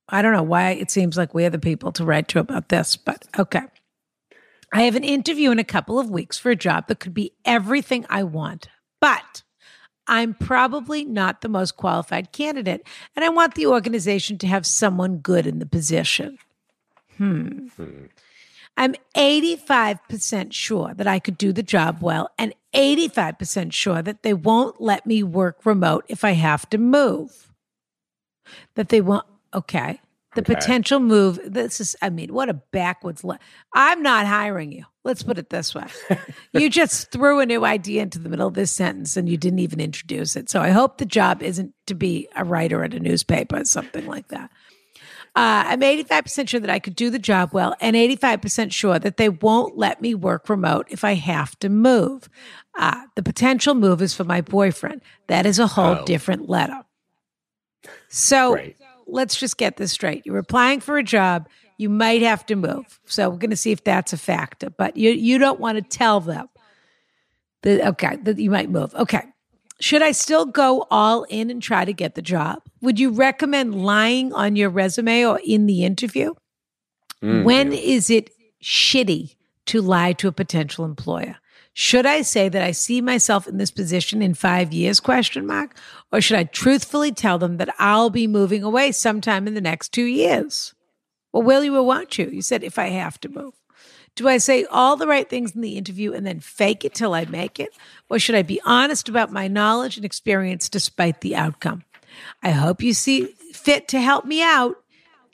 I 0.09 0.23
don't 0.23 0.33
know 0.33 0.43
why 0.43 0.71
it 0.73 0.91
seems 0.91 1.17
like 1.17 1.35
we're 1.35 1.51
the 1.51 1.59
people 1.61 1.93
to 1.93 2.05
write 2.05 2.27
to 2.29 2.41
about 2.41 2.69
this, 2.69 2.97
but 2.97 3.29
okay. 3.39 3.63
I 4.73 4.83
have 4.83 4.97
an 4.97 5.05
interview 5.05 5.53
in 5.53 5.61
a 5.61 5.65
couple 5.65 6.01
of 6.01 6.11
weeks 6.11 6.37
for 6.37 6.51
a 6.51 6.57
job 6.57 6.89
that 6.89 6.99
could 6.99 7.15
be 7.15 7.35
everything 7.45 8.05
I 8.11 8.25
want, 8.25 8.67
but 9.01 9.44
I'm 10.07 10.35
probably 10.35 11.05
not 11.05 11.41
the 11.41 11.49
most 11.49 11.77
qualified 11.77 12.33
candidate, 12.33 12.87
and 13.17 13.25
I 13.25 13.29
want 13.29 13.55
the 13.55 13.67
organization 13.67 14.39
to 14.39 14.47
have 14.47 14.67
someone 14.67 15.19
good 15.19 15.47
in 15.47 15.59
the 15.59 15.67
position. 15.67 16.39
Hmm. 17.17 17.67
hmm. 17.77 18.07
I'm 18.77 18.97
85% 19.15 20.53
sure 20.53 20.95
that 20.95 21.07
I 21.07 21.21
could 21.21 21.39
do 21.39 21.53
the 21.53 21.63
job 21.63 21.99
well, 22.01 22.31
and 22.39 22.55
85% 22.75 23.73
sure 23.73 24.03
that 24.03 24.23
they 24.23 24.35
won't 24.35 24.81
let 24.81 25.07
me 25.07 25.23
work 25.23 25.65
remote 25.65 26.05
if 26.09 26.25
I 26.25 26.33
have 26.33 26.69
to 26.71 26.79
move. 26.79 27.53
That 28.75 28.89
they 28.89 29.01
won't, 29.01 29.27
okay. 29.55 30.01
The 30.35 30.43
okay. 30.43 30.55
potential 30.55 31.01
move, 31.01 31.39
this 31.45 31.81
is, 31.81 31.97
I 32.03 32.11
mean, 32.11 32.33
what 32.33 32.49
a 32.49 32.55
backwards. 32.55 33.25
Le- 33.25 33.39
I'm 33.75 34.03
not 34.03 34.27
hiring 34.27 34.73
you. 34.73 34.85
Let's 35.05 35.23
put 35.23 35.39
it 35.39 35.51
this 35.51 35.75
way. 35.75 35.87
you 36.53 36.71
just 36.71 37.11
threw 37.11 37.41
a 37.41 37.47
new 37.47 37.65
idea 37.65 38.03
into 38.03 38.19
the 38.19 38.29
middle 38.29 38.49
of 38.49 38.55
this 38.55 38.71
sentence 38.71 39.17
and 39.17 39.29
you 39.29 39.37
didn't 39.37 39.59
even 39.59 39.81
introduce 39.81 40.35
it. 40.35 40.49
So 40.49 40.61
I 40.61 40.71
hope 40.71 40.99
the 40.99 41.05
job 41.05 41.43
isn't 41.43 41.75
to 41.87 41.95
be 41.95 42.29
a 42.35 42.45
writer 42.45 42.83
at 42.83 42.95
a 42.95 43.01
newspaper 43.01 43.61
or 43.61 43.65
something 43.65 44.07
like 44.07 44.29
that. 44.29 44.51
Uh, 45.37 45.67
I'm 45.67 45.81
85% 45.81 46.49
sure 46.49 46.61
that 46.61 46.71
I 46.71 46.79
could 46.79 46.95
do 46.95 47.11
the 47.11 47.19
job 47.19 47.51
well, 47.53 47.75
and 47.81 47.97
85% 47.97 48.71
sure 48.71 49.01
that 49.01 49.17
they 49.17 49.29
won't 49.29 49.77
let 49.77 50.01
me 50.01 50.15
work 50.15 50.49
remote 50.49 50.87
if 50.91 51.03
I 51.03 51.15
have 51.15 51.59
to 51.59 51.69
move. 51.69 52.29
Uh, 52.79 53.03
the 53.17 53.23
potential 53.23 53.75
move 53.75 54.01
is 54.01 54.15
for 54.15 54.23
my 54.23 54.41
boyfriend. 54.41 55.01
That 55.27 55.45
is 55.45 55.59
a 55.59 55.67
whole 55.67 55.97
oh. 55.97 56.05
different 56.05 56.49
letter. 56.49 56.85
So 58.09 58.57
let's 59.07 59.37
just 59.37 59.57
get 59.57 59.77
this 59.77 59.93
straight. 59.93 60.25
You're 60.27 60.39
applying 60.39 60.81
for 60.81 60.99
a 60.99 61.03
job, 61.03 61.49
you 61.79 61.89
might 61.89 62.23
have 62.23 62.47
to 62.47 62.57
move. 62.57 63.01
So 63.07 63.29
we're 63.29 63.39
going 63.39 63.51
to 63.51 63.57
see 63.57 63.73
if 63.73 63.85
that's 63.85 64.13
a 64.13 64.17
factor, 64.17 64.71
but 64.71 64.97
you, 64.97 65.11
you 65.11 65.39
don't 65.39 65.61
want 65.61 65.77
to 65.77 65.83
tell 65.83 66.21
them 66.21 66.49
that, 67.63 67.87
okay, 67.89 68.17
that 68.17 68.39
you 68.39 68.51
might 68.51 68.71
move. 68.71 68.95
Okay. 68.95 69.23
Should 69.81 70.03
I 70.03 70.13
still 70.13 70.47
go 70.47 70.87
all 70.91 71.25
in 71.25 71.51
and 71.51 71.61
try 71.61 71.85
to 71.85 71.93
get 71.93 72.15
the 72.15 72.23
job? 72.23 72.63
Would 72.81 73.01
you 73.01 73.11
recommend 73.11 73.75
lying 73.75 74.33
on 74.33 74.55
your 74.57 74.71
resume 74.71 75.25
or 75.25 75.41
in 75.45 75.67
the 75.67 75.85
interview? 75.85 76.33
Mm, 77.23 77.45
when 77.45 77.73
is 77.73 78.09
it 78.09 78.31
shitty 78.63 79.35
to 79.67 79.83
lie 79.83 80.13
to 80.15 80.29
a 80.29 80.33
potential 80.33 80.85
employer? 80.85 81.37
Should 81.77 82.07
I 82.07 82.23
say 82.23 82.49
that 82.49 82.63
I 82.63 82.71
see 82.71 83.01
myself 83.01 83.49
in 83.49 83.59
this 83.59 83.73
position 83.73 84.23
in 84.23 84.35
5 84.35 84.73
years 84.73 85.01
question 85.01 85.45
mark 85.45 85.77
or 86.13 86.21
should 86.21 86.39
I 86.39 86.45
truthfully 86.45 87.11
tell 87.11 87.37
them 87.37 87.57
that 87.57 87.75
I'll 87.79 88.11
be 88.11 88.29
moving 88.29 88.63
away 88.63 88.93
sometime 88.93 89.49
in 89.49 89.55
the 89.55 89.61
next 89.61 89.93
2 89.93 90.05
years? 90.05 90.73
Well, 91.33 91.43
will 91.43 91.65
you 91.65 91.77
or 91.77 91.83
won't 91.83 92.17
you? 92.17 92.31
You 92.31 92.43
said 92.43 92.63
if 92.63 92.79
I 92.79 92.87
have 92.87 93.21
to 93.21 93.29
move. 93.29 93.55
Do 94.15 94.29
I 94.29 94.39
say 94.39 94.65
all 94.67 94.97
the 94.97 95.09
right 95.09 95.29
things 95.29 95.57
in 95.57 95.63
the 95.63 95.77
interview 95.77 96.13
and 96.13 96.25
then 96.25 96.39
fake 96.39 96.85
it 96.85 96.95
till 96.95 97.13
I 97.13 97.25
make 97.25 97.59
it? 97.59 97.71
Or 98.09 98.21
should 98.21 98.37
I 98.37 98.43
be 98.43 98.61
honest 98.65 99.09
about 99.09 99.33
my 99.33 99.49
knowledge 99.49 99.97
and 99.97 100.05
experience 100.05 100.69
despite 100.69 101.23
the 101.23 101.35
outcome? 101.35 101.83
I 102.41 102.51
hope 102.51 102.81
you 102.81 102.95
see 102.95 103.35
fit 103.53 103.89
to 103.89 104.01
help 104.01 104.25
me 104.25 104.41
out. 104.41 104.77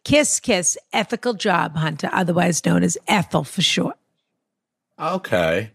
Kiss, 0.04 0.40
kiss, 0.40 0.78
ethical 0.94 1.34
job 1.34 1.76
hunter, 1.76 2.08
otherwise 2.10 2.64
known 2.64 2.82
as 2.82 2.96
Ethel 3.06 3.44
for 3.44 3.60
short. 3.60 3.98
Okay. 4.98 5.72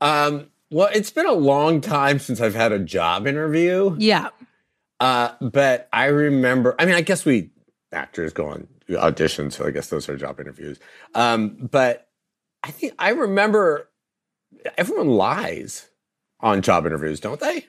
Um, 0.00 0.48
well, 0.70 0.88
it's 0.92 1.10
been 1.10 1.26
a 1.26 1.32
long 1.32 1.80
time 1.80 2.18
since 2.18 2.40
I've 2.40 2.54
had 2.54 2.72
a 2.72 2.78
job 2.78 3.26
interview. 3.26 3.96
Yeah. 3.98 4.30
Uh, 4.98 5.30
but 5.40 5.88
I 5.92 6.06
remember, 6.06 6.74
I 6.78 6.86
mean, 6.86 6.94
I 6.94 7.02
guess 7.02 7.24
we 7.24 7.50
actors 7.92 8.32
go 8.32 8.48
on 8.48 8.66
auditions, 8.88 9.52
so 9.52 9.66
I 9.66 9.70
guess 9.70 9.88
those 9.88 10.08
are 10.08 10.16
job 10.16 10.40
interviews. 10.40 10.78
Um, 11.14 11.68
but 11.70 12.08
I 12.62 12.70
think 12.70 12.94
I 12.98 13.10
remember 13.10 13.88
everyone 14.76 15.08
lies 15.08 15.88
on 16.40 16.62
job 16.62 16.86
interviews, 16.86 17.20
don't 17.20 17.40
they? 17.40 17.66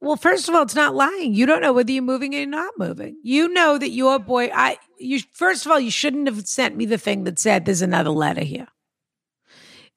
Well, 0.00 0.16
first 0.16 0.48
of 0.48 0.54
all, 0.54 0.62
it's 0.62 0.74
not 0.74 0.94
lying. 0.94 1.32
You 1.32 1.46
don't 1.46 1.62
know 1.62 1.72
whether 1.72 1.90
you're 1.90 2.02
moving 2.02 2.34
or 2.34 2.38
you're 2.38 2.46
not 2.46 2.74
moving. 2.78 3.16
You 3.22 3.48
know 3.48 3.78
that 3.78 3.90
your 3.90 4.18
boy. 4.18 4.50
I 4.54 4.78
you 4.98 5.20
first 5.32 5.64
of 5.64 5.72
all, 5.72 5.80
you 5.80 5.90
shouldn't 5.90 6.28
have 6.28 6.46
sent 6.46 6.76
me 6.76 6.84
the 6.84 6.98
thing 6.98 7.24
that 7.24 7.38
said 7.38 7.64
there's 7.64 7.80
another 7.82 8.10
letter 8.10 8.44
here. 8.44 8.68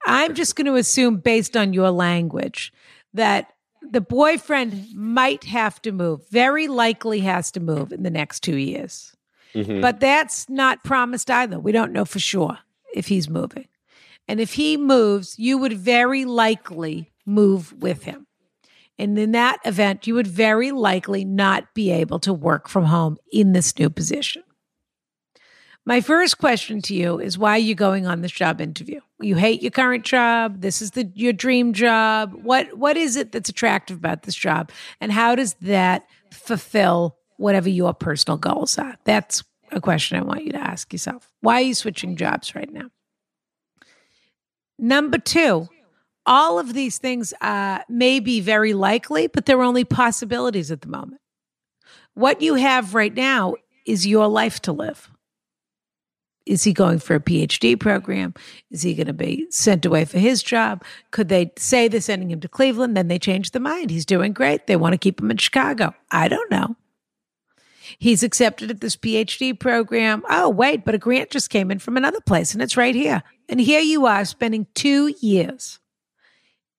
I'm 0.08 0.34
just 0.34 0.56
going 0.56 0.66
to 0.66 0.76
assume, 0.76 1.18
based 1.18 1.56
on 1.56 1.74
your 1.74 1.92
language, 1.92 2.74
that 3.14 3.54
the 3.82 4.02
boyfriend 4.02 4.96
might 4.96 5.44
have 5.44 5.82
to 5.84 5.92
move. 5.92 6.28
Very 6.30 6.68
likely 6.68 7.20
has 7.20 7.52
to 7.52 7.60
move 7.60 7.92
in 7.92 8.04
the 8.04 8.10
next 8.10 8.40
two 8.40 8.58
years. 8.58 9.16
Mm-hmm. 9.54 9.82
But 9.82 10.00
that's 10.00 10.50
not 10.50 10.84
promised 10.84 11.30
either. 11.30 11.60
We 11.60 11.72
don't 11.72 11.94
know 11.94 12.06
for 12.06 12.20
sure 12.20 12.58
if 12.94 13.08
he's 13.08 13.30
moving. 13.30 13.68
And 14.28 14.40
if 14.40 14.54
he 14.54 14.78
moves, 14.78 15.38
you 15.40 15.58
would 15.58 15.74
very 15.74 16.26
likely 16.26 17.12
move 17.26 17.74
with 17.82 18.04
him. 18.04 18.28
And 19.00 19.18
in 19.18 19.32
that 19.34 19.60
event, 19.64 20.08
you 20.08 20.16
would 20.16 20.28
very 20.28 20.72
likely 20.72 21.24
not 21.24 21.74
be 21.74 21.92
able 21.92 22.20
to 22.20 22.34
work 22.34 22.68
from 22.68 22.86
home 22.86 23.18
in 23.32 23.54
this 23.54 23.78
new 23.78 23.90
position. 23.90 24.44
My 25.88 26.02
first 26.02 26.38
question 26.38 26.82
to 26.82 26.94
you 26.94 27.18
is 27.18 27.38
why 27.38 27.52
are 27.52 27.58
you 27.58 27.74
going 27.74 28.08
on 28.08 28.20
this 28.20 28.34
job 28.34 28.60
interview? 28.60 29.00
You 29.22 29.36
hate 29.36 29.62
your 29.62 29.72
current 29.72 30.04
job. 30.04 30.60
This 30.60 30.82
is 30.82 30.92
the 30.92 31.10
your 31.16 31.32
dream 31.32 31.72
job. 31.72 32.34
What 32.34 32.78
what 32.78 32.98
is 32.98 33.16
it 33.16 33.32
that's 33.32 33.48
attractive 33.48 33.96
about 33.96 34.24
this 34.24 34.36
job? 34.36 34.70
And 35.00 35.14
how 35.14 35.36
does 35.36 35.54
that 35.62 36.06
fulfill 36.30 37.16
whatever 37.38 37.70
your 37.70 37.94
personal 37.94 38.38
goals 38.38 38.78
are? 38.78 38.98
That's 39.06 39.46
a 39.72 39.80
question 39.80 40.18
I 40.18 40.24
want 40.24 40.44
you 40.44 40.52
to 40.52 40.60
ask 40.60 40.92
yourself. 40.92 41.32
Why 41.40 41.54
are 41.54 41.62
you 41.66 41.74
switching 41.74 42.18
jobs 42.18 42.54
right 42.54 42.70
now? 42.70 42.90
Number 44.78 45.18
two, 45.18 45.70
all 46.26 46.60
of 46.60 46.74
these 46.74 46.98
things 46.98 47.34
uh, 47.40 47.80
may 47.88 48.20
be 48.20 48.42
very 48.42 48.74
likely, 48.74 49.28
but 49.28 49.46
they're 49.46 49.64
only 49.64 49.86
possibilities 49.86 50.70
at 50.70 50.82
the 50.82 50.90
moment. 50.90 51.22
What 52.14 52.42
you 52.42 52.56
have 52.56 52.94
right 52.94 53.14
now 53.14 53.56
is 53.86 54.06
your 54.06 54.28
life 54.28 54.62
to 54.64 54.74
live. 54.74 55.10
Is 56.48 56.64
he 56.64 56.74
going 56.74 57.00
for 57.00 57.16
a 57.16 57.20
PhD 57.20 57.80
program? 57.80 58.34
Is 58.72 58.82
he 58.82 58.94
going 58.94 59.08
to 59.08 59.14
be 59.14 59.46
sent 59.50 59.86
away 59.86 60.06
for 60.06 60.18
his 60.18 60.42
job? 60.42 60.84
Could 61.12 61.30
they 61.30 61.52
say 61.58 61.88
they're 61.88 62.02
sending 62.02 62.32
him 62.32 62.40
to 62.40 62.48
Cleveland? 62.48 62.96
Then 62.96 63.08
they 63.08 63.20
change 63.20 63.52
their 63.52 63.62
mind. 63.62 63.92
He's 63.92 64.06
doing 64.06 64.34
great. 64.34 64.68
They 64.68 64.76
want 64.76 64.94
to 64.94 64.98
keep 64.98 65.20
him 65.20 65.32
in 65.32 65.38
Chicago. 65.38 65.94
I 66.12 66.28
don't 66.28 66.50
know. 66.50 66.76
He's 68.00 68.24
accepted 68.24 68.70
at 68.70 68.82
this 68.82 68.96
PhD 68.96 69.58
program. 69.58 70.24
Oh, 70.30 70.50
wait, 70.50 70.84
but 70.84 70.96
a 70.96 70.98
grant 70.98 71.30
just 71.30 71.50
came 71.50 71.72
in 71.72 71.80
from 71.80 71.98
another 71.98 72.22
place 72.22 72.54
and 72.54 72.62
it's 72.62 72.78
right 72.78 72.96
here. 72.96 73.24
And 73.50 73.62
here 73.62 73.80
you 73.80 74.06
are 74.06 74.26
spending 74.26 74.68
two 74.74 75.14
years 75.22 75.80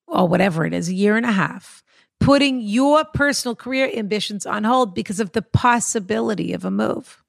or 0.06 0.28
whatever 0.28 0.64
it 0.64 0.72
is, 0.72 0.88
a 0.88 0.94
year 0.94 1.16
and 1.16 1.26
a 1.26 1.32
half, 1.32 1.82
putting 2.20 2.60
your 2.60 3.04
personal 3.04 3.54
career 3.54 3.90
ambitions 3.94 4.46
on 4.46 4.64
hold 4.64 4.94
because 4.94 5.20
of 5.20 5.32
the 5.32 5.42
possibility 5.42 6.52
of 6.52 6.64
a 6.64 6.70
move. 6.70 7.22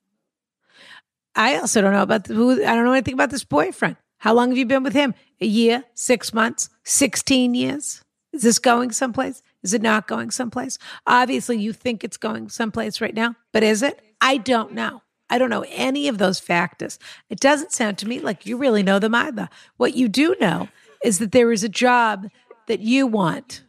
I 1.39 1.55
also 1.55 1.79
don't 1.81 1.93
know 1.93 2.03
about 2.03 2.25
the, 2.25 2.33
who. 2.33 2.51
I 2.63 2.75
don't 2.75 2.83
know 2.83 2.91
anything 2.91 3.13
about 3.13 3.29
this 3.29 3.45
boyfriend. 3.45 3.95
How 4.17 4.33
long 4.33 4.49
have 4.49 4.57
you 4.57 4.65
been 4.65 4.83
with 4.83 4.93
him? 4.93 5.15
A 5.39 5.45
year, 5.45 5.85
six 5.93 6.33
months, 6.33 6.69
sixteen 6.83 7.55
years. 7.55 8.03
Is 8.33 8.41
this 8.41 8.59
going 8.59 8.91
someplace? 8.91 9.41
Is 9.63 9.73
it 9.73 9.81
not 9.81 10.05
going 10.05 10.31
someplace? 10.31 10.77
Obviously, 11.07 11.57
you 11.57 11.71
think 11.71 12.03
it's 12.03 12.17
going 12.17 12.49
someplace 12.49 12.99
right 12.99 13.15
now, 13.15 13.35
but 13.53 13.63
is 13.63 13.81
it? 13.81 14.01
I 14.19 14.35
don't 14.35 14.73
know. 14.73 15.01
I 15.29 15.37
don't 15.37 15.49
know 15.49 15.63
any 15.69 16.09
of 16.09 16.17
those 16.17 16.39
factors. 16.41 16.99
It 17.29 17.39
doesn't 17.39 17.71
sound 17.71 17.97
to 17.99 18.07
me 18.07 18.19
like 18.19 18.45
you 18.45 18.57
really 18.57 18.83
know 18.83 18.99
them 18.99 19.15
either. 19.15 19.47
What 19.77 19.95
you 19.95 20.09
do 20.09 20.35
know 20.41 20.67
is 21.01 21.19
that 21.19 21.31
there 21.31 21.53
is 21.53 21.63
a 21.63 21.69
job 21.69 22.27
that 22.67 22.81
you 22.81 23.07
want. 23.07 23.63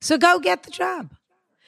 So 0.00 0.16
go 0.16 0.38
get 0.38 0.62
the 0.62 0.70
job. 0.70 1.10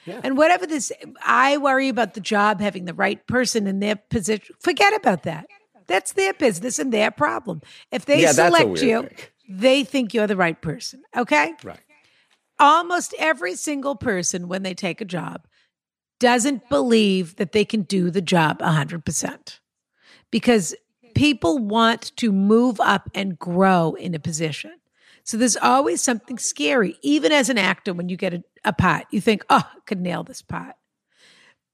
Yeah. 0.05 0.21
And 0.23 0.37
whatever 0.37 0.65
this, 0.65 0.91
I 1.23 1.57
worry 1.57 1.89
about 1.89 2.13
the 2.13 2.21
job 2.21 2.59
having 2.59 2.85
the 2.85 2.93
right 2.93 3.25
person 3.27 3.67
in 3.67 3.79
their 3.79 3.95
position. 3.95 4.55
Forget 4.59 4.95
about 4.95 5.23
that. 5.23 5.47
That's 5.87 6.13
their 6.13 6.33
business 6.33 6.79
and 6.79 6.91
their 6.91 7.11
problem. 7.11 7.61
If 7.91 8.05
they 8.05 8.21
yeah, 8.21 8.31
select 8.31 8.81
you, 8.81 9.03
thing. 9.03 9.17
they 9.49 9.83
think 9.83 10.13
you're 10.13 10.27
the 10.27 10.35
right 10.35 10.59
person. 10.61 11.03
Okay? 11.15 11.53
Right. 11.63 11.79
Almost 12.59 13.13
every 13.17 13.55
single 13.55 13.95
person, 13.95 14.47
when 14.47 14.63
they 14.63 14.73
take 14.73 15.01
a 15.01 15.05
job, 15.05 15.45
doesn't 16.19 16.69
believe 16.69 17.35
that 17.35 17.51
they 17.51 17.65
can 17.65 17.81
do 17.81 18.09
the 18.09 18.21
job 18.21 18.59
100% 18.59 19.59
because 20.31 20.75
people 21.15 21.57
want 21.57 22.15
to 22.17 22.31
move 22.31 22.79
up 22.79 23.09
and 23.13 23.37
grow 23.37 23.93
in 23.95 24.15
a 24.15 24.19
position. 24.19 24.71
So 25.23 25.37
there's 25.37 25.57
always 25.57 26.01
something 26.01 26.37
scary, 26.37 26.97
even 27.01 27.31
as 27.31 27.49
an 27.49 27.57
actor, 27.57 27.93
when 27.93 28.09
you 28.09 28.17
get 28.17 28.33
a, 28.33 28.43
a 28.65 28.73
part, 28.73 29.05
you 29.09 29.21
think, 29.21 29.45
oh, 29.49 29.63
I 29.65 29.79
could 29.85 30.01
nail 30.01 30.23
this 30.23 30.41
part. 30.41 30.75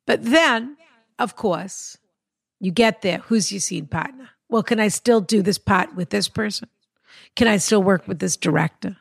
But 0.05 0.23
then, 0.23 0.77
of 1.17 1.35
course, 1.35 1.97
you 2.59 2.71
get 2.71 3.01
there. 3.01 3.19
Who's 3.19 3.51
your 3.51 3.61
scene 3.61 3.87
partner? 3.87 4.29
Well, 4.49 4.63
can 4.63 4.79
I 4.79 4.87
still 4.87 5.21
do 5.21 5.41
this 5.41 5.57
part 5.57 5.95
with 5.95 6.09
this 6.09 6.27
person? 6.27 6.69
Can 7.35 7.47
I 7.47 7.57
still 7.57 7.83
work 7.83 8.07
with 8.07 8.19
this 8.19 8.37
director? 8.37 8.97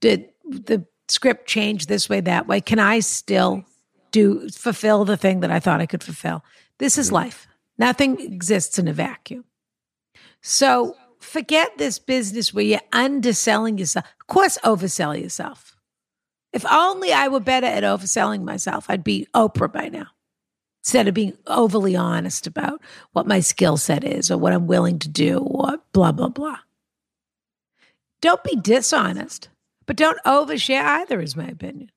Did 0.00 0.28
the 0.48 0.84
script 1.08 1.46
change 1.48 1.86
this 1.86 2.08
way, 2.08 2.20
that 2.20 2.46
way? 2.46 2.60
Can 2.60 2.78
I 2.78 3.00
still 3.00 3.64
do 4.10 4.48
fulfill 4.50 5.04
the 5.04 5.16
thing 5.16 5.40
that 5.40 5.50
I 5.50 5.60
thought 5.60 5.80
I 5.80 5.86
could 5.86 6.02
fulfill? 6.02 6.44
This 6.78 6.98
is 6.98 7.06
mm-hmm. 7.06 7.16
life. 7.16 7.46
Nothing 7.78 8.20
exists 8.20 8.78
in 8.78 8.88
a 8.88 8.92
vacuum. 8.92 9.44
So 10.40 10.96
forget 11.26 11.76
this 11.76 11.98
business 11.98 12.54
where 12.54 12.64
you're 12.64 12.80
underselling 12.92 13.78
yourself. 13.78 14.06
Of 14.20 14.26
course, 14.26 14.58
oversell 14.64 15.20
yourself. 15.20 15.76
If 16.52 16.64
only 16.70 17.12
I 17.12 17.28
were 17.28 17.40
better 17.40 17.66
at 17.66 17.82
overselling 17.82 18.42
myself, 18.42 18.86
I'd 18.88 19.04
be 19.04 19.26
Oprah 19.34 19.72
by 19.72 19.88
now. 19.88 20.06
Instead 20.82 21.08
of 21.08 21.14
being 21.14 21.36
overly 21.46 21.96
honest 21.96 22.46
about 22.46 22.80
what 23.12 23.26
my 23.26 23.40
skill 23.40 23.76
set 23.76 24.04
is 24.04 24.30
or 24.30 24.38
what 24.38 24.52
I'm 24.52 24.66
willing 24.66 24.98
to 25.00 25.08
do 25.08 25.38
or 25.38 25.78
blah, 25.92 26.12
blah, 26.12 26.28
blah. 26.28 26.60
Don't 28.22 28.44
be 28.44 28.56
dishonest, 28.56 29.48
but 29.84 29.96
don't 29.96 30.22
overshare 30.24 30.82
either, 30.82 31.20
is 31.20 31.36
my 31.36 31.48
opinion. 31.48 31.90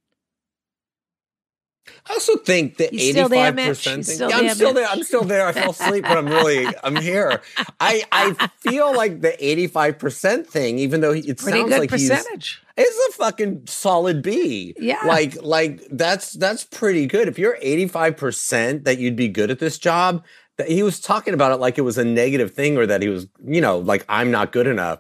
I 2.10 2.14
also 2.14 2.38
think 2.38 2.78
that 2.78 2.94
eighty-five 2.94 3.56
percent. 3.56 4.08
Yeah, 4.20 4.30
I'm 4.32 4.50
still 4.50 4.74
there. 4.74 4.88
I'm 4.88 5.04
still 5.04 5.24
there. 5.24 5.48
I 5.48 5.52
fell 5.52 5.72
asleep, 5.72 6.04
but 6.04 6.18
I'm 6.18 6.28
really 6.28 6.68
I'm 6.84 6.96
here. 6.96 7.42
I 7.80 8.04
I 8.12 8.50
feel 8.60 8.96
like 8.96 9.22
the 9.22 9.44
eighty-five 9.44 10.00
percent 10.00 10.48
thing, 10.48 10.80
even 10.80 11.02
though 11.02 11.12
it 11.12 11.38
Pretty 11.38 11.60
sounds 11.60 11.72
like 11.72 11.90
percentage. 11.90 12.62
he's 12.76 12.88
is 12.88 13.10
a 13.10 13.12
fucking 13.14 13.64
solid 13.68 14.22
B. 14.22 14.74
Yeah, 14.78 15.02
like 15.06 15.42
like 15.42 15.86
that's 15.92 16.34
that's 16.34 16.64
pretty 16.64 17.06
good. 17.06 17.28
If 17.28 17.38
you're 17.38 17.58
eighty-five 17.62 18.18
percent 18.18 18.86
that 18.86 18.98
you'd 18.98 19.16
be 19.16 19.28
good 19.28 19.52
at 19.52 19.60
this 19.60 19.78
job, 19.78 20.24
that 20.58 20.70
he 20.70 20.84
was 20.84 21.00
talking 21.00 21.34
about 21.34 21.52
it 21.52 21.58
like 21.58 21.78
it 21.78 21.82
was 21.82 21.98
a 21.98 22.06
negative 22.06 22.54
thing 22.54 22.78
or 22.78 22.86
that 22.86 23.02
he 23.02 23.10
was 23.10 23.28
you 23.46 23.62
know 23.62 23.78
like 23.78 24.06
I'm 24.10 24.32
not 24.32 24.52
good 24.52 24.68
enough. 24.68 25.00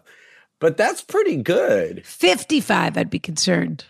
But 0.59 0.75
that's 0.75 1.01
pretty 1.01 1.37
good. 1.37 2.05
Fifty-five, 2.05 2.97
I'd 2.97 3.09
be 3.09 3.19
concerned. 3.19 3.85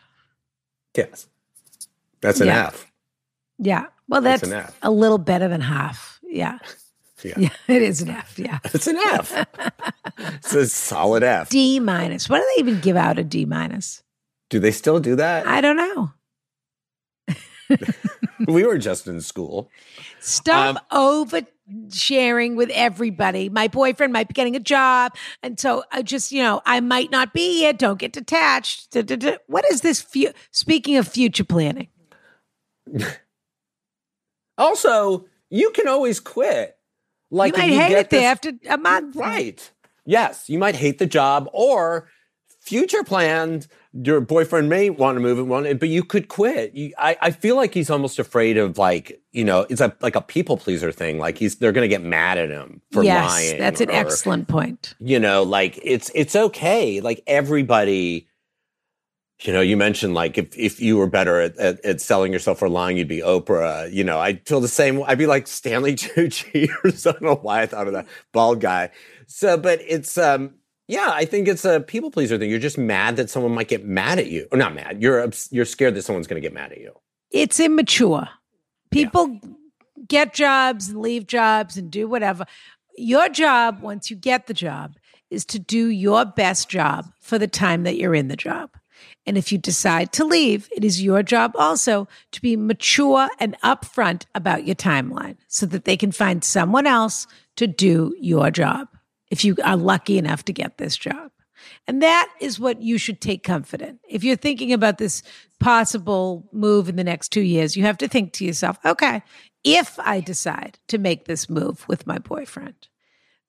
Yes. 0.95 1.28
That's 2.22 2.41
an 2.41 2.47
yeah. 2.47 2.68
F. 2.68 2.88
Yeah. 3.60 3.88
Well, 4.07 4.22
that's, 4.22 4.47
that's 4.47 4.76
a 4.82 4.89
little 4.89 5.18
better 5.20 5.47
than 5.47 5.62
half. 5.62 6.20
Yeah. 6.24 6.60
Yeah. 7.22 7.34
yeah. 7.36 7.49
it 7.68 7.82
is 7.82 8.01
an 8.01 8.12
F. 8.12 8.39
Yeah. 8.39 8.60
It's 8.74 8.88
an 8.88 8.95
F. 8.95 9.45
it's 10.18 10.53
a 10.53 10.68
solid 10.70 11.22
F. 11.22 11.49
D 11.49 11.82
minus. 11.82 12.30
What 12.30 12.39
do 12.39 12.45
they 12.55 12.62
even 12.62 12.80
give 12.80 12.95
out 12.95 13.20
a 13.20 13.26
D 13.26 13.43
minus? 13.43 14.03
Do 14.49 14.57
they 14.57 14.72
still 14.72 15.01
do 15.01 15.18
that? 15.18 15.45
I 15.45 15.60
don't 15.60 15.76
know. 15.76 16.14
we 18.47 18.66
were 18.66 18.78
just 18.78 19.07
in 19.07 19.22
school. 19.22 19.70
Stop 20.20 20.78
um, 20.91 21.36
oversharing 21.70 22.55
with 22.55 22.70
everybody. 22.70 23.49
My 23.49 23.68
boyfriend 23.68 24.14
might 24.14 24.28
be 24.28 24.34
getting 24.34 24.55
a 24.55 24.60
job. 24.60 25.16
And 25.43 25.60
so 25.60 25.84
I 25.91 26.01
just, 26.01 26.32
you 26.32 26.41
know, 26.41 26.62
I 26.66 26.80
might 26.80 27.12
not 27.12 27.34
be 27.34 27.60
here. 27.60 27.74
Don't 27.74 27.99
get 27.99 28.14
detached. 28.14 28.95
What 29.47 29.66
is 29.70 29.82
this? 29.82 30.01
Fu- 30.01 30.32
Speaking 30.51 30.97
of 30.97 31.07
future 31.07 31.43
planning. 31.43 31.89
Also, 34.60 35.26
you 35.49 35.72
can 35.72 35.88
always 35.88 36.20
quit. 36.20 36.76
Like 37.32 37.53
you 37.53 37.60
might 37.60 37.72
you 37.72 37.80
hate 37.80 37.97
it 37.97 38.10
this, 38.10 38.24
after 38.24 38.51
a 38.70 38.78
month, 38.78 39.16
right? 39.16 39.72
Yes, 40.05 40.49
you 40.49 40.57
might 40.57 40.76
hate 40.76 40.97
the 40.97 41.05
job, 41.05 41.47
or 41.53 42.10
future 42.60 43.03
plans. 43.03 43.68
Your 43.93 44.22
boyfriend 44.22 44.70
may 44.70 44.89
want 44.89 45.16
to 45.16 45.20
move 45.20 45.39
and 45.39 45.49
want, 45.49 45.66
it, 45.66 45.80
but 45.80 45.89
you 45.89 46.03
could 46.03 46.28
quit. 46.28 46.76
You, 46.76 46.93
I, 46.97 47.18
I 47.22 47.32
feel 47.32 47.55
like 47.55 47.74
he's 47.74 47.89
almost 47.89 48.20
afraid 48.20 48.57
of 48.57 48.78
like 48.78 49.22
you 49.32 49.43
know 49.43 49.66
it's 49.70 49.82
a 49.82 49.95
like 50.01 50.16
a 50.16 50.22
people 50.22 50.57
pleaser 50.57 50.91
thing. 50.91 51.20
Like 51.20 51.38
he's 51.38 51.57
they're 51.57 51.72
going 51.72 51.88
to 51.88 51.88
get 51.88 52.03
mad 52.03 52.38
at 52.38 52.49
him 52.49 52.82
for 52.91 53.03
yes, 53.03 53.30
lying. 53.30 53.60
That's 53.60 53.82
an 53.82 53.89
or, 53.89 53.93
excellent 53.93 54.47
point. 54.47 54.95
You 54.99 55.20
know, 55.20 55.43
like 55.43 55.80
it's 55.84 56.12
it's 56.16 56.36
okay. 56.36 57.01
Like 57.01 57.22
everybody 57.28 58.28
you 59.41 59.53
know, 59.53 59.61
you 59.61 59.77
mentioned 59.77 60.13
like 60.13 60.37
if, 60.37 60.57
if 60.57 60.81
you 60.81 60.97
were 60.97 61.07
better 61.07 61.39
at, 61.39 61.57
at, 61.57 61.83
at, 61.85 62.01
selling 62.01 62.33
yourself 62.33 62.61
or 62.61 62.67
lying, 62.67 62.97
you'd 62.97 63.07
be 63.07 63.21
Oprah. 63.21 63.91
You 63.91 64.03
know, 64.03 64.19
I 64.19 64.35
feel 64.45 64.59
the 64.59 64.67
same. 64.67 65.01
I'd 65.03 65.17
be 65.17 65.27
like 65.27 65.47
Stanley 65.47 65.95
Tucci 65.95 66.69
or 66.83 66.91
something. 66.91 67.25
I 67.25 67.29
don't 67.29 67.37
know 67.37 67.41
why 67.41 67.61
I 67.61 67.65
thought 67.65 67.87
of 67.87 67.93
that 67.93 68.07
bald 68.33 68.59
guy. 68.59 68.89
So, 69.27 69.57
but 69.57 69.79
it's, 69.87 70.17
um, 70.17 70.55
yeah, 70.89 71.11
I 71.13 71.25
think 71.25 71.47
it's 71.47 71.65
a 71.65 71.79
people 71.79 72.09
pleaser 72.09 72.37
thing. 72.37 72.49
You're 72.49 72.59
just 72.59 72.77
mad 72.77 73.15
that 73.17 73.29
someone 73.29 73.53
might 73.53 73.67
get 73.67 73.85
mad 73.85 74.17
at 74.17 74.27
you, 74.27 74.47
or 74.51 74.57
not 74.57 74.73
mad. 74.73 75.03
You're 75.03 75.29
you're 75.51 75.65
scared 75.65 75.93
that 75.93 76.01
someone's 76.01 76.25
going 76.25 76.41
to 76.41 76.45
get 76.45 76.51
mad 76.51 76.71
at 76.71 76.79
you. 76.79 76.93
It's 77.29 77.59
immature. 77.59 78.27
People 78.89 79.29
yeah. 79.29 79.49
get 80.07 80.33
jobs 80.33 80.89
and 80.89 80.99
leave 80.99 81.27
jobs 81.27 81.77
and 81.77 81.91
do 81.91 82.07
whatever. 82.07 82.45
Your 82.97 83.29
job, 83.29 83.81
once 83.81 84.09
you 84.09 84.15
get 84.15 84.47
the 84.47 84.53
job, 84.55 84.95
is 85.29 85.45
to 85.45 85.59
do 85.59 85.89
your 85.89 86.25
best 86.25 86.69
job 86.69 87.05
for 87.21 87.37
the 87.37 87.47
time 87.47 87.83
that 87.83 87.97
you're 87.97 88.15
in 88.15 88.27
the 88.27 88.35
job. 88.35 88.71
And 89.30 89.38
if 89.38 89.51
you 89.51 89.59
decide 89.59 90.11
to 90.13 90.25
leave, 90.25 90.67
it 90.75 90.84
is 90.84 91.03
your 91.03 91.21
job 91.21 91.51
also 91.55 92.07
to 92.32 92.41
be 92.41 92.57
mature 92.57 93.30
and 93.38 93.55
upfront 93.61 94.25
about 94.34 94.65
your 94.65 94.75
timeline 94.75 95.38
so 95.47 95.67
that 95.67 95.86
they 95.86 95.95
can 95.95 96.11
find 96.11 96.43
someone 96.43 96.88
else 96.88 97.27
to 97.57 97.67
do 97.67 98.15
your 98.19 98.49
job 98.49 98.88
if 99.30 99.45
you 99.45 99.55
are 99.63 99.77
lucky 99.77 100.17
enough 100.17 100.45
to 100.45 100.51
get 100.51 100.80
this 100.80 100.97
job. 100.97 101.30
And 101.86 102.01
that 102.01 102.27
is 102.39 102.59
what 102.59 102.82
you 102.82 102.97
should 102.97 103.21
take 103.21 103.43
comfort 103.43 103.84
in. 103.84 103.99
If 104.09 104.23
you're 104.23 104.36
thinking 104.36 104.73
about 104.73 104.97
this 104.97 105.21
possible 105.59 106.49
move 106.51 106.89
in 106.89 106.95
the 106.95 107.03
next 107.03 107.30
two 107.30 107.41
years, 107.41 107.77
you 107.77 107.84
have 107.84 107.99
to 107.99 108.07
think 108.07 108.34
to 108.34 108.45
yourself, 108.45 108.80
okay, 108.84 109.21
if 109.63 109.99
I 109.99 110.21
decide 110.21 110.80
to 110.88 110.97
make 110.97 111.25
this 111.25 111.47
move 111.47 111.88
with 111.88 112.07
my 112.07 112.17
boyfriend, 112.17 112.88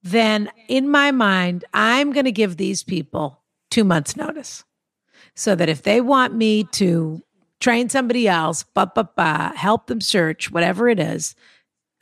then 0.03 0.51
in 0.69 0.91
my 0.91 1.11
mind, 1.11 1.65
I'm 1.73 2.13
going 2.13 2.27
to 2.27 2.33
give 2.33 2.59
these 2.59 2.83
people 2.83 3.41
two 3.71 3.85
months' 3.85 4.15
notice 4.15 4.63
so 5.35 5.55
that 5.55 5.69
if 5.69 5.83
they 5.83 6.01
want 6.01 6.35
me 6.35 6.65
to 6.65 7.23
train 7.61 7.89
somebody 7.89 8.27
else, 8.29 8.65
help 8.77 9.87
them 9.87 10.01
search, 10.01 10.51
whatever 10.51 10.89
it 10.89 10.99
is, 10.99 11.35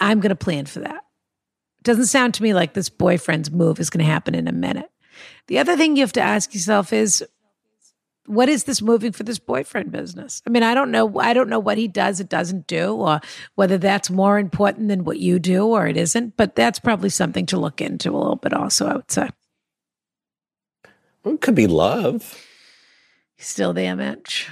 I'm 0.01 0.21
going 0.21 0.31
to 0.31 0.37
plan 0.37 0.67
for 0.67 0.81
that. 0.81 1.05
It 1.79 1.85
doesn't 1.85 2.07
sound 2.07 2.35
to 2.35 2.43
me 2.43 2.55
like 2.55 2.75
this 2.75 2.89
boyfriend's 2.89 3.51
move 3.51 3.81
is 3.81 3.91
going 3.91 4.05
to 4.05 4.11
happen 4.11 4.35
in 4.35 4.49
a 4.49 4.53
minute. 4.53 4.91
The 5.49 5.59
other 5.59 5.77
thing 5.77 5.97
you 5.97 6.03
have 6.03 6.13
to 6.13 6.21
ask 6.21 6.55
yourself 6.55 6.93
is, 6.93 7.25
what 8.27 8.51
is 8.51 8.65
this 8.65 8.83
moving 8.83 9.13
for 9.13 9.23
this 9.23 9.39
boyfriend 9.39 9.91
business? 9.91 10.43
I 10.47 10.51
mean, 10.51 10.63
I 10.63 10.75
don't 10.75 10.91
know. 10.91 11.19
I 11.19 11.33
don't 11.33 11.49
know 11.49 11.59
what 11.59 11.79
he 11.79 11.89
does, 11.89 12.21
it 12.21 12.29
doesn't 12.29 12.67
do, 12.67 12.95
or 12.95 13.21
whether 13.55 13.79
that's 13.79 14.11
more 14.11 14.39
important 14.39 14.89
than 14.89 15.05
what 15.05 15.19
you 15.19 15.39
do 15.39 15.67
or 15.67 15.87
it 15.87 15.97
isn't. 15.97 16.37
But 16.37 16.55
that's 16.55 16.79
probably 16.79 17.09
something 17.09 17.47
to 17.47 17.59
look 17.59 17.81
into 17.81 18.11
a 18.11 18.19
little 18.19 18.37
bit, 18.37 18.53
also. 18.53 18.87
I 18.87 18.97
would 18.97 19.11
say. 19.11 19.31
It 21.25 21.41
could 21.41 21.55
be 21.55 21.67
love. 21.67 22.39
Still 23.39 23.73
there, 23.73 23.95
Mitch? 23.97 24.49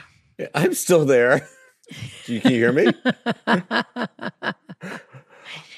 I'm 0.55 0.75
still 0.75 1.05
there. 1.05 1.49
Can 2.25 2.35
you 2.35 2.41
hear 2.41 2.73
me? 2.73 2.87
uh, 3.47 4.53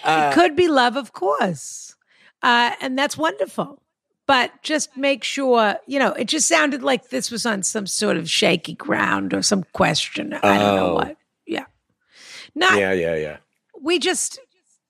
it 0.04 0.34
could 0.34 0.54
be 0.56 0.68
love, 0.68 0.96
of 0.96 1.12
course. 1.12 1.96
Uh, 2.42 2.72
and 2.80 2.98
that's 2.98 3.16
wonderful. 3.16 3.82
But 4.26 4.52
just 4.62 4.94
make 4.96 5.24
sure, 5.24 5.76
you 5.86 5.98
know, 5.98 6.12
it 6.12 6.26
just 6.26 6.48
sounded 6.48 6.82
like 6.82 7.08
this 7.08 7.30
was 7.30 7.46
on 7.46 7.62
some 7.62 7.86
sort 7.86 8.18
of 8.18 8.28
shaky 8.28 8.74
ground 8.74 9.32
or 9.32 9.40
some 9.40 9.64
question. 9.72 10.34
I 10.34 10.58
don't 10.58 10.76
know 10.76 10.90
oh. 10.90 10.94
what. 10.94 11.16
Yeah. 11.46 11.64
Not, 12.54 12.78
yeah, 12.78 12.92
yeah, 12.92 13.14
yeah. 13.14 13.36
We 13.80 13.98
just, 13.98 14.38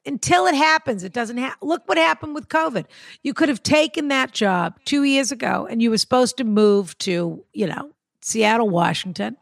until 0.04 0.46
it 0.46 0.56
happens. 0.56 1.04
It 1.04 1.12
doesn't 1.12 1.36
happen. 1.36 1.68
Look 1.68 1.82
what 1.86 1.98
happened 1.98 2.34
with 2.34 2.48
COVID. 2.48 2.86
You 3.22 3.32
could 3.32 3.48
have 3.48 3.62
taken 3.62 4.08
that 4.08 4.32
job 4.32 4.74
two 4.84 5.04
years 5.04 5.30
ago 5.30 5.68
and 5.70 5.80
you 5.80 5.90
were 5.90 5.98
supposed 5.98 6.36
to 6.38 6.44
move 6.44 6.98
to, 6.98 7.44
you 7.52 7.66
know, 7.68 7.92
Seattle, 8.28 8.68
Washington. 8.68 9.36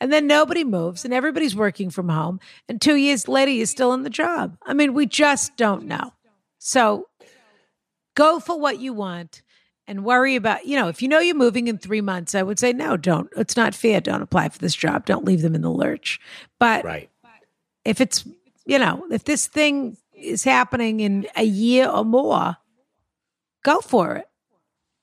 And 0.00 0.12
then 0.12 0.26
nobody 0.26 0.64
moves 0.64 1.04
and 1.04 1.14
everybody's 1.14 1.54
working 1.54 1.88
from 1.90 2.08
home. 2.08 2.40
And 2.68 2.80
two 2.80 2.96
years 2.96 3.28
later, 3.28 3.52
you're 3.52 3.66
still 3.66 3.92
in 3.92 4.02
the 4.02 4.10
job. 4.10 4.56
I 4.66 4.74
mean, 4.74 4.94
we 4.94 5.06
just 5.06 5.56
don't 5.56 5.84
know. 5.84 6.12
So 6.58 7.06
go 8.14 8.40
for 8.40 8.58
what 8.58 8.80
you 8.80 8.92
want 8.92 9.42
and 9.86 10.04
worry 10.04 10.34
about, 10.34 10.66
you 10.66 10.76
know, 10.76 10.88
if 10.88 11.02
you 11.02 11.08
know 11.08 11.20
you're 11.20 11.36
moving 11.36 11.68
in 11.68 11.78
three 11.78 12.00
months, 12.00 12.34
I 12.34 12.42
would 12.42 12.58
say, 12.58 12.72
no, 12.72 12.96
don't. 12.96 13.28
It's 13.36 13.56
not 13.56 13.74
fair. 13.74 14.00
Don't 14.00 14.22
apply 14.22 14.48
for 14.48 14.58
this 14.58 14.74
job. 14.74 15.06
Don't 15.06 15.24
leave 15.24 15.42
them 15.42 15.54
in 15.54 15.62
the 15.62 15.70
lurch. 15.70 16.20
But 16.58 16.84
Right. 16.84 17.08
if 17.84 18.00
it's, 18.00 18.24
you 18.64 18.78
know, 18.78 19.06
if 19.10 19.24
this 19.24 19.46
thing 19.46 19.96
is 20.14 20.42
happening 20.44 21.00
in 21.00 21.26
a 21.36 21.44
year 21.44 21.88
or 21.88 22.04
more, 22.04 22.56
go 23.64 23.80
for 23.80 24.16
it. 24.16 24.28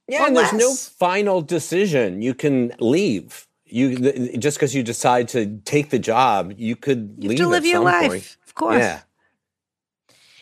Yeah, 0.09 0.25
and 0.25 0.35
there's 0.35 0.53
no 0.53 0.73
final 0.73 1.41
decision. 1.41 2.21
You 2.21 2.33
can 2.33 2.73
leave. 2.79 3.45
You 3.65 4.37
just 4.39 4.57
because 4.57 4.73
you 4.73 4.81
decide 4.81 5.27
to 5.29 5.59
take 5.65 5.91
the 5.91 5.99
job, 5.99 6.53
you 6.57 6.75
could 6.75 7.13
You 7.19 7.29
leave 7.29 7.37
to 7.39 7.47
live 7.47 7.65
your 7.65 7.81
life, 7.81 8.09
point. 8.09 8.37
of 8.47 8.55
course. 8.55 8.79
Yeah. 8.79 9.01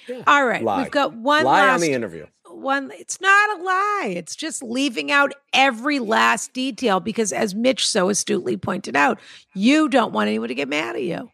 Yeah. 0.08 0.24
All 0.26 0.46
right, 0.46 0.64
Lie. 0.64 0.84
we've 0.84 0.92
got 0.92 1.14
one 1.14 1.44
Lie 1.44 1.66
last 1.66 1.76
on 1.76 1.82
the 1.82 1.92
interview. 1.92 2.28
one. 2.46 2.92
It's 2.96 3.20
not 3.20 3.60
a 3.60 3.62
lie. 3.64 4.14
It's 4.16 4.38
just 4.38 4.64
leaving 4.64 5.12
out 5.12 5.34
every 5.52 6.00
last 6.00 6.54
detail 6.54 7.02
because, 7.02 7.34
as 7.34 7.54
Mitch 7.54 7.86
so 7.86 8.08
astutely 8.08 8.56
pointed 8.56 8.96
out, 8.96 9.20
you 9.54 9.90
don't 9.90 10.14
want 10.14 10.30
anyone 10.30 10.48
to 10.48 10.56
get 10.56 10.70
mad 10.70 10.96
at 10.96 11.04
you. 11.04 11.30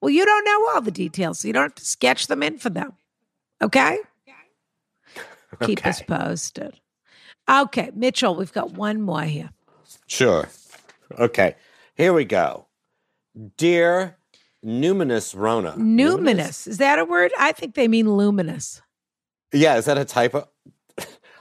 Well, 0.00 0.10
you 0.10 0.24
don't 0.24 0.44
know 0.44 0.68
all 0.72 0.80
the 0.82 0.92
details, 0.92 1.40
so 1.40 1.48
you 1.48 1.52
don't 1.54 1.64
have 1.64 1.74
to 1.74 1.84
sketch 1.84 2.28
them 2.28 2.44
in 2.44 2.58
for 2.58 2.70
them. 2.70 2.92
Okay. 3.60 3.98
okay. 5.54 5.66
Keep 5.66 5.84
us 5.86 6.00
posted. 6.02 6.78
Okay, 7.48 7.90
Mitchell, 7.94 8.34
we've 8.34 8.52
got 8.52 8.72
one 8.72 9.00
more 9.02 9.22
here. 9.22 9.50
Sure. 10.06 10.48
Okay. 11.18 11.56
Here 11.94 12.12
we 12.12 12.24
go. 12.24 12.66
Dear 13.56 14.16
Numinous 14.64 15.34
Rona. 15.36 15.72
Numinous. 15.72 16.66
Is 16.68 16.78
that 16.78 16.98
a 16.98 17.04
word? 17.04 17.32
I 17.38 17.52
think 17.52 17.74
they 17.74 17.88
mean 17.88 18.10
luminous. 18.10 18.80
Yeah, 19.52 19.76
is 19.76 19.86
that 19.86 19.98
a 19.98 20.04
typo? 20.04 20.48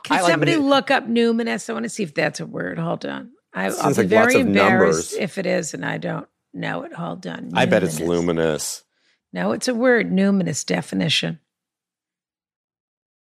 Can 0.04 0.18
I 0.18 0.28
somebody 0.30 0.56
nu- 0.56 0.68
look 0.68 0.90
up 0.90 1.08
numinous? 1.08 1.70
I 1.70 1.74
want 1.74 1.84
to 1.84 1.90
see 1.90 2.04
if 2.04 2.14
that's 2.16 2.40
a 2.40 2.46
word. 2.46 2.80
Hold 2.80 3.06
on. 3.06 3.32
I, 3.54 3.66
I'll 3.68 3.90
be 3.90 3.94
like 4.02 4.08
very 4.08 4.36
embarrassed 4.40 5.14
numbers. 5.14 5.14
if 5.14 5.38
it 5.38 5.46
is, 5.46 5.74
and 5.74 5.86
I 5.86 5.98
don't 6.00 6.28
know 6.54 6.84
it. 6.84 6.94
Hold 6.94 7.28
on. 7.28 7.52
I 7.54 7.66
bet 7.68 7.84
it's 7.84 8.00
luminous. 8.00 8.84
No, 9.32 9.52
it's 9.52 9.68
a 9.68 9.76
word. 9.76 10.10
Numinous 10.12 10.66
definition. 10.66 11.40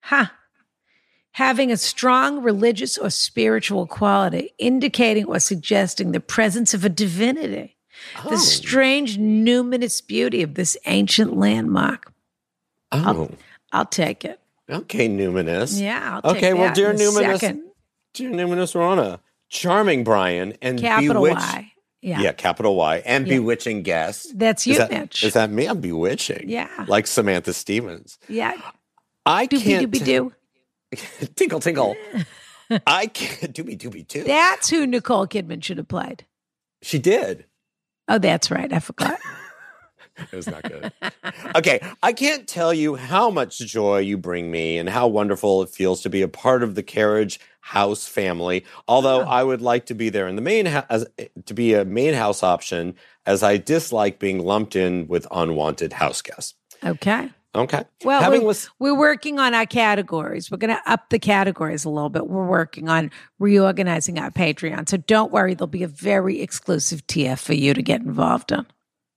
Huh. 0.03 0.27
Having 1.33 1.71
a 1.71 1.77
strong 1.77 2.43
religious 2.43 2.97
or 2.97 3.09
spiritual 3.09 3.87
quality, 3.87 4.53
indicating 4.57 5.25
or 5.25 5.39
suggesting 5.39 6.11
the 6.11 6.19
presence 6.19 6.73
of 6.73 6.83
a 6.83 6.89
divinity. 6.89 7.77
Oh. 8.25 8.31
The 8.31 8.37
strange 8.37 9.17
numinous 9.17 10.05
beauty 10.05 10.41
of 10.41 10.55
this 10.55 10.75
ancient 10.85 11.37
landmark. 11.37 12.11
Oh. 12.91 13.29
I'll 13.71 13.85
take 13.85 14.25
it. 14.25 14.39
Okay, 14.69 15.07
Numinous. 15.07 15.79
Yeah. 15.79 16.19
I'll 16.23 16.33
take 16.33 16.43
Okay, 16.43 16.53
well, 16.53 16.73
dear 16.73 16.91
in 16.91 16.97
numinous- 16.97 17.39
second. 17.39 17.63
Dear 18.13 18.31
Numinous 18.31 18.75
Rona. 18.75 19.19
Charming 19.49 20.03
Brian 20.03 20.53
and 20.61 20.79
Capital 20.79 21.23
bewitched. 21.23 21.39
Y. 21.39 21.71
Yeah. 22.01 22.21
Yeah. 22.21 22.31
capital 22.33 22.75
Y 22.75 22.97
and 23.05 23.27
Yeah. 23.27 23.35
bewitching 23.35 23.83
guest. 23.83 24.37
That's 24.37 24.65
you, 24.65 24.73
is 24.73 24.77
that, 24.79 24.91
Mitch. 24.91 25.23
Is 25.23 25.33
that 25.33 25.49
me? 25.51 25.65
I'm 25.67 25.79
bewitching. 25.79 26.49
Yeah. 26.49 26.67
Like 26.87 27.05
Samantha 27.07 27.53
Stephens. 27.53 28.17
Yeah. 28.27 28.53
I 29.25 29.47
Doobie 29.47 29.61
can't. 29.61 29.91
doobie 29.91 30.03
doo. 30.05 30.33
tinkle 31.35 31.59
tinkle. 31.59 31.95
I 32.87 33.07
can't. 33.07 33.53
Doobie 33.53 33.77
doobie 33.77 34.07
too. 34.07 34.23
That's 34.23 34.69
who 34.69 34.87
Nicole 34.87 35.27
Kidman 35.27 35.63
should 35.63 35.77
have 35.77 35.87
played. 35.87 36.25
she 36.81 36.99
did. 36.99 37.45
Oh, 38.07 38.17
that's 38.17 38.49
right. 38.51 38.71
I 38.71 38.79
forgot. 38.79 39.19
It 40.31 40.35
was 40.35 40.45
not 40.47 40.63
good. 40.63 40.91
okay, 41.55 41.79
I 42.03 42.13
can't 42.13 42.47
tell 42.47 42.73
you 42.73 42.95
how 42.95 43.29
much 43.29 43.57
joy 43.59 43.99
you 43.99 44.17
bring 44.17 44.51
me 44.51 44.77
and 44.77 44.89
how 44.89 45.07
wonderful 45.07 45.63
it 45.63 45.69
feels 45.69 46.01
to 46.01 46.09
be 46.09 46.21
a 46.21 46.27
part 46.27 46.63
of 46.63 46.75
the 46.75 46.83
Carriage 46.83 47.39
House 47.61 48.07
family. 48.07 48.65
Although 48.87 49.21
I 49.21 49.43
would 49.43 49.61
like 49.61 49.85
to 49.87 49.95
be 49.95 50.09
there 50.09 50.27
in 50.27 50.35
the 50.35 50.41
main 50.41 50.65
house 50.65 50.85
as 50.89 51.07
to 51.45 51.53
be 51.53 51.73
a 51.73 51.85
main 51.85 52.13
house 52.13 52.43
option, 52.43 52.95
as 53.25 53.41
I 53.41 53.57
dislike 53.57 54.19
being 54.19 54.39
lumped 54.39 54.75
in 54.75 55.07
with 55.07 55.25
unwanted 55.31 55.93
house 55.93 56.21
guests. 56.21 56.55
Okay. 56.83 57.29
Okay. 57.53 57.83
Well, 58.05 58.21
having 58.21 58.45
we're, 58.45 58.55
we're 58.79 58.97
working 58.97 59.37
on 59.37 59.53
our 59.53 59.65
categories. 59.65 60.49
We're 60.49 60.57
going 60.57 60.75
to 60.75 60.91
up 60.91 61.09
the 61.09 61.19
categories 61.19 61.83
a 61.83 61.89
little 61.89 62.09
bit. 62.09 62.27
We're 62.27 62.47
working 62.47 62.87
on 62.87 63.11
reorganizing 63.39 64.19
our 64.19 64.31
Patreon. 64.31 64.87
So 64.87 64.97
don't 64.97 65.33
worry, 65.33 65.53
there'll 65.53 65.67
be 65.67 65.83
a 65.83 65.87
very 65.89 66.41
exclusive 66.41 67.05
tier 67.07 67.35
for 67.35 67.53
you 67.53 67.73
to 67.73 67.81
get 67.83 68.01
involved 68.01 68.53
in. 68.53 68.65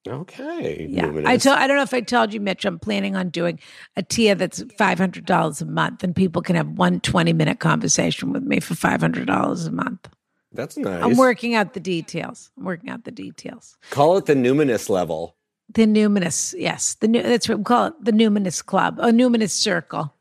okay, 0.08 0.86
Yeah. 0.90 1.12
I, 1.24 1.36
told, 1.36 1.58
I 1.58 1.68
don't 1.68 1.76
know 1.76 1.84
if 1.84 1.94
I 1.94 2.00
told 2.00 2.34
you, 2.34 2.40
Mitch, 2.40 2.64
I'm 2.64 2.80
planning 2.80 3.14
on 3.14 3.28
doing 3.28 3.60
a 3.96 4.02
tier 4.02 4.34
that's 4.34 4.62
$500 4.64 5.62
a 5.62 5.64
month 5.64 6.02
and 6.02 6.16
people 6.16 6.42
can 6.42 6.56
have 6.56 6.68
one 6.70 6.98
20 7.00 7.32
minute 7.32 7.60
conversation 7.60 8.32
with 8.32 8.42
me 8.42 8.58
for 8.58 8.74
$500 8.74 9.66
a 9.66 9.70
month. 9.70 10.08
That's 10.50 10.76
nice. 10.76 11.04
I'm 11.04 11.16
working 11.16 11.54
out 11.54 11.74
the 11.74 11.80
details. 11.80 12.50
I'm 12.58 12.64
working 12.64 12.90
out 12.90 13.04
the 13.04 13.10
details. 13.12 13.76
Call 13.90 14.16
it 14.16 14.26
the 14.26 14.34
numinous 14.34 14.88
level. 14.88 15.36
The 15.72 15.86
numinous, 15.86 16.54
yes, 16.56 16.94
the 16.94 17.08
new. 17.08 17.22
That's 17.22 17.48
what 17.48 17.58
we 17.58 17.64
call 17.64 17.86
it. 17.86 17.94
The 18.00 18.12
numinous 18.12 18.64
club, 18.64 18.98
a 19.00 19.06
numinous 19.10 19.50
circle. 19.50 20.14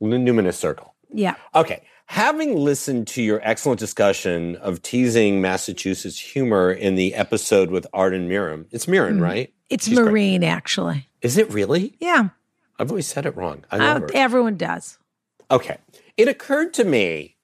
The 0.00 0.06
numinous 0.06 0.54
circle. 0.54 0.94
Yeah. 1.12 1.34
Okay. 1.54 1.82
Having 2.06 2.56
listened 2.58 3.06
to 3.08 3.22
your 3.22 3.40
excellent 3.42 3.80
discussion 3.80 4.56
of 4.56 4.82
teasing 4.82 5.40
Massachusetts 5.40 6.18
humor 6.18 6.70
in 6.70 6.94
the 6.96 7.14
episode 7.14 7.70
with 7.70 7.86
Arden 7.94 8.28
Myrin, 8.28 8.66
it's 8.70 8.86
Miram, 8.86 9.20
right? 9.20 9.52
It's 9.70 9.86
She's 9.88 9.98
great. 9.98 10.10
marine, 10.10 10.44
actually. 10.44 11.08
Is 11.22 11.38
it 11.38 11.50
really? 11.50 11.96
Yeah. 12.00 12.28
I've 12.78 12.90
always 12.90 13.06
said 13.06 13.24
it 13.24 13.36
wrong. 13.36 13.64
I 13.70 13.76
Uh, 13.76 14.00
love 14.00 14.10
everyone 14.12 14.56
does. 14.56 14.98
Okay. 15.50 15.78
It 16.16 16.28
occurred 16.28 16.74
to 16.74 16.84
me 16.84 17.36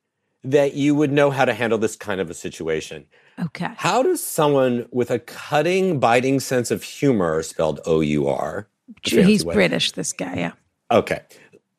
that 0.44 0.74
you 0.74 0.94
would 0.94 1.10
know 1.12 1.30
how 1.30 1.44
to 1.46 1.54
handle 1.54 1.78
this 1.78 1.96
kind 1.96 2.20
of 2.20 2.28
a 2.30 2.34
situation. 2.34 3.06
Okay. 3.46 3.70
How 3.76 4.02
does 4.02 4.22
someone 4.22 4.86
with 4.90 5.10
a 5.10 5.18
cutting, 5.18 5.98
biting 6.00 6.40
sense 6.40 6.70
of 6.70 6.82
humor, 6.82 7.42
spelled 7.42 7.80
O 7.86 8.00
U 8.00 8.28
R, 8.28 8.68
He's 9.02 9.44
way- 9.44 9.54
British, 9.54 9.92
this 9.92 10.12
guy. 10.12 10.36
Yeah. 10.36 10.52
Okay. 10.90 11.20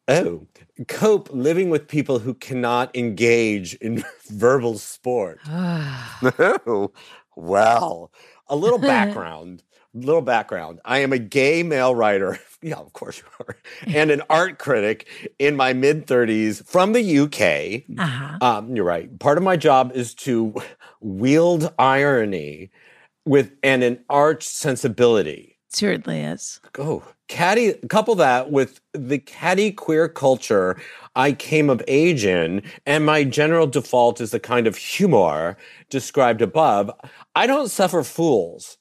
Oh, 0.07 0.47
cope 0.87 1.29
living 1.31 1.69
with 1.69 1.87
people 1.87 2.19
who 2.19 2.33
cannot 2.33 2.95
engage 2.95 3.75
in 3.75 4.03
verbal 4.29 4.77
sport. 4.77 5.39
oh, 5.51 6.91
well, 7.35 8.11
a 8.47 8.55
little 8.55 8.79
background. 8.95 9.63
Little 9.93 10.21
background. 10.21 10.79
I 10.85 10.99
am 10.99 11.11
a 11.11 11.19
gay 11.19 11.63
male 11.63 11.93
writer. 11.93 12.39
Yeah, 12.63 12.75
of 12.77 12.93
course 12.93 13.17
you 13.17 13.25
are. 13.45 13.57
And 13.87 14.11
an 14.11 14.21
art 14.29 14.59
critic 14.59 15.07
in 15.39 15.55
my 15.55 15.73
mid 15.73 16.05
30s 16.05 16.63
from 16.65 16.93
the 16.93 17.19
UK. 17.19 17.83
Uh-huh. 17.99 18.37
Um, 18.39 18.75
you're 18.75 18.85
right. 18.85 19.17
Part 19.19 19.39
of 19.39 19.43
my 19.43 19.57
job 19.57 19.91
is 19.95 20.13
to 20.15 20.53
wield 21.01 21.73
irony 21.79 22.69
with 23.25 23.51
and 23.63 23.83
an 23.83 24.03
arch 24.09 24.43
sensibility 24.43 25.57
Certainly 25.69 26.19
is. 26.21 26.59
oh, 26.79 27.01
catty, 27.29 27.73
couple 27.89 28.15
that 28.15 28.51
with 28.51 28.81
the 28.93 29.19
catty 29.19 29.71
queer 29.71 30.09
culture 30.09 30.75
I 31.15 31.31
came 31.31 31.69
of 31.69 31.81
age 31.87 32.25
in, 32.25 32.61
and 32.85 33.05
my 33.05 33.23
general 33.23 33.67
default 33.67 34.19
is 34.19 34.31
the 34.31 34.39
kind 34.39 34.67
of 34.67 34.75
humor 34.75 35.55
described 35.89 36.41
above. 36.41 36.91
I 37.35 37.47
don't 37.47 37.69
suffer 37.69 38.03
fools. 38.03 38.77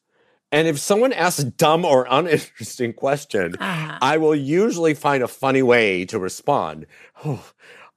And 0.52 0.66
if 0.66 0.80
someone 0.80 1.12
asks 1.12 1.38
a 1.38 1.44
dumb 1.44 1.84
or 1.84 2.08
uninteresting 2.10 2.92
question, 3.04 3.54
Uh-huh. 3.60 3.98
I 4.02 4.16
will 4.18 4.34
usually 4.34 4.94
find 4.94 5.22
a 5.22 5.28
funny 5.28 5.62
way 5.62 6.04
to 6.06 6.18
respond. 6.18 6.86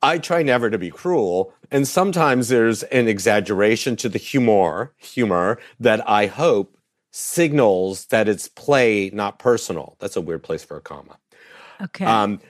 I 0.04 0.18
try 0.18 0.43
never 0.43 0.70
to 0.70 0.78
be 0.78 0.91
cruel, 0.91 1.54
and 1.72 1.88
sometimes 1.88 2.49
there's 2.49 2.84
an 2.84 3.08
exaggeration 3.08 3.95
to 3.97 4.10
the 4.10 4.20
humor, 4.20 4.93
humor 4.97 5.60
that 5.80 6.08
I 6.08 6.28
hope 6.28 6.78
signals 7.12 8.08
that 8.08 8.28
it's 8.28 8.49
play, 8.49 9.10
not 9.14 9.39
personal. 9.39 9.95
That's 9.99 10.18
a 10.18 10.22
weird 10.22 10.43
place 10.43 10.64
for 10.64 10.76
a 10.76 10.82
comma. 10.82 11.18
Okay. 11.82 12.06
Um, 12.06 12.41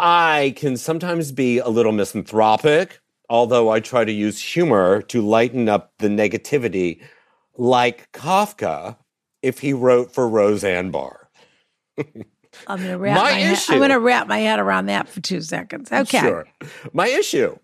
I 0.00 0.54
can 0.56 0.76
sometimes 0.76 1.30
be 1.30 1.58
a 1.58 1.68
little 1.68 1.92
misanthropic, 1.92 3.00
although 3.30 3.70
I 3.70 3.78
try 3.78 4.04
to 4.04 4.12
use 4.12 4.42
humor 4.42 5.02
to 5.02 5.22
lighten 5.22 5.68
up 5.68 5.92
the 5.98 6.08
negativity, 6.08 7.00
like 7.56 8.10
Kafka 8.12 8.96
if 9.40 9.60
he 9.60 9.72
wrote 9.72 10.12
for 10.12 10.28
Roseanne 10.28 10.90
Barr. 10.90 11.30
I'm 12.66 12.78
gonna 12.78 12.98
wrap 12.98 13.16
my 13.16 13.22
my, 13.22 13.30
head, 13.32 13.52
issue- 13.52 13.72
I'm 13.72 13.78
gonna 13.80 14.00
wrap 14.00 14.26
my 14.26 14.38
head 14.38 14.58
around 14.58 14.86
that 14.86 15.08
for 15.08 15.20
two 15.20 15.40
seconds. 15.40 15.90
Okay. 15.92 16.20
Sure. 16.20 16.46
My 16.92 17.08
issue 17.08 17.58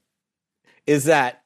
is 0.86 1.04
that 1.04 1.42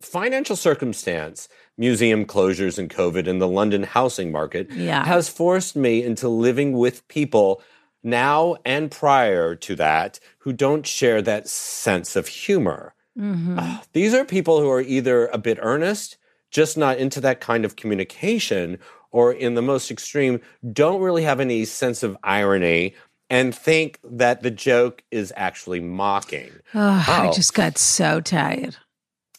financial 0.00 0.56
circumstance, 0.56 1.48
museum 1.78 2.24
closures 2.24 2.78
and 2.78 2.88
COVID, 2.90 3.26
and 3.28 3.40
the 3.40 3.48
London 3.48 3.82
housing 3.82 4.30
market 4.30 4.70
Yeah. 4.70 5.04
has 5.04 5.28
forced 5.28 5.76
me 5.76 6.02
into 6.02 6.28
living 6.28 6.72
with 6.72 7.06
people 7.08 7.62
now 8.02 8.56
and 8.64 8.90
prior 8.90 9.54
to 9.56 9.74
that, 9.76 10.20
who 10.38 10.52
don't 10.52 10.86
share 10.86 11.20
that 11.22 11.48
sense 11.48 12.14
of 12.14 12.28
humor. 12.28 12.94
Mm-hmm. 13.18 13.58
Uh, 13.58 13.78
these 13.94 14.14
are 14.14 14.24
people 14.24 14.60
who 14.60 14.70
are 14.70 14.82
either 14.82 15.26
a 15.28 15.38
bit 15.38 15.58
earnest, 15.60 16.16
just 16.52 16.76
not 16.76 16.98
into 16.98 17.20
that 17.22 17.40
kind 17.40 17.64
of 17.64 17.74
communication, 17.74 18.78
or 19.12 19.32
in 19.32 19.54
the 19.54 19.62
most 19.62 19.90
extreme, 19.90 20.40
don't 20.72 21.00
really 21.00 21.22
have 21.22 21.40
any 21.40 21.64
sense 21.64 22.02
of 22.02 22.16
irony 22.22 22.94
and 23.30 23.54
think 23.54 23.98
that 24.04 24.42
the 24.42 24.50
joke 24.50 25.02
is 25.10 25.32
actually 25.36 25.80
mocking. 25.80 26.50
Oh, 26.74 27.04
I 27.08 27.30
just 27.34 27.54
got 27.54 27.76
so 27.78 28.20
tired. 28.20 28.76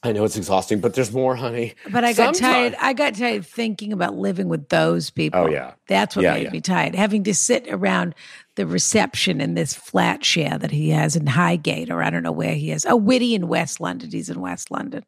I 0.04 0.12
know 0.12 0.24
it's 0.26 0.38
exhausting, 0.38 0.80
but 0.80 0.94
there's 0.94 1.12
more, 1.12 1.36
honey. 1.36 1.74
But 1.92 2.04
I 2.06 2.14
got 2.14 2.36
Sometimes- 2.36 2.76
tired. 2.76 2.76
I 2.80 2.94
got 2.94 3.16
tired 3.16 3.46
thinking 3.46 3.92
about 3.92 4.16
living 4.16 4.48
with 4.48 4.70
those 4.70 5.10
people. 5.10 5.40
Oh, 5.42 5.48
yeah. 5.50 5.72
That's 5.88 6.16
what 6.16 6.22
Yeah, 6.24 6.34
made 6.36 6.44
yeah. 6.44 6.50
me 6.52 6.62
tired. 6.62 6.94
Having 6.96 7.24
to 7.24 7.34
sit 7.34 7.66
around 7.70 8.14
the 8.56 8.68
reception 8.68 9.42
in 9.42 9.56
this 9.56 9.74
flat 9.74 10.24
share 10.24 10.58
that 10.60 10.70
he 10.72 10.90
has 10.90 11.16
in 11.16 11.26
Highgate, 11.26 11.90
or 11.90 12.04
I 12.04 12.10
don't 12.12 12.24
know 12.24 12.32
where 12.32 12.54
he 12.54 12.72
is. 12.72 12.86
Oh, 12.86 12.96
Witty 12.96 13.34
in 13.34 13.48
West 13.48 13.80
London. 13.82 14.12
He's 14.12 14.30
in 14.30 14.40
West 14.40 14.70
London. 14.70 15.04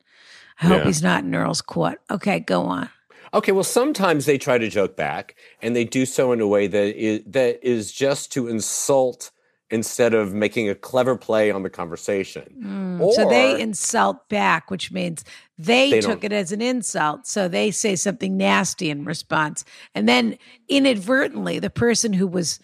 I 0.60 0.66
hope 0.66 0.80
Yeah. 0.80 0.86
he's 0.86 1.04
not 1.04 1.24
in 1.24 1.36
Earl's 1.36 1.62
Court. 1.62 2.02
Okay, 2.10 2.40
go 2.40 2.64
on. 2.64 2.90
Okay, 3.34 3.52
well, 3.52 3.64
sometimes 3.64 4.26
they 4.26 4.38
try 4.38 4.58
to 4.58 4.70
joke 4.70 4.96
back, 4.96 5.36
and 5.62 5.76
they 5.76 5.86
do 5.86 6.06
so 6.06 6.32
in 6.32 6.42
a 6.42 6.48
way 6.48 6.68
that 6.68 6.96
is, 6.96 7.22
that 7.28 7.60
is 7.64 7.92
just 7.92 8.32
to 8.34 8.48
insult 8.48 9.32
instead 9.70 10.16
of 10.16 10.34
making 10.34 10.68
a 10.68 10.76
clever 10.76 11.16
play 11.16 11.52
on 11.52 11.62
the 11.62 11.70
conversation. 11.70 12.56
Mm, 12.60 13.14
so 13.14 13.30
they 13.30 13.60
insult 13.62 14.28
back, 14.30 14.72
which 14.72 14.92
means 14.92 15.24
they, 15.58 15.92
They 15.92 16.02
took 16.02 16.24
it 16.24 16.32
as 16.32 16.52
an 16.52 16.62
insult. 16.62 17.28
So 17.28 17.48
they 17.48 17.70
say 17.70 17.96
something 17.96 18.36
nasty 18.36 18.90
in 18.90 19.06
response. 19.06 19.64
And 19.94 20.10
then 20.10 20.38
inadvertently, 20.68 21.60
the 21.60 21.70
person 21.70 22.14
who 22.14 22.26
was 22.26 22.60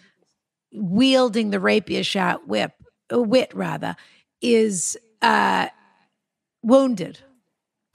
wielding 0.72 1.50
the 1.50 1.60
rapier 1.60 2.02
shot 2.02 2.48
whip, 2.48 2.72
uh, 3.12 3.20
wit 3.20 3.52
rather, 3.54 3.94
is 4.42 4.98
uh, 5.22 5.68
wounded 6.62 7.20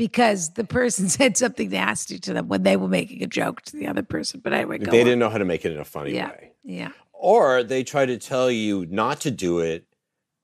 because 0.01 0.53
the 0.53 0.63
person 0.63 1.07
said 1.19 1.37
something 1.37 1.69
nasty 1.69 2.17
to 2.17 2.33
them 2.33 2.47
when 2.47 2.63
they 2.63 2.75
were 2.75 2.87
making 2.87 3.21
a 3.21 3.27
joke 3.27 3.61
to 3.61 3.77
the 3.77 3.85
other 3.85 4.01
person. 4.01 4.41
But 4.43 4.51
anyway, 4.51 4.79
go 4.79 4.89
they 4.89 5.01
on. 5.01 5.05
didn't 5.05 5.19
know 5.19 5.29
how 5.29 5.37
to 5.37 5.45
make 5.45 5.63
it 5.63 5.71
in 5.71 5.79
a 5.79 5.85
funny 5.85 6.15
Yeah. 6.15 6.29
way. 6.29 6.53
Yeah. 6.63 6.91
Or 7.13 7.61
they 7.61 7.83
try 7.83 8.07
to 8.07 8.17
tell 8.17 8.49
you 8.49 8.87
not 8.89 9.21
to 9.21 9.29
do 9.29 9.59
it 9.59 9.85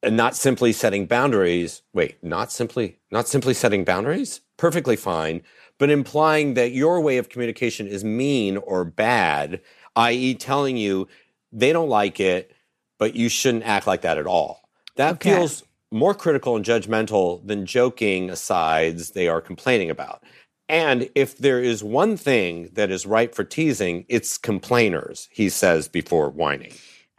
and 0.03 0.15
not 0.15 0.35
simply 0.35 0.73
setting 0.73 1.07
boundaries. 1.07 1.81
Wait, 1.91 2.23
not 2.23 2.51
simply 2.51 2.99
not 3.09 3.27
simply 3.27 3.55
setting 3.55 3.83
boundaries? 3.83 4.41
Perfectly 4.57 4.95
fine, 4.95 5.41
but 5.79 5.89
implying 5.89 6.53
that 6.53 6.71
your 6.71 7.01
way 7.01 7.17
of 7.17 7.29
communication 7.29 7.87
is 7.87 8.03
mean 8.03 8.57
or 8.57 8.85
bad, 8.85 9.59
i.e. 9.95 10.35
telling 10.35 10.77
you 10.77 11.07
they 11.51 11.73
don't 11.73 11.89
like 11.89 12.19
it, 12.19 12.51
but 12.99 13.15
you 13.15 13.27
shouldn't 13.27 13.65
act 13.65 13.87
like 13.87 14.01
that 14.01 14.19
at 14.19 14.27
all. 14.27 14.69
That 14.97 15.15
Okay. 15.15 15.31
feels 15.31 15.63
more 15.91 16.13
critical 16.13 16.55
and 16.55 16.65
judgmental 16.65 17.45
than 17.45 17.65
joking 17.65 18.29
asides 18.29 19.11
they 19.11 19.27
are 19.27 19.41
complaining 19.41 19.89
about. 19.89 20.23
And 20.69 21.09
if 21.15 21.37
there 21.37 21.61
is 21.61 21.83
one 21.83 22.17
thing 22.17 22.69
that 22.73 22.91
is 22.91 23.05
ripe 23.05 23.33
for 23.33 23.45
teasing, 23.45 24.05
it's 24.09 24.37
complainers, 24.37 25.29
he 25.31 25.49
says 25.49 25.87
before 25.87 26.29
whining. 26.29 26.73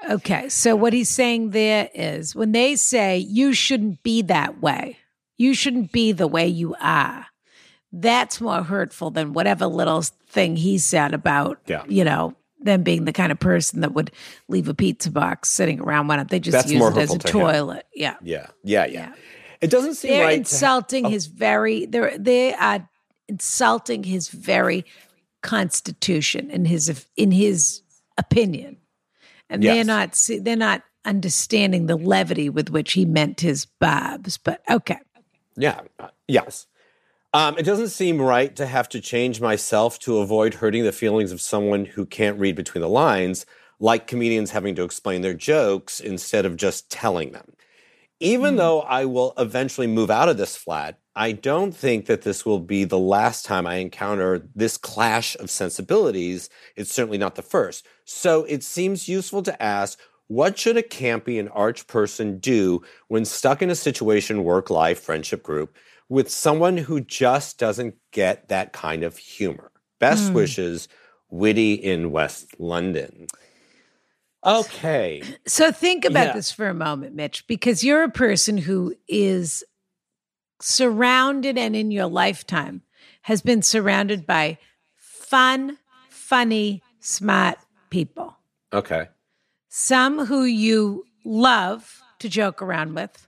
Okay. 0.08 0.48
So 0.48 0.76
what 0.76 0.92
he's 0.92 1.08
saying 1.08 1.50
there 1.50 1.88
is 1.94 2.36
when 2.36 2.52
they 2.52 2.76
say 2.76 3.18
you 3.18 3.52
shouldn't 3.54 4.02
be 4.02 4.22
that 4.22 4.60
way, 4.60 4.98
you 5.38 5.54
shouldn't 5.54 5.92
be 5.92 6.12
the 6.12 6.28
way 6.28 6.46
you 6.46 6.74
are, 6.80 7.26
that's 7.90 8.40
more 8.40 8.62
hurtful 8.62 9.10
than 9.10 9.32
whatever 9.32 9.66
little 9.66 10.02
thing 10.02 10.56
he 10.56 10.76
said 10.76 11.14
about, 11.14 11.58
Yeah. 11.66 11.84
you 11.88 12.04
know, 12.04 12.34
them 12.60 12.82
being 12.82 13.04
the 13.04 13.12
kind 13.12 13.32
of 13.32 13.38
person 13.38 13.80
that 13.80 13.92
would 13.92 14.10
leave 14.48 14.68
a 14.68 14.74
pizza 14.74 15.10
box 15.10 15.50
sitting 15.50 15.80
around. 15.80 16.08
Why 16.08 16.16
don't 16.16 16.28
they 16.28 16.40
just 16.40 16.52
That's 16.52 16.72
use 16.72 16.84
it 16.84 16.96
as 16.96 17.14
a 17.14 17.18
to 17.18 17.28
toilet? 17.28 17.86
Yeah. 17.94 18.16
Yeah, 18.22 18.46
yeah, 18.64 18.86
yeah. 18.86 18.92
Yeah. 18.92 19.12
It 19.60 19.70
doesn't 19.70 19.94
seem 19.94 20.12
They're 20.12 20.24
right. 20.26 20.38
insulting 20.38 21.04
his 21.06 21.26
very 21.26 21.86
they're 21.86 22.16
they 22.16 22.54
are 22.54 22.88
insulting 23.28 24.04
his 24.04 24.28
very 24.28 24.84
constitution 25.42 26.50
in 26.50 26.64
his 26.64 27.06
in 27.16 27.30
his 27.30 27.82
opinion. 28.16 28.76
And 29.50 29.62
they're 29.62 29.84
not 29.84 30.14
see- 30.14 30.38
they're 30.38 30.56
not 30.56 30.82
understanding 31.04 31.86
the 31.86 31.96
levity 31.96 32.50
with 32.50 32.70
which 32.70 32.92
he 32.92 33.04
meant 33.04 33.40
his 33.40 33.64
barbs. 33.64 34.36
But 34.38 34.62
okay. 34.70 34.98
Yeah, 35.56 35.80
uh, 35.98 36.08
yes. 36.28 36.66
Um, 37.34 37.58
it 37.58 37.64
doesn't 37.64 37.88
seem 37.88 38.22
right 38.22 38.56
to 38.56 38.66
have 38.66 38.88
to 38.90 39.00
change 39.00 39.40
myself 39.40 39.98
to 40.00 40.18
avoid 40.18 40.54
hurting 40.54 40.84
the 40.84 40.92
feelings 40.92 41.30
of 41.30 41.42
someone 41.42 41.84
who 41.84 42.06
can't 42.06 42.38
read 42.38 42.56
between 42.56 42.80
the 42.80 42.88
lines, 42.88 43.44
like 43.78 44.06
comedians 44.06 44.52
having 44.52 44.74
to 44.76 44.82
explain 44.82 45.20
their 45.20 45.34
jokes 45.34 46.00
instead 46.00 46.46
of 46.46 46.56
just 46.56 46.90
telling 46.90 47.32
them. 47.32 47.52
Even 48.20 48.56
though 48.56 48.80
I 48.80 49.04
will 49.04 49.34
eventually 49.38 49.86
move 49.86 50.10
out 50.10 50.28
of 50.28 50.38
this 50.38 50.56
flat, 50.56 50.98
I 51.14 51.32
don't 51.32 51.72
think 51.72 52.06
that 52.06 52.22
this 52.22 52.46
will 52.46 52.58
be 52.58 52.84
the 52.84 52.98
last 52.98 53.44
time 53.44 53.66
I 53.66 53.76
encounter 53.76 54.48
this 54.54 54.76
clash 54.76 55.36
of 55.36 55.50
sensibilities. 55.50 56.48
It's 56.76 56.92
certainly 56.92 57.18
not 57.18 57.34
the 57.34 57.42
first. 57.42 57.86
So 58.04 58.44
it 58.44 58.64
seems 58.64 59.08
useful 59.08 59.42
to 59.42 59.62
ask 59.62 60.00
what 60.28 60.58
should 60.58 60.76
a 60.76 60.82
campy 60.82 61.38
and 61.38 61.50
arch 61.52 61.86
person 61.86 62.38
do 62.38 62.82
when 63.08 63.24
stuck 63.24 63.62
in 63.62 63.70
a 63.70 63.74
situation, 63.74 64.44
work, 64.44 64.70
life, 64.70 65.00
friendship 65.00 65.42
group, 65.42 65.76
with 66.08 66.30
someone 66.30 66.76
who 66.76 67.00
just 67.00 67.58
doesn't 67.58 67.96
get 68.12 68.48
that 68.48 68.72
kind 68.72 69.02
of 69.02 69.16
humor? 69.16 69.70
Best 69.98 70.28
hmm. 70.28 70.34
wishes, 70.34 70.88
Witty 71.30 71.74
in 71.74 72.10
West 72.10 72.58
London. 72.58 73.26
Okay. 74.44 75.22
So 75.46 75.72
think 75.72 76.04
about 76.04 76.28
Yeah. 76.28 76.32
this 76.34 76.52
for 76.52 76.68
a 76.68 76.74
moment, 76.74 77.14
Mitch, 77.14 77.46
because 77.46 77.82
you're 77.82 78.02
a 78.02 78.10
person 78.10 78.58
who 78.58 78.94
is 79.08 79.64
surrounded 80.60 81.56
and 81.56 81.74
in 81.74 81.90
your 81.90 82.06
lifetime 82.06 82.82
has 83.22 83.42
been 83.42 83.62
surrounded 83.62 84.26
by 84.26 84.58
fun, 84.96 85.78
funny, 86.08 86.82
smart 87.00 87.58
people. 87.90 88.36
Okay. 88.72 89.08
Some 89.68 90.26
who 90.26 90.44
you 90.44 91.04
love 91.24 92.02
to 92.18 92.28
joke 92.28 92.62
around 92.62 92.94
with, 92.94 93.27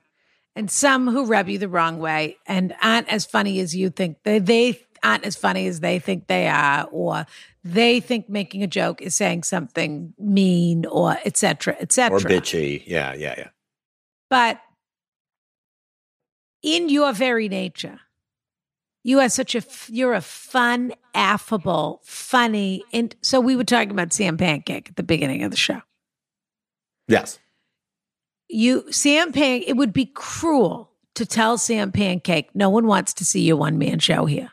and 0.56 0.70
some 0.70 1.08
who 1.08 1.26
rub 1.26 1.48
you 1.48 1.58
the 1.58 1.68
wrong 1.68 1.98
way 1.98 2.36
and 2.46 2.74
aren't 2.82 3.08
as 3.08 3.24
funny 3.24 3.60
as 3.60 3.74
you 3.74 3.90
think 3.90 4.18
they 4.24 4.38
they 4.38 4.80
aren't 5.02 5.24
as 5.24 5.36
funny 5.36 5.66
as 5.66 5.80
they 5.80 5.98
think 5.98 6.26
they 6.26 6.48
are, 6.48 6.86
or 6.90 7.26
they 7.64 8.00
think 8.00 8.28
making 8.28 8.62
a 8.62 8.66
joke 8.66 9.00
is 9.00 9.14
saying 9.14 9.42
something 9.42 10.12
mean, 10.18 10.86
or 10.86 11.12
etc 11.24 11.36
cetera, 11.36 11.76
et 11.80 11.92
cetera. 11.92 12.18
Or 12.18 12.20
bitchy. 12.20 12.82
Yeah, 12.86 13.14
yeah, 13.14 13.34
yeah. 13.38 13.48
But 14.28 14.60
in 16.62 16.88
your 16.88 17.12
very 17.12 17.48
nature, 17.48 18.00
you 19.02 19.20
are 19.20 19.28
such 19.28 19.54
a 19.54 19.62
you're 19.88 20.14
a 20.14 20.20
fun, 20.20 20.92
affable, 21.14 22.00
funny, 22.04 22.84
and 22.92 23.14
so 23.22 23.40
we 23.40 23.56
were 23.56 23.64
talking 23.64 23.90
about 23.90 24.12
Sam 24.12 24.36
Pancake 24.36 24.90
at 24.90 24.96
the 24.96 25.02
beginning 25.02 25.42
of 25.42 25.50
the 25.50 25.56
show. 25.56 25.80
Yes. 27.08 27.38
You 28.52 28.90
Sam 28.90 29.32
Pan, 29.32 29.62
it 29.66 29.74
would 29.74 29.92
be 29.92 30.06
cruel 30.06 30.90
to 31.14 31.26
tell 31.26 31.58
Sam 31.58 31.92
Pancake, 31.92 32.50
no 32.54 32.70
one 32.70 32.86
wants 32.86 33.12
to 33.14 33.24
see 33.24 33.42
your 33.42 33.56
one 33.56 33.78
man 33.78 33.98
show 33.98 34.26
here. 34.26 34.50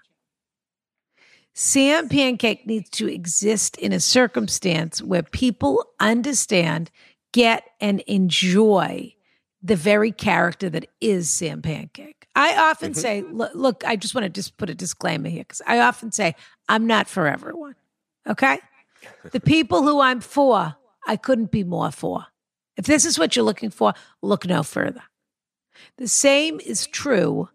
Sam 1.54 2.08
Pancake 2.08 2.68
needs 2.68 2.89
to 2.91 3.12
exist 3.12 3.78
in 3.78 3.91
a 3.91 4.00
circumstance 4.00 5.02
where 5.02 5.24
people 5.24 5.84
understand, 6.00 6.91
get, 7.34 7.64
and 7.82 8.02
enjoy 8.02 9.16
the 9.64 9.76
very 9.76 10.12
character 10.12 10.70
that 10.70 10.88
is 11.02 11.32
Sam 11.32 11.64
Pancake. 11.64 12.28
I 12.36 12.70
often 12.70 12.91
mm-hmm. 12.91 13.00
say, 13.00 13.24
look, 13.24 13.52
look, 13.56 13.84
I 13.88 13.95
just 13.95 14.14
want 14.14 14.26
to 14.26 14.30
just 14.30 14.58
put 14.58 14.70
a 14.70 14.76
disclaimer 14.76 15.30
here 15.30 15.41
because 15.43 15.64
I 15.66 15.80
often 15.80 16.12
say, 16.12 16.36
I'm 16.70 16.86
not 16.86 17.08
for 17.08 17.28
everyone. 17.28 17.76
Okay? 18.28 18.60
the 19.32 19.39
people 19.39 19.82
who 19.82 20.00
I'm 20.00 20.22
for, 20.22 20.76
I 21.08 21.16
couldn't 21.16 21.50
be 21.50 21.64
more 21.64 21.91
for. 21.91 22.28
If 22.78 22.86
this 22.86 23.05
is 23.05 23.17
what 23.17 23.36
you're 23.36 23.45
looking 23.45 23.71
for, 23.71 23.93
look 24.21 24.45
no 24.45 24.63
further. 24.63 25.01
The 25.97 26.07
same 26.07 26.59
is 26.59 26.88
true 26.88 27.49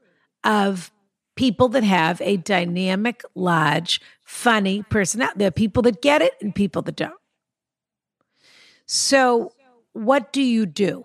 of 0.45 0.91
people 1.37 1.69
that 1.71 1.85
have 1.85 2.21
a 2.21 2.37
dynamic, 2.37 3.23
large, 3.35 4.01
funny 4.23 4.83
personality. 4.83 5.39
There 5.39 5.49
are 5.49 5.53
people 5.53 5.83
that 5.85 6.03
get 6.03 6.23
it 6.23 6.35
and 6.41 6.55
people 6.55 6.83
that 6.83 6.97
don't. 6.97 7.15
So, 8.87 9.53
what 9.93 10.33
do 10.33 10.43
you 10.43 10.67
do? 10.67 11.05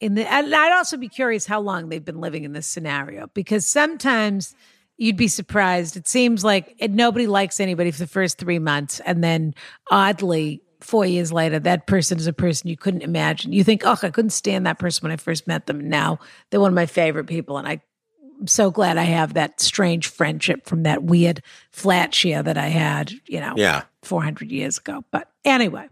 In 0.00 0.14
the, 0.14 0.30
and 0.30 0.54
I'd 0.54 0.72
also 0.72 0.96
be 0.96 1.08
curious 1.08 1.46
how 1.46 1.60
long 1.60 1.88
they've 1.88 2.04
been 2.04 2.20
living 2.20 2.44
in 2.44 2.52
this 2.52 2.66
scenario 2.66 3.28
because 3.34 3.66
sometimes 3.66 4.54
you'd 4.98 5.16
be 5.16 5.28
surprised. 5.28 5.96
It 5.96 6.06
seems 6.06 6.44
like 6.44 6.74
it, 6.78 6.90
nobody 6.90 7.26
likes 7.26 7.60
anybody 7.60 7.90
for 7.90 7.98
the 7.98 8.06
first 8.06 8.38
three 8.38 8.58
months, 8.58 9.00
and 9.00 9.24
then 9.24 9.54
oddly, 9.90 10.62
four 10.80 11.06
years 11.06 11.32
later, 11.32 11.58
that 11.60 11.86
person 11.86 12.18
is 12.18 12.26
a 12.26 12.32
person 12.32 12.68
you 12.68 12.76
couldn't 12.76 13.02
imagine. 13.02 13.52
You 13.52 13.64
think, 13.64 13.82
oh, 13.84 13.96
I 14.02 14.10
couldn't 14.10 14.30
stand 14.30 14.66
that 14.66 14.78
person 14.78 15.02
when 15.04 15.12
I 15.12 15.16
first 15.16 15.46
met 15.46 15.66
them. 15.66 15.80
And 15.80 15.90
now 15.90 16.18
they're 16.50 16.60
one 16.60 16.70
of 16.70 16.74
my 16.74 16.86
favorite 16.86 17.26
people. 17.26 17.58
And 17.58 17.66
I, 17.66 17.80
I'm 18.40 18.46
so 18.46 18.70
glad 18.70 18.98
I 18.98 19.04
have 19.04 19.34
that 19.34 19.60
strange 19.60 20.08
friendship 20.08 20.66
from 20.66 20.82
that 20.82 21.02
weird 21.02 21.42
flat 21.70 22.14
share 22.14 22.42
that 22.42 22.58
I 22.58 22.68
had, 22.68 23.10
you 23.26 23.40
know, 23.40 23.54
Yeah. 23.56 23.84
400 24.02 24.52
years 24.52 24.78
ago. 24.78 25.04
But 25.10 25.30
anyway, 25.44 25.88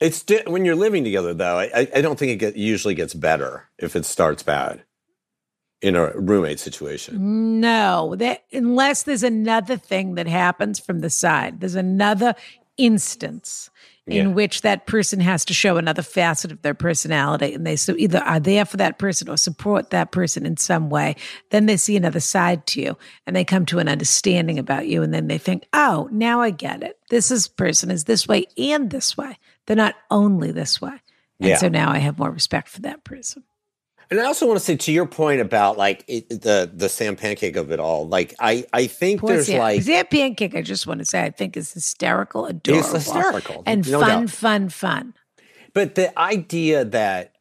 It's 0.00 0.22
di- 0.22 0.42
when 0.46 0.64
you're 0.64 0.74
living 0.74 1.04
together, 1.04 1.32
though. 1.32 1.58
I, 1.58 1.88
I 1.94 2.00
don't 2.00 2.18
think 2.18 2.32
it 2.32 2.36
get, 2.36 2.56
usually 2.56 2.94
gets 2.94 3.14
better 3.14 3.68
if 3.78 3.94
it 3.96 4.04
starts 4.04 4.42
bad 4.42 4.82
in 5.80 5.94
a 5.94 6.10
roommate 6.16 6.58
situation. 6.58 7.60
No, 7.60 8.14
that 8.16 8.44
unless 8.52 9.04
there's 9.04 9.22
another 9.22 9.76
thing 9.76 10.14
that 10.16 10.26
happens 10.26 10.80
from 10.80 11.00
the 11.00 11.10
side, 11.10 11.60
there's 11.60 11.74
another 11.76 12.34
instance 12.76 13.70
in 14.06 14.28
Yeah. 14.28 14.34
which 14.34 14.62
that 14.62 14.86
person 14.86 15.18
has 15.18 15.44
to 15.46 15.54
show 15.54 15.76
another 15.76 16.02
facet 16.02 16.52
of 16.52 16.62
their 16.62 16.74
personality, 16.74 17.52
and 17.54 17.66
they 17.66 17.74
so 17.76 17.94
either 17.98 18.20
are 18.20 18.38
there 18.38 18.64
for 18.64 18.76
that 18.76 18.98
person 18.98 19.28
or 19.28 19.36
support 19.36 19.90
that 19.90 20.12
person 20.12 20.46
in 20.46 20.56
some 20.56 20.88
way. 20.90 21.16
Then 21.50 21.66
they 21.66 21.76
see 21.76 21.96
another 21.96 22.20
side 22.20 22.66
to 22.68 22.80
you, 22.80 22.96
and 23.26 23.34
they 23.34 23.44
come 23.44 23.66
to 23.66 23.80
an 23.80 23.88
understanding 23.88 24.58
about 24.58 24.86
you, 24.86 25.02
and 25.02 25.12
then 25.12 25.26
they 25.26 25.38
think, 25.38 25.64
"Oh, 25.72 26.08
now 26.12 26.40
I 26.40 26.50
get 26.50 26.82
it. 26.84 26.98
This 27.10 27.30
is 27.30 27.48
person 27.48 27.90
is 27.90 28.04
this 28.04 28.28
way 28.28 28.44
and 28.56 28.90
this 28.90 29.16
way. 29.16 29.38
They're 29.66 29.76
not 29.76 29.96
only 30.10 30.52
this 30.52 30.80
way." 30.80 31.00
And 31.40 31.50
Yeah. 31.50 31.56
so 31.56 31.68
now 31.68 31.90
I 31.90 31.98
have 31.98 32.18
more 32.18 32.30
respect 32.30 32.68
for 32.68 32.80
that 32.82 33.02
person. 33.04 33.42
And 34.10 34.20
I 34.20 34.24
also 34.24 34.46
want 34.46 34.58
to 34.58 34.64
say 34.64 34.76
to 34.76 34.92
your 34.92 35.06
point 35.06 35.40
about 35.40 35.76
like 35.76 36.04
it, 36.06 36.28
the 36.28 36.70
the 36.72 36.88
Sam 36.88 37.16
Pancake 37.16 37.56
of 37.56 37.72
it 37.72 37.80
all. 37.80 38.06
Like 38.06 38.34
I 38.38 38.64
I 38.72 38.86
think 38.86 39.20
Poor 39.20 39.30
there's 39.32 39.46
Sam. 39.46 39.58
like 39.58 39.82
Sam 39.82 40.06
Pancake, 40.06 40.54
I 40.54 40.62
just 40.62 40.86
want 40.86 41.00
to 41.00 41.04
say, 41.04 41.22
I 41.24 41.30
think 41.30 41.56
is 41.56 41.72
hysterical, 41.72 42.46
adorable. 42.46 42.88
hysterical, 42.94 43.62
And 43.66 43.90
no 43.90 44.00
fun, 44.00 44.08
doubt. 44.22 44.30
fun, 44.30 44.68
fun. 44.68 45.14
But 45.74 45.94
the 45.96 46.16
idea 46.18 46.84
that 46.84 47.32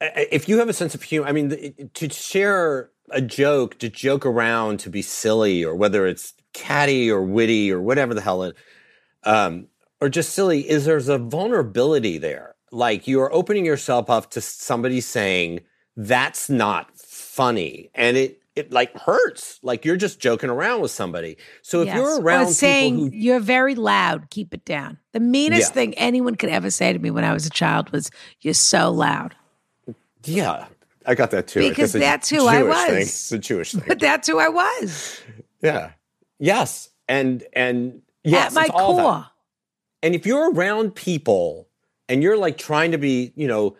if 0.00 0.48
you 0.48 0.58
have 0.58 0.68
a 0.68 0.72
sense 0.72 0.94
of 0.94 1.02
humor, 1.02 1.26
I 1.26 1.32
mean, 1.32 1.90
to 1.94 2.08
share 2.10 2.90
a 3.10 3.20
joke, 3.20 3.78
to 3.78 3.88
joke 3.88 4.24
around, 4.26 4.78
to 4.80 4.90
be 4.90 5.02
silly, 5.02 5.64
or 5.64 5.74
whether 5.74 6.06
it's 6.06 6.34
catty 6.54 7.10
or 7.10 7.22
witty 7.22 7.70
or 7.72 7.80
whatever 7.80 8.14
the 8.14 8.20
hell 8.20 8.42
it, 8.44 8.56
um, 9.24 9.66
or 10.00 10.08
just 10.08 10.34
silly, 10.34 10.68
is 10.68 10.84
there's 10.84 11.08
a 11.08 11.18
vulnerability 11.18 12.18
there. 12.18 12.54
Like 12.70 13.06
you 13.06 13.20
are 13.20 13.32
opening 13.32 13.64
yourself 13.64 14.08
up 14.10 14.30
to 14.32 14.40
somebody 14.40 15.00
saying 15.00 15.60
that's 15.96 16.48
not 16.50 16.96
funny, 16.96 17.90
and 17.94 18.16
it 18.16 18.40
it 18.54 18.72
like 18.72 18.96
hurts. 18.96 19.58
Like 19.62 19.84
you're 19.84 19.96
just 19.96 20.18
joking 20.18 20.48
around 20.50 20.80
with 20.80 20.90
somebody. 20.90 21.36
So 21.62 21.82
if 21.82 21.86
Yes. 21.88 21.96
you're 21.96 22.20
around 22.22 22.48
saying 22.48 22.94
people 22.96 23.10
who 23.10 23.16
you're 23.16 23.40
very 23.40 23.74
loud, 23.74 24.30
keep 24.30 24.54
it 24.54 24.64
down. 24.64 24.98
The 25.12 25.20
meanest 25.20 25.70
Yeah. 25.70 25.74
thing 25.74 25.94
anyone 25.94 26.34
could 26.36 26.48
ever 26.48 26.70
say 26.70 26.92
to 26.92 26.98
me 26.98 27.10
when 27.10 27.24
I 27.24 27.32
was 27.34 27.44
a 27.46 27.50
child 27.50 27.90
was, 27.90 28.10
"You're 28.40 28.54
so 28.54 28.90
loud." 28.90 29.34
Yeah, 30.24 30.66
I 31.04 31.14
got 31.14 31.30
that 31.32 31.46
too. 31.48 31.60
Because 31.68 31.92
that's 31.92 32.28
who 32.30 32.46
I 32.46 32.60
Jewish 32.62 32.76
thing. 32.76 32.94
was. 32.94 33.02
It's 33.08 33.32
a 33.32 33.38
Jewish 33.38 33.72
thing. 33.74 33.84
But 33.86 34.00
that's 34.00 34.26
who 34.28 34.38
I 34.38 34.48
was 34.48 35.20
yeah. 35.62 35.90
Yes. 36.38 36.90
And 37.08 37.44
and 37.52 38.02
yes, 38.24 38.48
at 38.48 38.54
my 38.54 38.62
it's 38.64 38.70
all 38.74 38.96
that. 38.96 39.02
core. 39.02 39.26
And 40.02 40.14
if 40.14 40.26
you're 40.26 40.52
around 40.52 40.94
people 40.94 41.68
and 42.08 42.22
you're 42.22 42.36
like 42.36 42.58
trying 42.58 42.92
to 42.92 42.98
be, 42.98 43.32
you 43.36 43.48
know, 43.48 43.76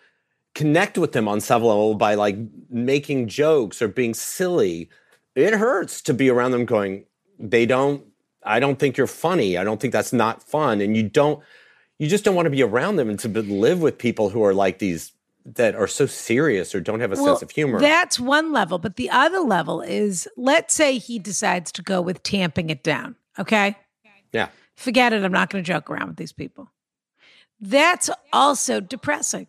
connect 0.57 0.97
with 0.97 1.13
them 1.13 1.29
on 1.29 1.39
some 1.39 1.63
level 1.63 1.95
by 1.95 2.15
like 2.15 2.37
making 2.71 3.29
jokes 3.29 3.83
or 3.83 3.89
being 3.89 4.15
silly, 4.15 4.89
it 5.35 5.53
hurts 5.53 6.01
to 6.01 6.15
be 6.15 6.31
around 6.31 6.53
them 6.53 6.65
going, 6.65 7.05
they 7.39 7.67
don't, 7.67 8.03
I 8.43 8.59
don't 8.59 8.79
think 8.79 8.97
you're 8.97 9.07
funny. 9.07 9.59
I 9.59 9.65
don't 9.65 9.79
think 9.79 9.93
that's 9.93 10.15
not 10.15 10.43
fun. 10.43 10.81
And 10.81 10.97
you 10.97 11.03
don't, 11.03 11.43
you 11.99 12.09
just 12.09 12.25
don't 12.25 12.35
want 12.35 12.47
to 12.47 12.51
be 12.51 12.63
around 12.63 12.97
them 12.97 13.11
and 13.11 13.19
to 13.21 13.29
live 13.29 13.83
with 13.83 13.99
people 13.99 14.31
who 14.31 14.43
are 14.45 14.55
like 14.55 14.79
these 14.79 15.13
that 15.45 15.75
are 15.75 15.87
so 15.87 16.07
serious 16.07 16.75
or 16.75 16.81
don't 16.81 17.01
have 17.01 17.13
a 17.13 17.17
sense 17.17 17.43
of 17.43 17.51
humor. 17.51 17.79
That's 17.79 18.19
one 18.19 18.51
level. 18.51 18.79
But 18.79 18.97
the 18.97 19.11
other 19.11 19.41
level 19.41 19.83
is 19.83 20.27
let's 20.37 20.75
say 20.75 20.97
he 20.97 21.19
decides 21.19 21.71
to 21.73 21.83
go 21.83 22.01
with 22.01 22.23
tamping 22.23 22.71
it 22.71 22.83
down. 22.83 23.15
Okay. 23.39 23.77
yeah. 24.33 24.49
Forget 24.75 25.13
it. 25.13 25.23
I'm 25.23 25.33
not 25.33 25.51
going 25.51 25.63
to 25.63 25.69
joke 25.71 25.91
around 25.91 26.09
with 26.09 26.17
these 26.17 26.33
people. 26.33 26.71
That's 27.61 28.11
also 28.33 28.81
depressing 28.81 29.47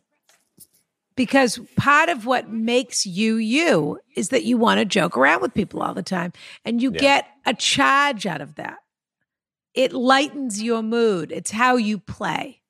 because 1.18 1.60
part 1.76 2.08
of 2.08 2.26
what 2.26 2.50
makes 2.50 3.06
you 3.06 3.36
you 3.36 4.00
is 4.16 4.30
that 4.30 4.46
you 4.46 4.58
want 4.58 4.80
to 4.80 4.86
joke 4.86 5.18
around 5.18 5.42
with 5.42 5.54
people 5.54 5.82
all 5.82 5.94
the 5.94 6.02
time 6.04 6.32
and 6.64 6.82
you 6.82 6.92
Yeah. 6.94 7.00
get 7.00 7.28
a 7.46 7.54
charge 7.54 8.26
out 8.26 8.40
of 8.40 8.56
that. 8.56 8.78
It 9.74 9.92
lightens 9.92 10.62
your 10.64 10.82
mood, 10.82 11.32
it's 11.34 11.52
how 11.52 11.76
you 11.76 11.98
play. 11.98 12.62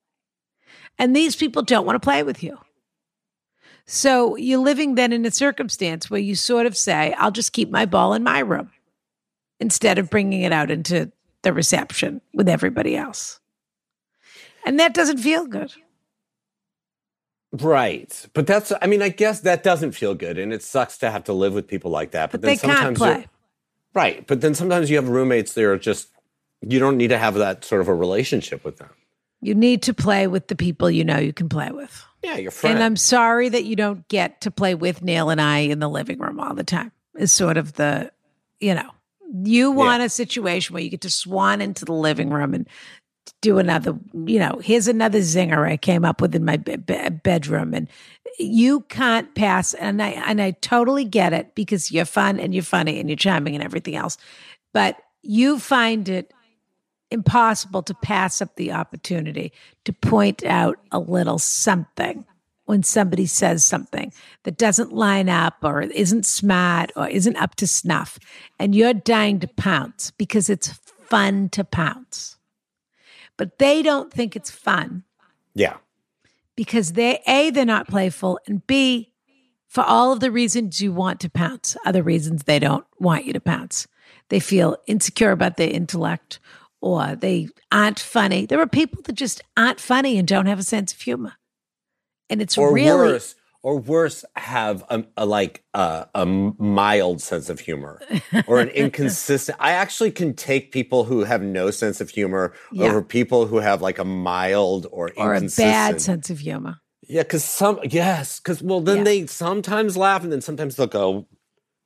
And 0.98 1.16
these 1.16 1.36
people 1.36 1.62
don't 1.62 1.86
want 1.86 1.96
to 2.02 2.06
play 2.06 2.24
with 2.24 2.42
you. 2.42 2.58
So 3.86 4.36
you're 4.36 4.60
living 4.60 4.96
then 4.96 5.14
in 5.14 5.26
a 5.26 5.32
circumstance 5.32 6.10
where 6.10 6.20
you 6.20 6.36
sort 6.36 6.66
of 6.66 6.76
say, 6.76 7.14
I'll 7.18 7.32
just 7.32 7.54
keep 7.54 7.70
my 7.70 7.86
ball 7.86 8.14
in 8.14 8.24
my 8.24 8.40
room 8.40 8.72
instead 9.60 9.98
of 9.98 10.10
bringing 10.10 10.42
it 10.42 10.52
out 10.52 10.72
into 10.72 11.12
the 11.44 11.54
reception 11.54 12.22
with 12.34 12.50
everybody 12.50 12.98
else. 12.98 13.40
And 14.66 14.80
that 14.80 14.94
doesn't 14.94 15.20
feel 15.20 15.46
good. 15.46 15.72
Right. 17.52 18.28
But 18.34 18.48
that's, 18.48 18.74
I 18.82 18.88
mean, 18.88 19.02
I 19.02 19.10
guess 19.10 19.42
that 19.42 19.64
doesn't 19.64 19.94
feel 19.94 20.14
good. 20.16 20.38
And 20.38 20.52
it 20.52 20.64
sucks 20.64 20.98
to 21.00 21.10
have 21.12 21.24
to 21.26 21.34
live 21.34 21.54
with 21.54 21.68
people 21.68 21.92
like 21.92 22.12
that. 22.12 22.32
But 22.32 22.42
then 22.42 22.50
they 22.50 22.58
can't 22.58 22.78
sometimes 22.78 22.98
play. 22.98 23.28
Right. 23.94 24.28
But 24.28 24.42
then 24.42 24.54
sometimes 24.54 24.90
you 24.90 24.98
have 24.98 25.08
roommates 25.08 25.54
that 25.54 25.64
are 25.64 25.78
just, 25.78 26.10
you 26.62 26.80
don't 26.80 26.98
need 26.98 27.10
to 27.10 27.18
have 27.18 27.36
that 27.36 27.64
sort 27.64 27.82
of 27.82 27.88
a 27.88 27.96
relationship 27.96 28.66
with 28.66 28.78
them. 28.78 28.90
You 29.42 29.56
need 29.56 29.84
to 29.84 29.94
play 29.94 30.28
with 30.28 30.48
the 30.48 30.56
people 30.56 30.90
you 30.90 31.04
know 31.04 31.20
you 31.20 31.32
can 31.32 31.48
play 31.48 31.72
with. 31.72 32.04
Yeah, 32.24 32.38
your 32.38 32.52
friend. 32.52 32.76
And 32.76 32.84
I'm 32.84 32.96
sorry 32.96 33.50
that 33.50 33.66
you 33.66 33.76
don't 33.76 34.08
get 34.08 34.42
to 34.42 34.52
play 34.52 34.76
with 34.76 35.04
Neil 35.04 35.30
and 35.30 35.40
I 35.40 35.60
in 35.60 35.80
the 35.80 35.90
living 35.90 36.20
room 36.20 36.40
all 36.40 36.56
the 36.56 36.64
time. 36.64 36.92
Is 37.16 37.32
sort 37.32 37.58
of 37.58 37.74
the, 37.74 38.12
you 38.60 38.76
know, 38.76 38.90
you 39.44 39.72
want 39.72 40.04
a 40.04 40.10
situation 40.10 40.74
where 40.74 40.84
you 40.84 40.90
get 40.90 41.02
to 41.02 41.10
swan 41.10 41.62
into 41.62 41.86
the 41.86 41.94
living 41.94 42.30
room 42.30 42.54
and 42.54 42.68
do 43.42 43.58
another, 43.58 43.98
you 44.26 44.40
know, 44.40 44.60
here's 44.64 44.88
another 44.88 45.20
zinger 45.20 45.68
I 45.68 45.78
came 45.78 46.06
up 46.06 46.22
with 46.22 46.36
in 46.36 46.46
my 46.46 46.58
be- 46.58 46.76
be- 46.76 47.10
bedroom, 47.10 47.74
and 47.74 47.88
you 48.40 48.82
can't 48.82 49.34
pass. 49.36 49.74
And 49.74 50.02
I 50.02 50.10
and 50.10 50.42
I 50.42 50.52
totally 50.52 51.06
get 51.06 51.34
it 51.34 51.56
because 51.56 51.92
you're 51.92 52.06
fun 52.06 52.40
and 52.40 52.54
you're 52.54 52.64
funny 52.64 53.00
and 53.00 53.10
you're 53.10 53.18
charming 53.18 53.56
and 53.56 53.64
everything 53.64 53.96
else, 53.96 54.18
but 54.74 54.98
you 55.22 55.60
find 55.60 56.08
it 56.10 56.34
impossible 57.10 57.84
to 57.84 57.94
pass 57.94 58.42
up 58.42 58.56
the 58.56 58.72
opportunity 58.72 59.54
to 59.86 59.94
point 59.94 60.44
out 60.44 60.78
a 60.92 61.00
little 61.00 61.40
something 61.40 62.26
when 62.66 62.84
somebody 62.84 63.26
says 63.26 63.64
something 63.64 64.12
that 64.44 64.58
doesn't 64.58 64.92
line 64.92 65.30
up 65.30 65.56
or 65.64 65.82
isn't 65.82 66.26
smart 66.26 66.92
or 66.98 67.08
isn't 67.08 67.38
up 67.38 67.56
to 67.56 67.66
snuff. 67.66 68.20
And 68.60 68.76
you're 68.76 68.94
dying 68.94 69.40
to 69.40 69.48
pounce 69.48 70.12
because 70.12 70.50
it's 70.50 70.68
fun 70.68 71.48
to 71.50 71.64
pounce 71.64 72.37
but 73.38 73.58
they 73.60 73.82
don't 73.82 74.12
think 74.12 74.36
it's 74.36 74.52
fun. 74.52 75.04
Yeah. 75.54 75.78
because 76.56 76.94
they 76.94 77.22
a 77.28 77.50
they're 77.52 77.66
not 77.66 77.88
playful 77.88 78.40
and 78.48 78.66
b 78.68 79.12
for 79.68 79.84
all 79.84 80.12
of 80.14 80.20
the 80.20 80.32
reasons 80.32 80.82
you 80.82 80.92
want 80.94 81.20
to 81.22 81.30
pounce 81.30 81.76
other 81.86 82.04
reasons 82.04 82.44
they 82.44 82.60
don't 82.60 82.86
want 83.00 83.26
you 83.26 83.34
to 83.34 83.40
pounce. 83.40 83.88
They 84.30 84.40
feel 84.40 84.78
insecure 84.88 85.32
about 85.32 85.58
their 85.58 85.70
intellect 85.70 86.40
or 86.80 87.16
they 87.16 87.50
aren't 87.72 88.00
funny. 88.00 88.46
There 88.46 88.62
are 88.62 88.68
people 88.68 89.02
that 89.04 89.14
just 89.14 89.42
aren't 89.56 89.80
funny 89.80 90.18
and 90.18 90.28
don't 90.28 90.46
have 90.46 90.60
a 90.60 90.64
sense 90.64 90.94
of 90.94 91.02
humor. 91.02 91.34
And 92.30 92.42
it's 92.42 92.58
Or 92.58 92.74
really 92.74 93.14
worse, 93.14 93.36
or 93.68 93.78
worse, 93.78 94.24
have 94.38 94.84
a, 94.90 95.04
a 95.18 95.26
like 95.26 95.62
a, 95.74 96.08
a 96.16 96.26
mild 96.26 97.22
sense 97.22 97.50
of 97.50 97.60
humor 97.60 98.00
or 98.48 98.62
an 98.62 98.70
inconsistent. 98.84 99.58
I 99.60 99.72
actually 99.74 100.12
can 100.12 100.34
take 100.36 100.72
people 100.72 101.04
who 101.04 101.26
have 101.26 101.42
no 101.42 101.70
sense 101.72 102.00
of 102.00 102.10
humor 102.10 102.54
Yeah. 102.72 102.86
over 102.86 103.02
people 103.02 103.46
who 103.48 103.58
have 103.58 103.82
like 103.82 104.00
a 104.00 104.06
mild 104.06 104.86
or, 104.90 105.12
or 105.18 105.34
a 105.34 105.36
inconsistent. 105.36 105.74
bad 105.74 106.02
sense 106.02 106.30
of 106.30 106.40
humor 106.40 106.76
Yeah, 107.16 107.24
because 107.24 107.44
some 107.44 107.80
yes, 107.84 108.40
because 108.40 108.64
well, 108.64 108.80
then 108.80 109.00
Yeah. 109.00 109.04
they 109.04 109.26
sometimes 109.26 109.98
laugh 109.98 110.24
and 110.24 110.32
then 110.32 110.42
sometimes 110.42 110.76
they'll 110.78 110.88
go, 110.88 111.28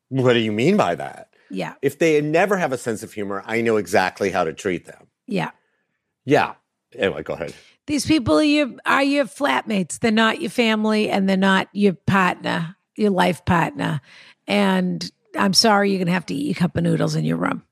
"What 0.10 0.34
do 0.34 0.40
you 0.40 0.52
mean 0.52 0.78
by 0.78 0.94
that?" 0.96 1.30
yeah 1.50 1.74
If 1.82 1.98
they 1.98 2.22
never 2.22 2.58
have 2.58 2.72
a 2.72 2.78
sense 2.78 3.02
of 3.02 3.12
humor, 3.14 3.42
I 3.48 3.62
know 3.62 3.78
exactly 3.78 4.30
how 4.30 4.44
to 4.44 4.54
treat 4.54 4.86
them. 4.86 5.08
yeah 5.26 5.50
Yeah. 6.26 6.54
Anyway, 6.96 7.24
go 7.24 7.34
ahead. 7.34 7.54
These 7.88 8.06
people 8.06 8.40
are 8.40 8.44
your 8.44 8.72
are 8.86 9.04
your 9.04 9.26
flatmates. 9.26 10.00
They're 10.00 10.12
not 10.12 10.42
your 10.42 10.52
family 10.52 11.10
and 11.10 11.28
they're 11.28 11.38
not 11.38 11.68
your 11.74 11.94
partner, 11.94 12.76
your 12.96 13.10
life 13.10 13.44
partner. 13.46 14.02
And 14.48 15.10
I'm 15.36 15.54
sorry 15.54 15.92
you're 15.92 16.00
gonna 16.00 16.12
have 16.12 16.26
to 16.28 16.36
eat 16.36 16.46
your 16.46 16.56
cup 16.56 16.76
of 16.78 16.84
noodles 16.84 17.16
in 17.16 17.26
your 17.26 17.38
room. 17.38 17.64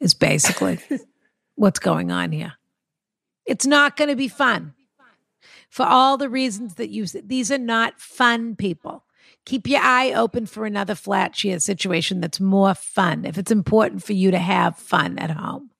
Is 0.00 0.14
basically 0.14 0.78
what's 1.56 1.78
going 1.78 2.12
on 2.12 2.32
here. 2.32 2.54
It's 3.44 3.66
not 3.66 3.96
gonna 3.96 4.16
be 4.16 4.28
fun. 4.28 4.74
For 5.68 5.84
all 5.84 6.16
the 6.16 6.28
reasons 6.28 6.74
that 6.74 6.90
you 6.90 7.06
said, 7.06 7.28
these 7.28 7.50
are 7.50 7.58
not 7.58 8.00
fun 8.00 8.56
people. 8.56 9.04
Keep 9.44 9.68
your 9.68 9.80
eye 9.80 10.12
open 10.12 10.46
for 10.46 10.64
another 10.64 10.94
flat 10.94 11.36
share 11.36 11.58
situation 11.58 12.20
that's 12.20 12.40
more 12.40 12.74
fun 12.74 13.24
if 13.24 13.36
it's 13.36 13.50
important 13.50 14.02
for 14.02 14.12
you 14.12 14.30
to 14.30 14.38
have 14.38 14.78
fun 14.78 15.18
at 15.18 15.30
home 15.30 15.70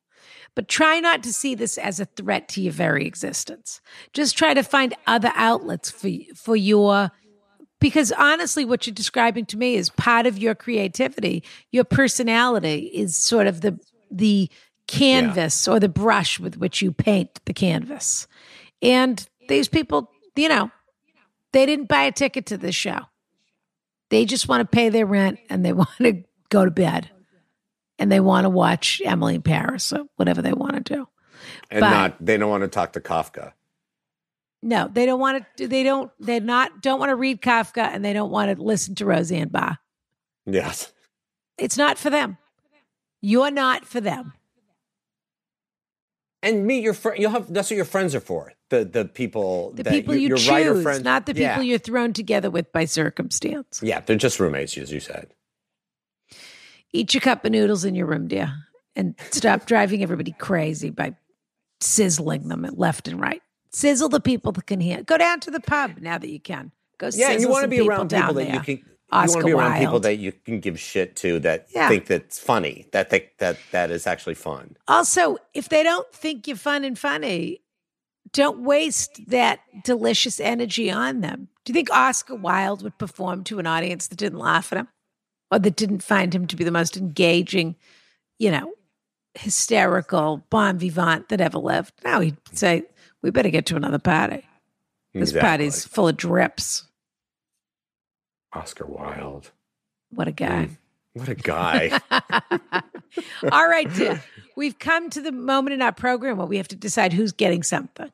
but 0.56 0.68
try 0.68 0.98
not 0.98 1.22
to 1.22 1.32
see 1.32 1.54
this 1.54 1.78
as 1.78 2.00
a 2.00 2.06
threat 2.06 2.48
to 2.48 2.62
your 2.62 2.72
very 2.72 3.06
existence. 3.06 3.80
Just 4.14 4.36
try 4.36 4.54
to 4.54 4.64
find 4.64 4.94
other 5.06 5.30
outlets 5.36 5.90
for 5.90 6.08
for 6.34 6.56
your 6.56 7.12
because 7.78 8.10
honestly 8.10 8.64
what 8.64 8.86
you're 8.86 8.94
describing 8.94 9.44
to 9.46 9.58
me 9.58 9.76
is 9.76 9.90
part 9.90 10.26
of 10.26 10.38
your 10.38 10.56
creativity. 10.56 11.44
Your 11.70 11.84
personality 11.84 12.90
is 12.92 13.16
sort 13.16 13.46
of 13.46 13.60
the 13.60 13.78
the 14.10 14.50
canvas 14.88 15.68
or 15.68 15.78
the 15.78 15.88
brush 15.90 16.40
with 16.40 16.56
which 16.56 16.80
you 16.80 16.90
paint 16.90 17.38
the 17.44 17.52
canvas. 17.52 18.26
And 18.80 19.24
these 19.48 19.68
people, 19.68 20.10
you 20.36 20.48
know, 20.48 20.70
they 21.52 21.66
didn't 21.66 21.88
buy 21.88 22.04
a 22.04 22.12
ticket 22.12 22.46
to 22.46 22.56
this 22.56 22.74
show. 22.74 23.00
They 24.08 24.24
just 24.24 24.48
want 24.48 24.62
to 24.62 24.76
pay 24.76 24.88
their 24.88 25.06
rent 25.06 25.38
and 25.50 25.64
they 25.64 25.72
want 25.74 25.90
to 25.98 26.22
go 26.48 26.64
to 26.64 26.70
bed 26.70 27.10
and 27.98 28.10
they 28.10 28.20
want 28.20 28.44
to 28.44 28.50
watch 28.50 29.00
Emily 29.04 29.36
in 29.36 29.42
Paris 29.42 29.92
or 29.92 30.04
whatever 30.16 30.42
they 30.42 30.52
want 30.52 30.74
to 30.74 30.94
do. 30.94 31.08
And 31.70 31.80
But- 31.80 31.90
not 31.90 32.16
they 32.24 32.36
don't 32.36 32.50
want 32.50 32.62
to 32.62 32.68
talk 32.68 32.92
to 32.94 33.00
Kafka. 33.00 33.52
No, 34.62 34.88
they 34.92 35.06
don't 35.06 35.20
want 35.20 35.44
to. 35.58 35.68
They 35.68 35.82
don't. 35.82 36.10
They 36.18 36.40
not 36.40 36.80
don't 36.82 36.98
want 36.98 37.10
to 37.10 37.14
read 37.16 37.40
Kafka 37.40 37.82
and 37.82 38.04
they 38.04 38.12
don't 38.12 38.30
want 38.30 38.56
to 38.56 38.62
listen 38.62 38.94
to 38.96 39.04
Roseanne 39.06 39.48
Barr. 39.48 39.78
Yes. 40.44 40.92
It's 41.58 41.76
not 41.76 41.98
for 41.98 42.10
them. 42.10 42.38
You're 43.20 43.50
not 43.50 43.84
for 43.84 44.00
them. 44.00 44.32
And 46.42 46.66
meet 46.66 46.82
your 46.82 46.94
friend. 46.94 47.20
You'll 47.20 47.30
have 47.30 47.52
that's 47.52 47.70
what 47.70 47.76
your 47.76 47.84
friends 47.84 48.14
are 48.14 48.20
for. 48.20 48.52
The 48.70 48.84
the 48.84 49.04
people 49.04 49.72
The 49.72 49.84
that 49.84 49.92
people 49.92 50.14
your, 50.14 50.36
you 50.36 50.46
your 50.64 50.82
choose, 50.82 51.02
not 51.02 51.26
the 51.26 51.34
people 51.34 51.42
yeah. 51.42 51.60
you're 51.60 51.78
thrown 51.78 52.12
together 52.12 52.50
with 52.50 52.72
by 52.72 52.84
circumstance. 52.84 53.80
Yeah, 53.82 54.00
they're 54.00 54.16
just 54.16 54.40
roommates, 54.40 54.76
as 54.78 54.90
you 54.92 55.00
said. 55.00 55.32
Eat 56.92 57.14
your 57.14 57.20
cup 57.20 57.44
of 57.44 57.52
noodles 57.52 57.84
in 57.84 57.94
your 57.94 58.06
room, 58.06 58.28
dear, 58.28 58.52
and 58.94 59.14
stop 59.30 59.66
driving 59.66 60.02
everybody 60.02 60.32
crazy 60.38 60.90
by 60.90 61.14
sizzling 61.80 62.48
them 62.48 62.66
left 62.74 63.08
and 63.08 63.20
right. 63.20 63.42
Sizzle 63.72 64.08
the 64.08 64.20
people 64.20 64.52
that 64.52 64.66
can 64.66 64.80
hear. 64.80 65.02
Go 65.02 65.18
down 65.18 65.40
to 65.40 65.50
the 65.50 65.60
pub 65.60 65.98
now 65.98 66.16
that 66.18 66.30
you 66.30 66.40
can. 66.40 66.72
Go. 66.98 67.10
Yeah, 67.12 67.32
you 67.32 67.48
want 67.50 67.64
to 67.64 67.68
be 67.68 67.86
around 67.86 68.10
people 68.10 68.34
that 68.34 68.48
you 68.48 68.60
can. 68.60 68.84
Oscar 69.12 69.28
you 69.28 69.34
want 69.34 69.42
to 69.42 69.46
be 69.46 69.52
around 69.52 69.78
people 69.78 70.00
that 70.00 70.16
you 70.16 70.32
can 70.32 70.60
give 70.60 70.80
shit 70.80 71.14
to 71.16 71.38
that 71.40 71.66
Yeah. 71.70 71.88
think 71.88 72.06
that's 72.06 72.38
funny, 72.38 72.88
that 72.92 73.10
think 73.10 73.38
that 73.38 73.58
that 73.70 73.90
is 73.90 74.06
actually 74.06 74.34
fun. 74.34 74.76
Also, 74.88 75.36
if 75.54 75.68
they 75.68 75.82
don't 75.82 76.10
think 76.12 76.48
you're 76.48 76.56
fun 76.56 76.84
and 76.84 76.98
funny, 76.98 77.62
don't 78.32 78.64
waste 78.64 79.20
that 79.28 79.60
delicious 79.84 80.40
energy 80.40 80.90
on 80.90 81.20
them. 81.20 81.48
Do 81.64 81.72
you 81.72 81.74
think 81.74 81.90
Oscar 81.90 82.34
Wilde 82.34 82.82
would 82.82 82.98
perform 82.98 83.44
to 83.44 83.58
an 83.58 83.66
audience 83.66 84.08
that 84.08 84.16
didn't 84.16 84.38
laugh 84.38 84.72
at 84.72 84.78
him 84.78 84.88
or 85.50 85.58
that 85.58 85.76
didn't 85.76 86.02
find 86.02 86.34
him 86.34 86.46
to 86.46 86.56
be 86.56 86.64
the 86.64 86.70
most 86.70 86.96
engaging, 86.96 87.76
you 88.38 88.50
know, 88.50 88.72
hysterical 89.34 90.44
bon 90.50 90.78
vivant 90.78 91.28
that 91.28 91.40
ever 91.40 91.58
lived? 91.58 91.92
Now 92.04 92.20
he'd 92.20 92.36
say, 92.52 92.82
we 93.22 93.30
better 93.30 93.50
get 93.50 93.66
to 93.66 93.76
another 93.76 93.98
party. 93.98 94.46
This 95.14 95.30
Exactly. 95.30 95.40
party's 95.48 95.84
full 95.84 96.08
of 96.08 96.16
drips. 96.16 96.84
Oscar 98.52 98.86
Wilde. 98.86 99.50
What 100.10 100.28
a 100.28 100.32
guy. 100.32 100.68
Mm. 100.70 100.76
What 101.14 101.28
a 101.28 101.34
guy. 101.34 101.98
All 103.52 103.66
right. 103.68 103.88
We've 104.56 104.78
come 104.78 105.08
to 105.10 105.20
the 105.22 105.32
moment 105.32 105.74
in 105.74 105.82
our 105.82 105.92
program 105.92 106.36
where 106.36 106.46
we 106.46 106.58
have 106.58 106.68
to 106.68 106.76
decide 106.76 107.12
who's 107.14 107.32
getting 107.32 107.62
something. 107.62 108.10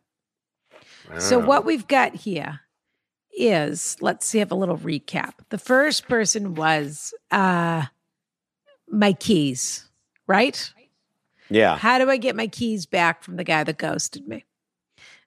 So 1.19 1.39
what 1.39 1.65
we've 1.65 1.87
got 1.89 2.15
here 2.15 2.61
is 3.37 3.97
let's 4.01 4.27
see 4.27 4.39
have 4.39 4.53
a 4.53 4.57
little 4.57 4.79
recap. 4.79 5.33
The 5.49 5.59
first 5.59 6.09
person 6.09 6.55
was 6.55 7.15
uh 7.31 7.85
my 8.89 9.13
keys, 9.15 9.89
right? 10.27 10.73
Yeah. 11.49 11.77
How 11.77 11.99
do 11.99 12.11
I 12.11 12.17
get 12.17 12.37
my 12.37 12.47
keys 12.47 12.87
back 12.87 13.23
from 13.23 13.37
the 13.37 13.45
guy 13.45 13.65
that 13.65 13.79
ghosted 13.79 14.27
me? 14.27 14.45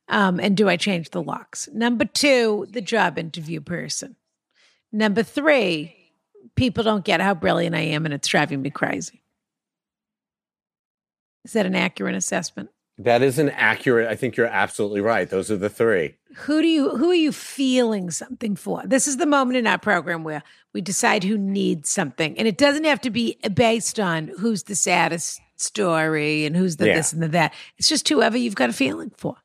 Um, 0.07 0.39
and 0.39 0.55
do 0.55 0.69
I 0.69 0.77
change 0.77 1.09
the 1.09 1.21
locks? 1.21 1.67
Number 1.73 2.05
two, 2.05 2.67
the 2.69 2.81
job 2.81 3.17
interview 3.17 3.59
person. 3.59 4.15
Number 4.91 5.23
three, 5.23 5.95
people 6.55 6.83
don't 6.83 7.03
get 7.03 7.21
how 7.21 7.33
brilliant 7.33 7.75
I 7.75 7.81
am 7.81 8.05
and 8.05 8.13
it's 8.13 8.27
driving 8.27 8.61
me 8.61 8.69
crazy. 8.69 9.21
Is 11.43 11.53
that 11.53 11.65
an 11.65 11.75
accurate 11.75 12.15
assessment? 12.15 12.69
That 12.97 13.21
is 13.21 13.37
an 13.39 13.49
accurate. 13.49 14.07
I 14.07 14.15
think 14.15 14.37
you're 14.37 14.47
absolutely 14.47 15.01
right. 15.01 15.29
Those 15.29 15.51
are 15.51 15.57
the 15.57 15.69
three. 15.69 16.15
who 16.35 16.61
do 16.61 16.67
you 16.67 16.89
who 16.97 17.09
are 17.09 17.13
you 17.13 17.31
feeling 17.31 18.09
something 18.11 18.55
for 18.55 18.81
this 18.85 19.07
is 19.07 19.17
the 19.17 19.25
moment 19.25 19.57
in 19.57 19.67
our 19.67 19.77
program 19.77 20.23
where 20.23 20.43
we 20.73 20.81
decide 20.81 21.23
who 21.23 21.37
needs 21.37 21.89
something 21.89 22.37
and 22.37 22.47
it 22.47 22.57
doesn't 22.57 22.83
have 22.83 22.99
to 23.01 23.09
be 23.09 23.37
based 23.53 23.99
on 23.99 24.29
who's 24.39 24.63
the 24.63 24.75
saddest 24.75 25.39
story 25.55 26.45
and 26.45 26.55
who's 26.57 26.75
the 26.77 26.87
Yeah. 26.87 26.95
this 26.95 27.13
and 27.13 27.21
the 27.23 27.29
that 27.29 27.53
it's 27.77 27.87
just 27.87 28.07
whoever 28.09 28.37
you've 28.37 28.55
got 28.55 28.69
a 28.69 28.73
feeling 28.73 29.11
for 29.17 29.37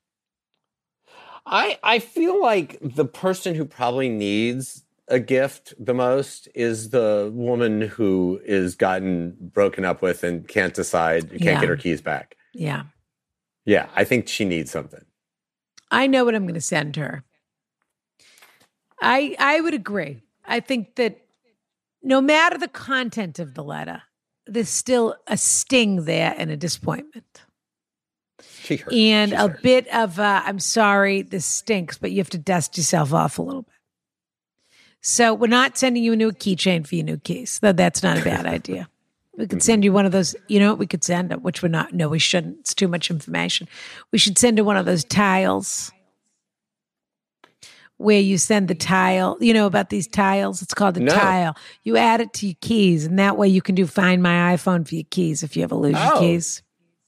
I 1.47 1.79
I 1.83 1.99
feel 2.01 2.41
like 2.41 2.79
the 2.81 3.05
person 3.05 3.55
who 3.55 3.65
probably 3.65 4.09
needs 4.09 4.85
a 5.09 5.19
gift 5.21 5.75
the 5.79 5.95
most 5.95 6.49
is 6.55 6.91
the 6.91 7.31
woman 7.35 7.81
who 7.83 8.41
is 8.45 8.75
gotten 8.77 9.37
broken 9.41 9.85
up 9.85 10.03
with 10.03 10.23
and 10.23 10.47
can't 10.47 10.75
decide, 10.75 11.31
can't 11.31 11.43
Yeah. 11.43 11.61
get 11.61 11.69
her 11.69 11.77
keys 11.77 12.01
back. 12.01 12.37
yeah 12.53 12.83
Yeah, 13.65 13.89
I 13.95 14.05
think 14.05 14.29
she 14.29 14.45
needs 14.45 14.71
something. 14.71 15.05
i 15.91 16.07
know 16.07 16.25
what 16.25 16.35
i'm 16.35 16.45
going 16.45 16.55
to 16.55 16.61
send 16.61 16.97
her 16.97 17.25
i 19.03 19.35
i 19.39 19.61
would 19.61 19.75
agree 19.75 20.23
i 20.45 20.61
think 20.61 20.95
that 20.97 21.19
no 22.03 22.21
matter 22.21 22.57
the 22.59 22.69
content 22.69 23.39
of 23.39 23.55
the 23.55 23.65
letter 23.65 24.03
there's 24.47 24.69
still 24.69 25.15
a 25.27 25.37
sting 25.37 26.05
there 26.05 26.35
and 26.39 26.51
a 26.51 26.57
disappointment 26.57 27.43
She 28.63 28.77
hurt. 28.77 28.93
and 28.93 29.33
a 29.33 29.49
hurt. 29.49 29.63
bit 29.63 29.87
of 29.95 30.19
uh, 30.19 30.43
I'm 30.45 30.59
sorry, 30.59 31.23
this 31.23 31.45
stinks, 31.47 31.99
but 31.99 32.11
you 32.11 32.19
have 32.19 32.31
to 32.31 32.39
dust 32.39 32.77
yourself 32.77 33.13
off 33.13 33.39
a 33.39 33.43
little 33.43 33.63
bit. 33.63 33.75
So 35.03 35.35
we're 35.35 35.47
not 35.47 35.77
sending 35.79 36.03
you 36.03 36.13
a 36.15 36.17
new 36.17 36.33
keychain 36.33 36.87
for 36.87 36.95
your 36.97 37.05
new 37.05 37.19
keys. 37.19 37.59
Though 37.61 37.73
that's 37.73 38.03
not 38.03 38.19
a 38.19 38.25
bad 38.25 38.47
idea. 38.59 38.89
We 39.37 39.47
could 39.47 39.59
mm-hmm. 39.59 39.65
send 39.65 39.85
you 39.85 39.93
one 39.93 40.07
of 40.07 40.13
those. 40.13 40.35
You 40.49 40.59
know 40.61 40.71
what 40.71 40.79
we 40.79 40.87
could 40.87 41.05
send 41.05 41.31
her, 41.31 41.39
which 41.39 41.63
we're 41.63 41.69
not. 41.69 41.93
No, 41.95 42.09
we 42.09 42.19
shouldn't. 42.19 42.59
It's 42.61 42.75
too 42.75 42.89
much 42.89 43.11
information. 43.11 43.69
We 44.13 44.19
should 44.19 44.39
send 44.39 44.59
her 44.59 44.65
one 44.65 44.77
of 44.77 44.87
those 44.87 45.05
tiles 45.05 45.93
where 47.97 48.21
you 48.21 48.39
send 48.39 48.67
the 48.69 48.75
tile. 48.75 49.37
You 49.41 49.53
know 49.53 49.67
about 49.67 49.91
these 49.91 50.09
tiles? 50.09 50.63
It's 50.63 50.75
called 50.75 50.95
the 50.95 51.01
No. 51.01 51.15
tile. 51.15 51.55
You 51.85 51.99
add 51.99 52.21
it 52.23 52.33
to 52.35 52.47
your 52.47 52.57
keys, 52.61 53.05
and 53.05 53.19
that 53.19 53.37
way 53.37 53.47
you 53.47 53.61
can 53.61 53.75
do 53.75 53.87
Find 53.87 54.23
My 54.23 54.57
iPhone 54.57 54.89
for 54.89 54.95
your 54.95 55.05
keys 55.11 55.43
if 55.43 55.57
you 55.57 55.63
ever 55.63 55.75
lose 55.75 55.93
your 55.93 56.17
Oh. 56.17 56.21
keys. 56.21 56.63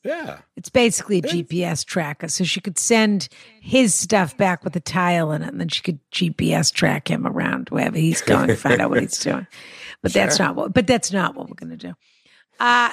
Yeah. 0.04 0.38
It's 0.56 0.68
basically 0.68 1.18
a 1.18 1.22
GPS 1.22 1.84
tracker. 1.84 2.28
So 2.28 2.44
she 2.44 2.60
could 2.60 2.78
send 2.78 3.28
his 3.60 3.94
stuff 3.94 4.36
back 4.36 4.64
with 4.64 4.74
a 4.76 4.80
tile 4.80 5.32
in 5.32 5.42
it, 5.42 5.48
and 5.48 5.60
then 5.60 5.68
she 5.68 5.80
could 5.80 5.98
GPS 6.10 6.72
track 6.72 7.08
him 7.08 7.26
around 7.26 7.68
wherever 7.70 7.96
he's 7.96 8.20
going 8.20 8.48
to 8.48 8.56
find 8.56 8.80
out 8.80 8.90
what 8.90 9.00
he's 9.00 9.18
doing. 9.20 9.46
But 10.02 10.12
that's 10.12 10.38
not 10.38 10.56
what. 10.56 10.74
But 10.74 10.86
that's 10.86 11.12
not 11.12 11.34
what 11.34 11.48
we're 11.48 11.54
going 11.54 11.76
to 11.78 11.88
do. 11.88 11.94
Uh, 12.60 12.92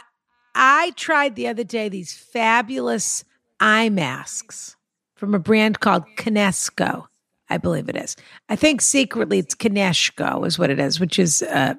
I 0.55 0.91
tried 0.95 1.35
the 1.35 1.47
other 1.47 1.63
day 1.63 1.89
these 1.89 2.13
fabulous 2.13 3.23
eye 3.59 3.89
masks 3.89 4.75
from 5.15 5.35
a 5.35 5.39
brand 5.39 5.79
called 5.79 6.03
Knesko. 6.17 7.07
I 7.49 7.57
believe 7.57 7.89
it 7.89 7.95
is. 7.95 8.15
I 8.47 8.55
think 8.55 8.81
secretly 8.81 9.39
it's 9.39 9.55
Kineshko 9.55 10.45
is 10.45 10.59
what 10.59 10.69
it 10.69 10.79
is, 10.79 10.99
which 10.99 11.17
is 11.17 11.41
a 11.41 11.77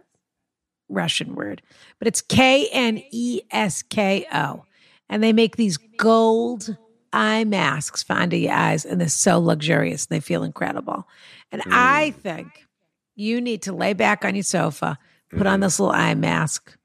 Russian 0.89 1.37
word, 1.37 1.63
but 1.99 2.09
it's 2.09 2.21
K 2.21 2.69
N 2.73 3.03
E 3.11 3.43
S 3.51 3.83
K 3.83 4.27
O. 4.33 4.65
And 5.09 5.23
they 5.23 5.33
make 5.33 5.57
these 5.57 5.77
gold 5.77 6.77
eye 7.13 7.45
masks 7.45 8.03
for 8.03 8.13
under 8.15 8.37
your 8.37 8.53
eyes, 8.53 8.85
and 8.85 9.01
they're 9.01 9.09
so 9.09 9.39
luxurious. 9.39 10.07
And 10.07 10.17
they 10.17 10.21
feel 10.21 10.43
incredible. 10.43 11.07
And 11.53 11.63
I 11.67 12.13
think 12.23 12.67
you 13.15 13.41
need 13.41 13.63
to 13.63 13.73
lay 13.73 13.93
back 13.93 14.25
on 14.25 14.35
your 14.35 14.45
sofa, 14.45 14.99
put 15.31 15.47
on 15.47 15.61
this 15.61 15.79
little 15.79 15.95
eye 15.95 16.15
mask, 16.15 16.77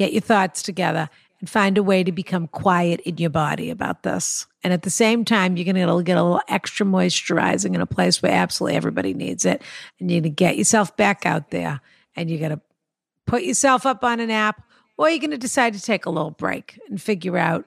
get 0.00 0.12
your 0.14 0.22
thoughts 0.22 0.62
together, 0.62 1.10
and 1.40 1.48
find 1.48 1.76
a 1.78 1.82
way 1.82 2.02
to 2.02 2.12
become 2.12 2.48
quiet 2.48 3.00
in 3.00 3.16
your 3.18 3.30
body 3.30 3.70
about 3.70 4.02
this. 4.02 4.46
And 4.64 4.72
at 4.72 4.82
the 4.82 4.90
same 4.90 5.24
time, 5.24 5.56
you're 5.56 5.64
going 5.64 5.76
to 5.76 6.02
get 6.02 6.18
a 6.18 6.22
little 6.22 6.40
extra 6.48 6.84
moisturizing 6.86 7.74
in 7.74 7.80
a 7.80 7.86
place 7.86 8.22
where 8.22 8.32
absolutely 8.32 8.76
everybody 8.76 9.14
needs 9.14 9.44
it. 9.46 9.62
And 9.98 10.10
you're 10.10 10.20
going 10.20 10.34
to 10.34 10.36
get 10.36 10.58
yourself 10.58 10.94
back 10.96 11.24
out 11.24 11.50
there 11.50 11.80
and 12.14 12.28
you're 12.28 12.38
going 12.38 12.50
to 12.50 12.60
put 13.26 13.42
yourself 13.42 13.86
up 13.86 14.04
on 14.04 14.20
an 14.20 14.30
app, 14.30 14.62
or 14.98 15.08
you're 15.08 15.18
going 15.18 15.30
to 15.30 15.38
decide 15.38 15.72
to 15.74 15.80
take 15.80 16.04
a 16.04 16.10
little 16.10 16.32
break 16.32 16.78
and 16.88 17.00
figure 17.00 17.38
out 17.38 17.64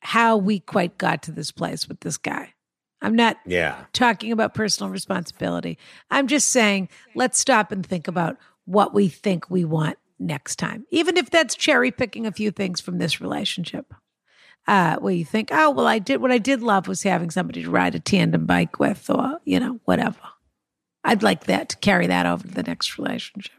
how 0.00 0.36
we 0.36 0.60
quite 0.60 0.98
got 0.98 1.22
to 1.22 1.32
this 1.32 1.50
place 1.50 1.88
with 1.88 2.00
this 2.00 2.18
guy. 2.18 2.52
I'm 3.00 3.14
not 3.14 3.38
Yeah. 3.46 3.76
talking 3.92 4.32
about 4.32 4.54
personal 4.54 4.90
responsibility. 4.90 5.78
I'm 6.10 6.26
just 6.26 6.48
saying, 6.48 6.88
let's 7.14 7.38
stop 7.38 7.72
and 7.72 7.84
think 7.84 8.08
about 8.08 8.36
what 8.64 8.92
we 8.92 9.08
think 9.08 9.48
we 9.48 9.64
want 9.64 9.96
next 10.18 10.56
time, 10.56 10.84
even 10.90 11.16
if 11.16 11.30
that's 11.30 11.54
cherry 11.54 11.90
picking 11.90 12.26
a 12.26 12.32
few 12.32 12.50
things 12.50 12.80
from 12.80 12.98
this 12.98 13.20
relationship. 13.20 13.92
Uh, 14.68 14.96
where 14.96 15.14
you 15.14 15.24
think, 15.24 15.50
oh, 15.52 15.70
well, 15.70 15.86
I 15.86 16.00
did 16.00 16.20
what 16.20 16.32
I 16.32 16.38
did 16.38 16.60
love 16.60 16.88
was 16.88 17.04
having 17.04 17.30
somebody 17.30 17.62
to 17.62 17.70
ride 17.70 17.94
a 17.94 18.00
tandem 18.00 18.46
bike 18.46 18.80
with, 18.80 19.08
or, 19.08 19.38
you 19.44 19.60
know, 19.60 19.78
whatever. 19.84 20.18
I'd 21.04 21.22
like 21.22 21.44
that 21.44 21.68
to 21.68 21.76
carry 21.76 22.08
that 22.08 22.26
over 22.26 22.48
to 22.48 22.52
the 22.52 22.64
next 22.64 22.98
relationship. 22.98 23.52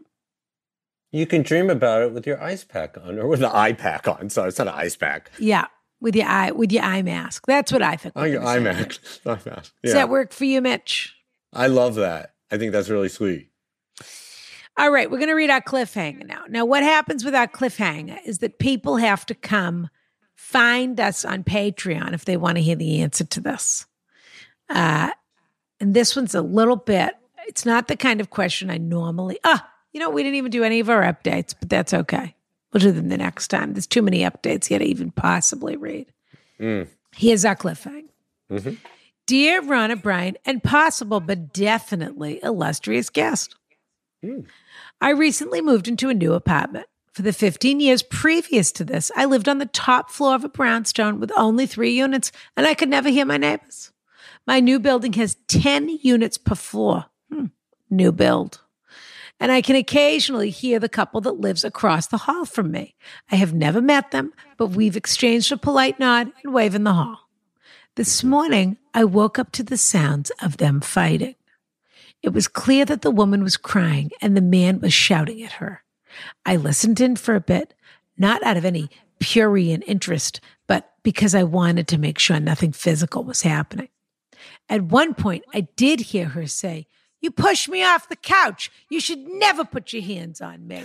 You 1.13 1.25
can 1.25 1.43
dream 1.43 1.69
about 1.69 2.01
it 2.01 2.13
with 2.13 2.27
your 2.27 2.43
ice 2.43 2.65
pack 2.65 2.97
on, 3.01 3.17
or 3.17 3.27
with 3.27 3.39
an 3.39 3.51
eye 3.53 3.71
pack 3.71 4.05
on. 4.07 4.29
Sorry, 4.29 4.49
it's 4.49 4.57
not 4.57 4.67
an 4.67 4.73
ice 4.73 4.97
pack. 4.97 5.31
Yeah, 5.39 5.67
with 6.01 6.15
your 6.15 6.27
eye 6.27 6.51
with 6.51 6.73
your 6.73 6.83
eye 6.83 7.01
mask. 7.01 7.45
That's 7.47 7.71
what 7.71 7.81
I 7.81 7.95
think. 7.95 8.13
Oh, 8.17 8.25
your 8.25 8.43
eye 8.43 8.59
mask. 8.59 9.01
Eye 9.25 9.39
mask. 9.45 9.73
Does 9.83 9.93
that 9.93 10.09
work 10.09 10.33
for 10.33 10.43
you, 10.43 10.61
Mitch? 10.61 11.15
I 11.53 11.67
love 11.67 11.95
that. 11.95 12.33
I 12.51 12.57
think 12.57 12.73
that's 12.73 12.89
really 12.89 13.09
sweet. 13.09 13.49
All 14.77 14.91
right, 14.91 15.09
we're 15.09 15.17
going 15.17 15.29
to 15.29 15.33
read 15.33 15.49
our 15.49 15.61
cliffhanger 15.61 16.25
now. 16.25 16.43
Now, 16.47 16.65
what 16.65 16.83
happens 16.83 17.25
with 17.25 17.33
our 17.33 17.47
cliffhanger 17.47 18.19
is 18.25 18.39
that 18.39 18.59
people 18.59 18.97
have 18.97 19.25
to 19.25 19.33
come 19.33 19.89
find 20.35 20.99
us 20.99 21.25
on 21.25 21.43
Patreon 21.43 22.13
if 22.13 22.25
they 22.25 22.37
want 22.37 22.57
to 22.57 22.61
hear 22.61 22.75
the 22.75 23.01
answer 23.01 23.23
to 23.23 23.41
this. 23.41 23.87
Uh, 24.69 25.09
and 25.79 25.93
this 25.95 26.15
one's 26.15 26.35
a 26.35 26.41
little 26.41 26.75
bit, 26.75 27.15
it's 27.47 27.65
not 27.65 27.87
the 27.87 27.97
kind 27.97 28.21
of 28.21 28.29
question 28.29 28.69
I 28.69 28.77
normally, 28.77 29.39
ah, 29.43 29.67
you 29.93 29.99
know, 29.99 30.11
we 30.11 30.21
didn't 30.21 30.35
even 30.35 30.51
do 30.51 30.63
any 30.63 30.79
of 30.79 30.89
our 30.89 31.01
updates, 31.01 31.55
but 31.59 31.69
that's 31.69 31.93
okay. 31.93 32.35
We'll 32.71 32.81
do 32.81 32.91
them 32.91 33.09
the 33.09 33.17
next 33.17 33.47
time. 33.47 33.73
There's 33.73 33.87
too 33.87 34.03
many 34.03 34.19
updates 34.19 34.69
yet 34.69 34.79
to 34.79 34.85
even 34.85 35.09
possibly 35.09 35.75
read. 35.75 36.11
Mm. 36.59 36.87
Here's 37.15 37.45
our 37.45 37.55
cliffhanger. 37.55 38.09
Mm-hmm. 38.51 38.75
Dear 39.25 39.61
Ron 39.63 39.91
O'Brien, 39.91 40.37
and 40.45 40.63
possible 40.63 41.19
but 41.19 41.51
definitely 41.51 42.39
illustrious 42.43 43.09
guest. 43.09 43.55
Mm. 44.23 44.45
I 44.99 45.11
recently 45.11 45.61
moved 45.61 45.87
into 45.87 46.09
a 46.09 46.13
new 46.13 46.33
apartment. 46.33 46.87
For 47.13 47.21
the 47.21 47.33
15 47.33 47.79
years 47.79 48.03
previous 48.03 48.71
to 48.73 48.83
this, 48.83 49.11
I 49.15 49.25
lived 49.25 49.47
on 49.47 49.57
the 49.57 49.65
top 49.65 50.11
floor 50.11 50.35
of 50.35 50.43
a 50.43 50.49
brownstone 50.49 51.19
with 51.19 51.31
only 51.35 51.65
three 51.65 51.91
units, 51.91 52.31
and 52.55 52.65
I 52.65 52.73
could 52.73 52.89
never 52.89 53.09
hear 53.09 53.25
my 53.25 53.37
neighbors. 53.37 53.91
My 54.45 54.59
new 54.59 54.79
building 54.79 55.13
has 55.13 55.37
10 55.47 55.99
units 56.01 56.37
per 56.37 56.55
floor. 56.55 57.05
Hmm. 57.31 57.45
New 57.89 58.11
build. 58.11 58.61
And 59.39 59.51
I 59.51 59.61
can 59.61 59.75
occasionally 59.75 60.49
hear 60.49 60.79
the 60.79 60.89
couple 60.89 61.21
that 61.21 61.39
lives 61.39 61.63
across 61.63 62.07
the 62.07 62.17
hall 62.17 62.45
from 62.45 62.71
me. 62.71 62.95
I 63.31 63.35
have 63.35 63.53
never 63.53 63.81
met 63.81 64.11
them, 64.11 64.33
but 64.57 64.67
we've 64.67 64.97
exchanged 64.97 65.51
a 65.51 65.57
polite 65.57 65.99
nod 65.99 66.31
and 66.43 66.53
wave 66.53 66.73
in 66.73 66.83
the 66.83 66.93
hall. 66.93 67.29
This 67.95 68.23
morning, 68.23 68.77
I 68.93 69.03
woke 69.05 69.37
up 69.37 69.51
to 69.53 69.63
the 69.63 69.77
sounds 69.77 70.31
of 70.41 70.57
them 70.57 70.81
fighting. 70.81 71.35
It 72.23 72.33
was 72.33 72.47
clear 72.47 72.85
that 72.85 73.01
the 73.01 73.11
woman 73.11 73.43
was 73.43 73.57
crying 73.57 74.11
and 74.21 74.35
the 74.35 74.41
man 74.41 74.79
was 74.79 74.93
shouting 74.93 75.43
at 75.43 75.53
her. 75.53 75.83
I 76.45 76.55
listened 76.55 76.99
in 76.99 77.15
for 77.15 77.35
a 77.35 77.41
bit, 77.41 77.73
not 78.17 78.43
out 78.43 78.57
of 78.57 78.65
any 78.65 78.89
purient 79.19 79.83
interest, 79.87 80.41
but 80.67 80.93
because 81.03 81.35
I 81.35 81.43
wanted 81.43 81.87
to 81.89 81.97
make 81.97 82.19
sure 82.19 82.39
nothing 82.39 82.71
physical 82.71 83.23
was 83.23 83.43
happening. 83.43 83.89
At 84.69 84.83
one 84.83 85.13
point, 85.13 85.43
I 85.53 85.61
did 85.75 85.99
hear 85.99 86.25
her 86.29 86.47
say, 86.47 86.87
You 87.21 87.31
pushed 87.31 87.69
me 87.69 87.83
off 87.83 88.09
the 88.09 88.15
couch. 88.15 88.71
You 88.89 88.99
should 88.99 89.19
never 89.19 89.63
put 89.63 89.93
your 89.93 90.03
hands 90.03 90.41
on 90.41 90.67
me. 90.67 90.83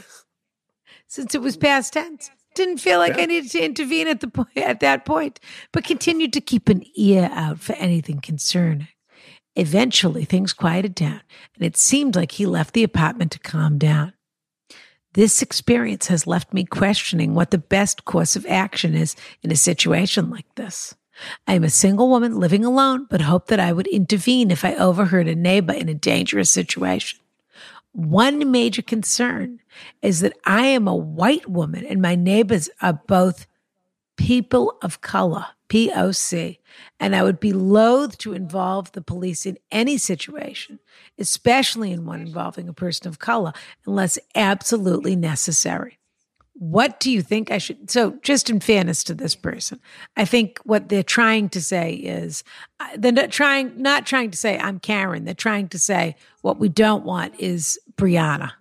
Since 1.09 1.35
it 1.35 1.43
was 1.43 1.57
past 1.57 1.93
tense, 1.95 2.31
didn't 2.55 2.79
feel 2.79 2.99
like 2.99 3.19
I 3.19 3.27
needed 3.27 3.51
to 3.53 3.65
intervene 3.65 4.09
at 4.09 4.21
the 4.21 4.29
point 4.29 4.57
at 4.57 4.81
that 4.81 5.05
point, 5.05 5.41
but 5.73 5.85
continued 5.85 6.33
to 6.35 6.41
keep 6.41 6.69
an 6.69 6.85
ear 6.97 7.31
out 7.33 7.61
for 7.61 7.75
anything 7.75 8.21
concerning. 8.21 8.89
Eventually, 9.55 10.25
things 10.25 10.53
quieted 10.53 10.95
down, 10.95 11.21
and 11.55 11.65
it 11.65 11.77
seemed 11.77 12.17
like 12.17 12.33
he 12.33 12.47
left 12.47 12.73
the 12.75 12.85
apartment 12.85 13.33
to 13.33 13.39
calm 13.39 13.79
down. 13.79 14.15
This 15.15 15.43
experience 15.43 16.07
has 16.07 16.27
left 16.27 16.55
me 16.55 16.65
questioning 16.65 17.35
what 17.35 17.51
the 17.51 17.59
best 17.59 18.07
course 18.07 18.35
of 18.35 18.47
action 18.47 18.95
is 18.95 19.15
in 19.43 19.53
a 19.53 19.57
situation 19.57 20.31
like 20.31 20.47
this. 20.55 20.95
I 21.47 21.55
am 21.55 21.65
a 21.65 21.71
single 21.71 22.09
woman 22.09 22.41
living 22.41 22.65
alone, 22.65 23.07
but 23.11 23.21
hope 23.21 23.49
that 23.49 23.61
I 23.61 23.73
would 23.73 23.87
intervene 23.89 24.51
if 24.51 24.65
I 24.65 24.75
overheard 24.75 25.29
a 25.29 25.35
neighbor 25.35 25.75
in 25.75 25.91
a 25.91 25.95
dangerous 25.95 26.51
situation. 26.51 27.21
One 27.93 28.51
major 28.51 28.81
concern 28.81 29.61
is 30.01 30.21
that 30.21 30.37
I 30.47 30.67
am 30.67 30.89
a 30.89 30.97
white 30.97 31.49
woman 31.49 31.85
and 31.85 32.01
my 32.01 32.15
neighbors 32.15 32.71
are 32.81 32.99
both 33.07 33.47
people 34.23 34.79
of 34.83 35.01
color, 35.01 35.47
POC, 35.69 36.59
and 37.01 37.17
I 37.17 37.25
would 37.25 37.41
be 37.41 37.53
loath 37.53 38.19
to 38.19 38.33
involve 38.33 38.93
the 38.93 39.03
police 39.03 39.47
in 39.47 39.59
any 39.73 39.99
situation, 39.99 40.79
especially 41.19 41.91
in 41.91 42.07
one 42.07 42.21
involving 42.21 42.69
a 42.69 42.73
person 42.73 43.09
of 43.09 43.19
color, 43.19 43.53
unless 43.85 44.21
absolutely 44.37 45.17
necessary. 45.17 45.99
What 46.55 47.01
do 47.01 47.11
you 47.11 47.21
think 47.21 47.51
I 47.51 47.59
should? 47.59 47.91
So, 47.91 48.19
just 48.23 48.49
in 48.49 48.61
fairness 48.61 49.03
to 49.05 49.15
this 49.15 49.35
person, 49.35 49.81
I 50.17 50.25
think 50.25 50.61
what 50.63 50.89
they're 50.89 51.03
trying 51.03 51.49
to 51.49 51.61
say 51.61 51.95
is 51.95 52.45
uh, 52.79 52.91
they're 52.97 53.11
not 53.11 53.33
trying, 53.33 53.83
not 53.83 54.07
trying 54.07 54.31
to 54.31 54.39
say 54.39 54.57
I'm 54.57 54.79
Karen. 54.79 55.25
They're 55.25 55.35
trying 55.35 55.69
to 55.71 55.79
say 55.79 56.15
what 56.43 56.61
we 56.61 56.69
don't 56.69 57.05
want 57.05 57.35
is 57.41 57.77
Brianna. 57.97 58.53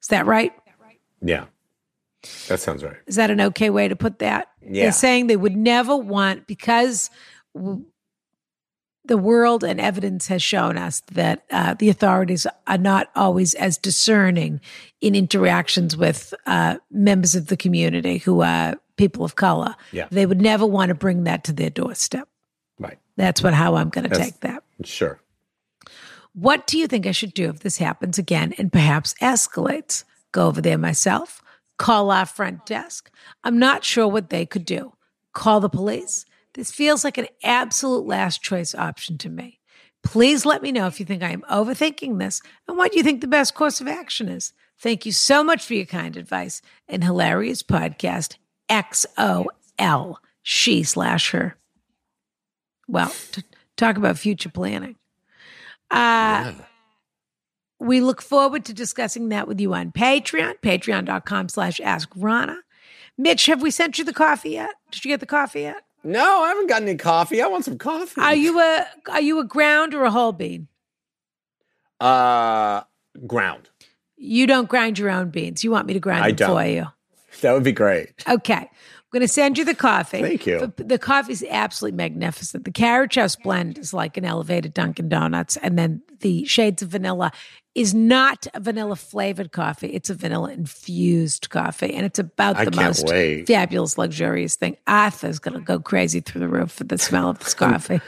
Is 0.00 0.08
that 0.08 0.26
right? 0.26 0.52
Yeah. 1.20 1.46
That 2.48 2.60
sounds 2.60 2.82
right. 2.82 2.96
Is 3.06 3.16
that 3.16 3.30
an 3.30 3.40
okay 3.40 3.70
way 3.70 3.88
to 3.88 3.96
put 3.96 4.18
that? 4.20 4.48
Yeah. 4.62 4.84
They're 4.84 4.92
saying 4.92 5.26
they 5.26 5.36
would 5.36 5.56
never 5.56 5.96
want 5.96 6.46
because 6.46 7.10
w- 7.54 7.84
the 9.04 9.18
world 9.18 9.64
and 9.64 9.80
evidence 9.80 10.28
has 10.28 10.42
shown 10.42 10.76
us 10.76 11.00
that 11.12 11.44
uh, 11.50 11.74
the 11.74 11.88
authorities 11.88 12.46
are 12.66 12.78
not 12.78 13.08
always 13.16 13.54
as 13.54 13.78
discerning 13.78 14.60
in 15.00 15.14
interactions 15.14 15.96
with 15.96 16.34
uh, 16.46 16.76
members 16.90 17.34
of 17.34 17.46
the 17.46 17.56
community 17.56 18.18
who 18.18 18.42
are 18.42 18.76
people 18.96 19.24
of 19.24 19.36
color. 19.36 19.74
Yeah. 19.92 20.08
They 20.10 20.26
would 20.26 20.40
never 20.40 20.66
want 20.66 20.90
to 20.90 20.94
bring 20.94 21.24
that 21.24 21.44
to 21.44 21.52
their 21.52 21.70
doorstep. 21.70 22.28
Right. 22.78 22.98
That's 23.16 23.42
what 23.42 23.54
how 23.54 23.76
I'm 23.76 23.88
going 23.88 24.08
to 24.08 24.16
take 24.16 24.40
that. 24.40 24.62
Sure. 24.84 25.20
What 26.34 26.66
do 26.66 26.78
you 26.78 26.86
think 26.86 27.06
I 27.06 27.12
should 27.12 27.34
do 27.34 27.48
if 27.48 27.60
this 27.60 27.78
happens 27.78 28.18
again 28.18 28.54
and 28.58 28.72
perhaps 28.72 29.14
escalates? 29.20 30.04
Go 30.30 30.46
over 30.46 30.60
there 30.60 30.78
myself, 30.78 31.42
call 31.78 32.10
our 32.10 32.26
front 32.26 32.66
desk. 32.66 33.10
I'm 33.44 33.58
not 33.58 33.84
sure 33.84 34.08
what 34.08 34.30
they 34.30 34.44
could 34.44 34.64
do. 34.64 34.92
Call 35.32 35.60
the 35.60 35.68
police. 35.68 36.24
This 36.54 36.70
feels 36.70 37.04
like 37.04 37.18
an 37.18 37.28
absolute 37.42 38.06
last 38.06 38.42
choice 38.42 38.74
option 38.74 39.16
to 39.18 39.30
me. 39.30 39.60
Please 40.02 40.46
let 40.46 40.62
me 40.62 40.72
know 40.72 40.86
if 40.86 41.00
you 41.00 41.06
think 41.06 41.22
I 41.22 41.30
am 41.30 41.44
overthinking 41.50 42.18
this 42.18 42.40
and 42.66 42.76
what 42.76 42.94
you 42.94 43.02
think 43.02 43.20
the 43.20 43.26
best 43.26 43.54
course 43.54 43.80
of 43.80 43.88
action 43.88 44.28
is. 44.28 44.52
Thank 44.80 45.06
you 45.06 45.12
so 45.12 45.42
much 45.42 45.64
for 45.64 45.74
your 45.74 45.86
kind 45.86 46.16
advice 46.16 46.62
and 46.88 47.02
hilarious 47.02 47.62
podcast. 47.62 48.36
XOL, 48.68 50.16
she 50.42 50.82
slash 50.82 51.30
her. 51.30 51.56
Well, 52.86 53.12
t- 53.32 53.42
talk 53.76 53.96
about 53.96 54.18
future 54.18 54.48
planning. 54.48 54.96
Uh, 55.90 56.52
we 57.78 58.00
look 58.00 58.20
forward 58.22 58.64
to 58.66 58.72
discussing 58.72 59.28
that 59.30 59.46
with 59.48 59.60
you 59.60 59.74
on 59.74 59.92
Patreon, 59.92 60.54
patreon.com 60.62 61.48
slash 61.48 61.80
ask 61.80 62.08
Rona. 62.16 62.58
Mitch, 63.16 63.46
have 63.46 63.62
we 63.62 63.70
sent 63.70 63.98
you 63.98 64.04
the 64.04 64.12
coffee 64.12 64.50
yet? 64.50 64.70
Did 64.90 65.04
you 65.04 65.10
get 65.10 65.20
the 65.20 65.26
coffee 65.26 65.62
yet? 65.62 65.82
No, 66.04 66.42
I 66.42 66.48
haven't 66.48 66.68
gotten 66.68 66.88
any 66.88 66.96
coffee. 66.96 67.42
I 67.42 67.46
want 67.48 67.64
some 67.64 67.78
coffee. 67.78 68.20
Are 68.20 68.34
you 68.34 68.60
a 68.60 68.86
are 69.10 69.20
you 69.20 69.40
a 69.40 69.44
ground 69.44 69.94
or 69.94 70.04
a 70.04 70.10
whole 70.10 70.32
bean? 70.32 70.68
uh 72.00 72.82
ground? 73.26 73.68
You 74.16 74.46
don't 74.46 74.68
grind 74.68 74.98
your 74.98 75.10
own 75.10 75.30
beans. 75.30 75.62
You 75.64 75.70
want 75.70 75.86
me 75.86 75.94
to 75.94 76.00
grind 76.00 76.24
I 76.24 76.28
them 76.28 76.36
don't. 76.36 76.56
for 76.56 76.66
you. 76.66 76.86
That 77.40 77.52
would 77.52 77.62
be 77.64 77.72
great. 77.72 78.24
Okay. 78.28 78.54
I'm 78.54 79.12
going 79.12 79.26
to 79.26 79.32
send 79.32 79.56
you 79.58 79.64
the 79.64 79.74
coffee. 79.76 80.20
Thank 80.20 80.46
you. 80.46 80.72
The, 80.76 80.84
the 80.84 80.98
coffee 80.98 81.32
is 81.32 81.44
absolutely 81.48 81.96
magnificent. 81.96 82.64
The 82.64 82.72
Carriage 82.72 83.14
House 83.14 83.36
blend 83.36 83.78
is 83.78 83.94
like 83.94 84.16
an 84.16 84.24
elevated 84.24 84.74
Dunkin' 84.74 85.08
Donuts. 85.08 85.56
And 85.56 85.78
then 85.78 86.02
the 86.20 86.44
Shades 86.46 86.82
of 86.82 86.90
Vanilla 86.90 87.30
is 87.78 87.94
not 87.94 88.46
a 88.54 88.60
vanilla 88.60 88.96
flavored 88.96 89.52
coffee. 89.52 89.88
It's 89.88 90.10
a 90.10 90.14
vanilla 90.14 90.52
infused 90.52 91.50
coffee. 91.50 91.94
And 91.94 92.04
it's 92.04 92.18
about 92.18 92.56
I 92.56 92.64
the 92.64 92.72
most 92.72 93.06
wait. 93.06 93.46
fabulous, 93.46 93.96
luxurious 93.96 94.56
thing. 94.56 94.76
Arthur's 94.88 95.38
going 95.38 95.54
to 95.54 95.60
go 95.60 95.78
crazy 95.78 96.20
through 96.20 96.40
the 96.40 96.48
roof 96.48 96.72
for 96.72 96.84
the 96.84 96.98
smell 96.98 97.30
of 97.30 97.38
this 97.38 97.54
coffee. 97.54 98.00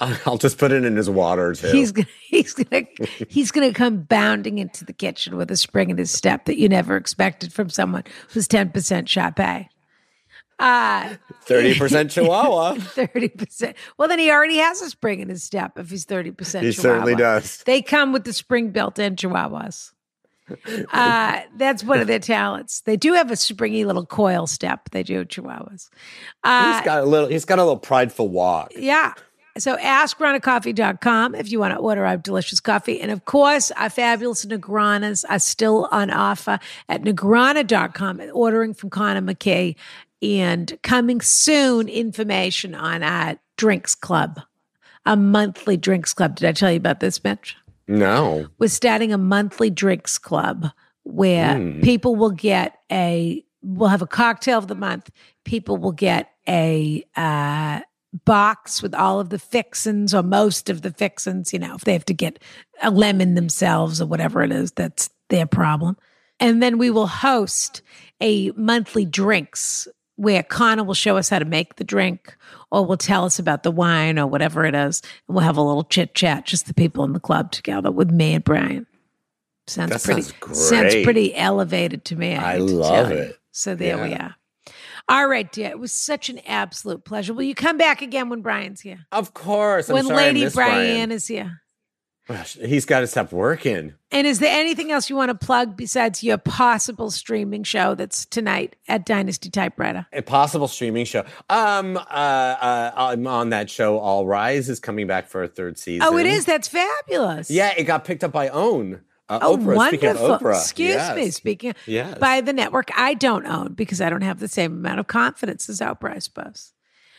I'll 0.00 0.38
just 0.38 0.58
put 0.58 0.72
it 0.72 0.84
in 0.84 0.96
his 0.96 1.10
water 1.10 1.54
too. 1.54 1.68
He's 1.68 1.92
gonna 1.92 2.06
he's 2.28 2.54
gonna 2.54 2.86
he's 3.28 3.50
gonna 3.50 3.72
come 3.72 3.98
bounding 4.00 4.58
into 4.58 4.84
the 4.84 4.94
kitchen 4.94 5.36
with 5.36 5.50
a 5.50 5.56
spring 5.58 5.90
in 5.90 5.98
his 5.98 6.10
step 6.10 6.46
that 6.46 6.58
you 6.58 6.70
never 6.70 6.96
expected 6.96 7.52
from 7.52 7.68
someone 7.68 8.04
who's 8.30 8.48
ten 8.48 8.70
percent 8.70 9.08
Chape. 9.08 9.68
Uh 10.60 11.16
Thirty 11.42 11.76
percent 11.76 12.10
Chihuahua. 12.12 12.74
thirty 12.74 13.28
percent. 13.28 13.76
Well, 13.98 14.06
then 14.08 14.18
he 14.18 14.30
already 14.30 14.58
has 14.58 14.82
a 14.82 14.90
spring 14.90 15.20
in 15.20 15.28
his 15.28 15.42
step 15.42 15.78
if 15.78 15.90
he's 15.90 16.04
thirty 16.04 16.30
percent. 16.30 16.64
He 16.66 16.72
certainly 16.72 17.14
does. 17.14 17.62
They 17.64 17.82
come 17.82 18.12
with 18.12 18.24
the 18.24 18.32
spring 18.32 18.70
built-in 18.70 19.16
Chihuahuas. 19.16 19.92
Uh, 20.92 21.40
that's 21.56 21.84
one 21.84 22.00
of 22.00 22.06
their 22.08 22.18
talents. 22.18 22.80
They 22.80 22.96
do 22.96 23.12
have 23.14 23.30
a 23.30 23.36
springy 23.36 23.84
little 23.84 24.04
coil 24.04 24.46
step. 24.46 24.90
They 24.90 25.02
do 25.02 25.24
Chihuahuas. 25.24 25.88
Uh, 26.44 26.74
he's 26.74 26.84
got 26.84 27.02
a 27.02 27.06
little. 27.06 27.28
He's 27.28 27.44
got 27.44 27.58
a 27.58 27.62
little 27.62 27.78
prideful 27.78 28.28
walk. 28.28 28.72
yeah. 28.76 29.14
So 29.58 29.76
ask 29.78 30.16
askronacoffee.com 30.16 31.34
if 31.34 31.50
you 31.50 31.58
want 31.58 31.74
to 31.74 31.78
order 31.80 32.06
our 32.06 32.16
delicious 32.16 32.60
coffee. 32.60 33.00
And 33.00 33.10
of 33.10 33.24
course, 33.24 33.72
our 33.72 33.90
fabulous 33.90 34.44
Negranas 34.46 35.24
are 35.28 35.40
still 35.40 35.88
on 35.90 36.10
offer 36.10 36.60
at 36.88 37.02
negrana.com, 37.02 38.22
ordering 38.32 38.74
from 38.74 38.90
Connor 38.90 39.20
McKay. 39.22 39.74
And 40.22 40.78
coming 40.82 41.20
soon, 41.20 41.88
information 41.88 42.74
on 42.74 43.02
our 43.02 43.38
drinks 43.56 43.94
club, 43.94 44.40
a 45.06 45.16
monthly 45.16 45.76
drinks 45.76 46.12
club. 46.12 46.36
Did 46.36 46.48
I 46.48 46.52
tell 46.52 46.70
you 46.70 46.76
about 46.76 47.00
this, 47.00 47.24
Mitch? 47.24 47.56
No. 47.88 48.46
We're 48.58 48.68
starting 48.68 49.12
a 49.12 49.18
monthly 49.18 49.70
drinks 49.70 50.18
club 50.18 50.66
where 51.04 51.56
Hmm. 51.56 51.80
people 51.80 52.14
will 52.16 52.30
get 52.30 52.78
a 52.92 53.44
we'll 53.62 53.88
have 53.90 54.00
a 54.02 54.06
cocktail 54.06 54.56
of 54.58 54.68
the 54.68 54.74
month. 54.74 55.10
People 55.44 55.76
will 55.76 55.92
get 55.92 56.30
a 56.48 57.04
uh, 57.14 57.80
box 58.24 58.82
with 58.82 58.94
all 58.94 59.20
of 59.20 59.28
the 59.28 59.38
fixins 59.38 60.14
or 60.14 60.22
most 60.22 60.70
of 60.70 60.80
the 60.80 60.90
fixins. 60.90 61.52
You 61.52 61.58
know, 61.58 61.74
if 61.74 61.82
they 61.84 61.92
have 61.92 62.06
to 62.06 62.14
get 62.14 62.38
a 62.82 62.90
lemon 62.90 63.34
themselves 63.34 64.00
or 64.00 64.06
whatever 64.06 64.42
it 64.42 64.50
is, 64.50 64.72
that's 64.72 65.10
their 65.28 65.44
problem. 65.46 65.96
And 66.38 66.62
then 66.62 66.78
we 66.78 66.90
will 66.90 67.06
host 67.06 67.82
a 68.22 68.50
monthly 68.52 69.04
drinks 69.04 69.86
where 70.20 70.42
Connor 70.42 70.84
will 70.84 70.92
show 70.92 71.16
us 71.16 71.30
how 71.30 71.38
to 71.38 71.46
make 71.46 71.76
the 71.76 71.84
drink 71.84 72.36
or 72.70 72.84
will 72.84 72.98
tell 72.98 73.24
us 73.24 73.38
about 73.38 73.62
the 73.62 73.70
wine 73.70 74.18
or 74.18 74.26
whatever 74.26 74.66
it 74.66 74.74
is. 74.74 75.00
And 75.26 75.34
we'll 75.34 75.44
have 75.44 75.56
a 75.56 75.62
little 75.62 75.84
chit 75.84 76.14
chat, 76.14 76.44
just 76.44 76.66
the 76.66 76.74
people 76.74 77.04
in 77.04 77.14
the 77.14 77.20
club 77.20 77.52
together 77.52 77.90
with 77.90 78.10
me 78.10 78.34
and 78.34 78.44
Brian. 78.44 78.86
Sounds 79.66 79.92
That 79.92 80.02
pretty 80.02 80.20
sounds 80.22 80.68
sounds 80.68 80.94
pretty 81.04 81.34
elevated 81.34 82.04
to 82.06 82.16
me. 82.16 82.34
I, 82.34 82.54
I 82.54 82.56
love 82.58 83.10
you. 83.10 83.16
it. 83.16 83.38
So 83.52 83.74
there 83.74 83.96
we 83.96 84.12
are. 84.12 84.34
All 85.08 85.26
right, 85.26 85.50
dear. 85.50 85.70
It 85.70 85.78
was 85.78 85.90
such 85.90 86.28
an 86.28 86.40
absolute 86.46 87.02
pleasure. 87.04 87.32
Will 87.32 87.44
you 87.44 87.54
come 87.54 87.78
back 87.78 88.02
again 88.02 88.28
when 88.28 88.42
Brian's 88.42 88.82
here? 88.82 89.06
Of 89.12 89.32
course. 89.32 89.88
I'm 89.88 89.94
when 89.94 90.04
sorry 90.04 90.16
Lady 90.18 90.50
Brian 90.50 90.74
Brian. 90.96 91.12
is 91.12 91.26
here. 91.26 91.62
He's 92.64 92.84
got 92.84 93.00
to 93.00 93.06
stop 93.06 93.32
working. 93.32 93.94
And 94.12 94.26
is 94.26 94.38
there 94.38 94.56
anything 94.58 94.90
else 94.92 95.10
you 95.10 95.16
want 95.16 95.30
to 95.30 95.34
plug 95.46 95.76
besides 95.76 96.22
your 96.22 96.38
possible 96.38 97.10
streaming 97.10 97.62
show 97.64 97.94
that's 97.94 98.24
tonight 98.26 98.76
at 98.88 99.04
Dynasty 99.06 99.50
Typewriter? 99.50 100.06
A 100.12 100.22
possible 100.22 100.68
streaming 100.68 101.04
show. 101.04 101.24
Um, 101.48 101.96
uh, 101.96 102.00
uh, 102.00 102.92
I'm 102.96 103.26
on 103.26 103.50
that 103.50 103.68
show. 103.70 103.98
All 103.98 104.26
Rise 104.26 104.68
is 104.68 104.80
coming 104.80 105.06
back 105.06 105.28
for 105.28 105.42
a 105.42 105.48
third 105.48 105.78
season. 105.78 106.06
Oh, 106.08 106.16
it 106.18 106.26
is. 106.26 106.44
That's 106.44 106.68
fabulous. 106.68 107.50
Yeah, 107.50 107.72
it 107.76 107.84
got 107.84 108.04
picked 108.04 108.24
up 108.24 108.32
by 108.32 108.48
OWN. 108.48 109.00
Uh, 109.28 109.38
Oh, 109.42 109.56
Oprah. 109.56 109.76
wonderful. 109.76 110.28
Oprah, 110.38 110.60
Excuse 110.60 110.94
yes. 110.96 111.16
me. 111.16 111.30
Speaking 111.30 111.74
Yes. 111.86 112.18
by 112.18 112.40
the 112.40 112.52
network 112.52 112.90
I 112.96 113.14
don't 113.14 113.46
own 113.46 113.74
because 113.74 114.00
I 114.00 114.10
don't 114.10 114.22
have 114.22 114.40
the 114.40 114.48
same 114.48 114.72
amount 114.72 114.98
of 114.98 115.06
confidence 115.06 115.68
as 115.68 115.78
Oprah, 115.80 116.16
I 116.16 116.18
suppose. 116.18 116.72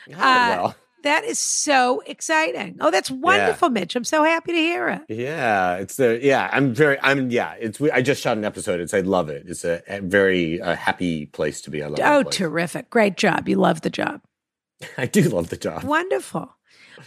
Oh, 0.10 0.14
Uh, 0.16 0.18
well, 0.18 0.76
That 1.04 1.24
is 1.24 1.40
so 1.40 2.02
exciting. 2.06 2.78
Oh, 2.80 2.92
that's 2.92 3.10
wonderful, 3.10 3.70
Mitch. 3.70 3.96
I'm 3.96 4.04
so 4.04 4.24
happy 4.24 4.52
to 4.52 4.58
hear 4.58 4.90
it. 4.90 5.02
yeah, 5.10 5.78
it's 5.78 5.96
the 5.96 6.20
yeah. 6.22 6.50
I'm 6.52 6.74
very. 6.74 6.98
I'm 7.02 7.32
yeah. 7.32 7.56
It's. 7.60 7.82
I 7.82 8.02
just 8.02 8.22
shot 8.22 8.38
an 8.38 8.46
episode. 8.46 8.80
It's. 8.80 8.94
I 8.94 9.00
love 9.02 9.30
it. 9.30 9.46
It's 9.48 9.66
a, 9.66 9.82
a 9.88 10.02
very 10.02 10.62
uh, 10.62 10.76
happy 10.76 11.26
place 11.28 11.62
to 11.62 11.72
be. 11.72 11.82
I 11.82 11.88
love. 11.88 12.00
Oh, 12.04 12.24
terrific. 12.24 12.90
Great 12.90 13.18
job. 13.18 13.50
You 13.50 13.56
love 13.56 13.82
the 13.82 13.90
job. 13.90 14.22
I 14.98 15.06
do 15.06 15.24
love 15.24 15.50
the 15.50 15.58
job. 15.58 15.84
Wonderful. 15.84 16.56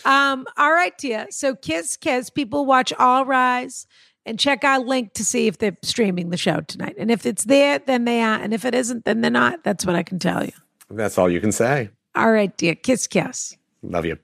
Um, 0.04 0.46
all 0.56 0.72
right, 0.72 0.96
dear. 0.98 1.26
So 1.30 1.54
kiss, 1.54 1.96
kiss. 1.96 2.30
People 2.30 2.66
watch 2.66 2.92
All 2.94 3.24
Rise 3.24 3.86
and 4.26 4.38
check 4.38 4.64
our 4.64 4.80
link 4.80 5.12
to 5.14 5.24
see 5.24 5.46
if 5.46 5.58
they're 5.58 5.76
streaming 5.82 6.30
the 6.30 6.36
show 6.36 6.60
tonight. 6.62 6.96
And 6.98 7.10
if 7.10 7.26
it's 7.26 7.44
there, 7.44 7.78
then 7.78 8.04
they 8.04 8.20
are. 8.20 8.38
And 8.38 8.52
if 8.54 8.64
it 8.64 8.74
isn't, 8.74 9.04
then 9.04 9.20
they're 9.20 9.30
not. 9.30 9.62
That's 9.62 9.86
what 9.86 9.94
I 9.94 10.02
can 10.02 10.18
tell 10.18 10.44
you. 10.44 10.52
That's 10.90 11.18
all 11.18 11.30
you 11.30 11.40
can 11.40 11.52
say. 11.52 11.90
All 12.14 12.30
right, 12.30 12.54
dear. 12.56 12.74
Kiss, 12.74 13.06
kiss. 13.06 13.56
Love 13.84 14.06
you. 14.06 14.23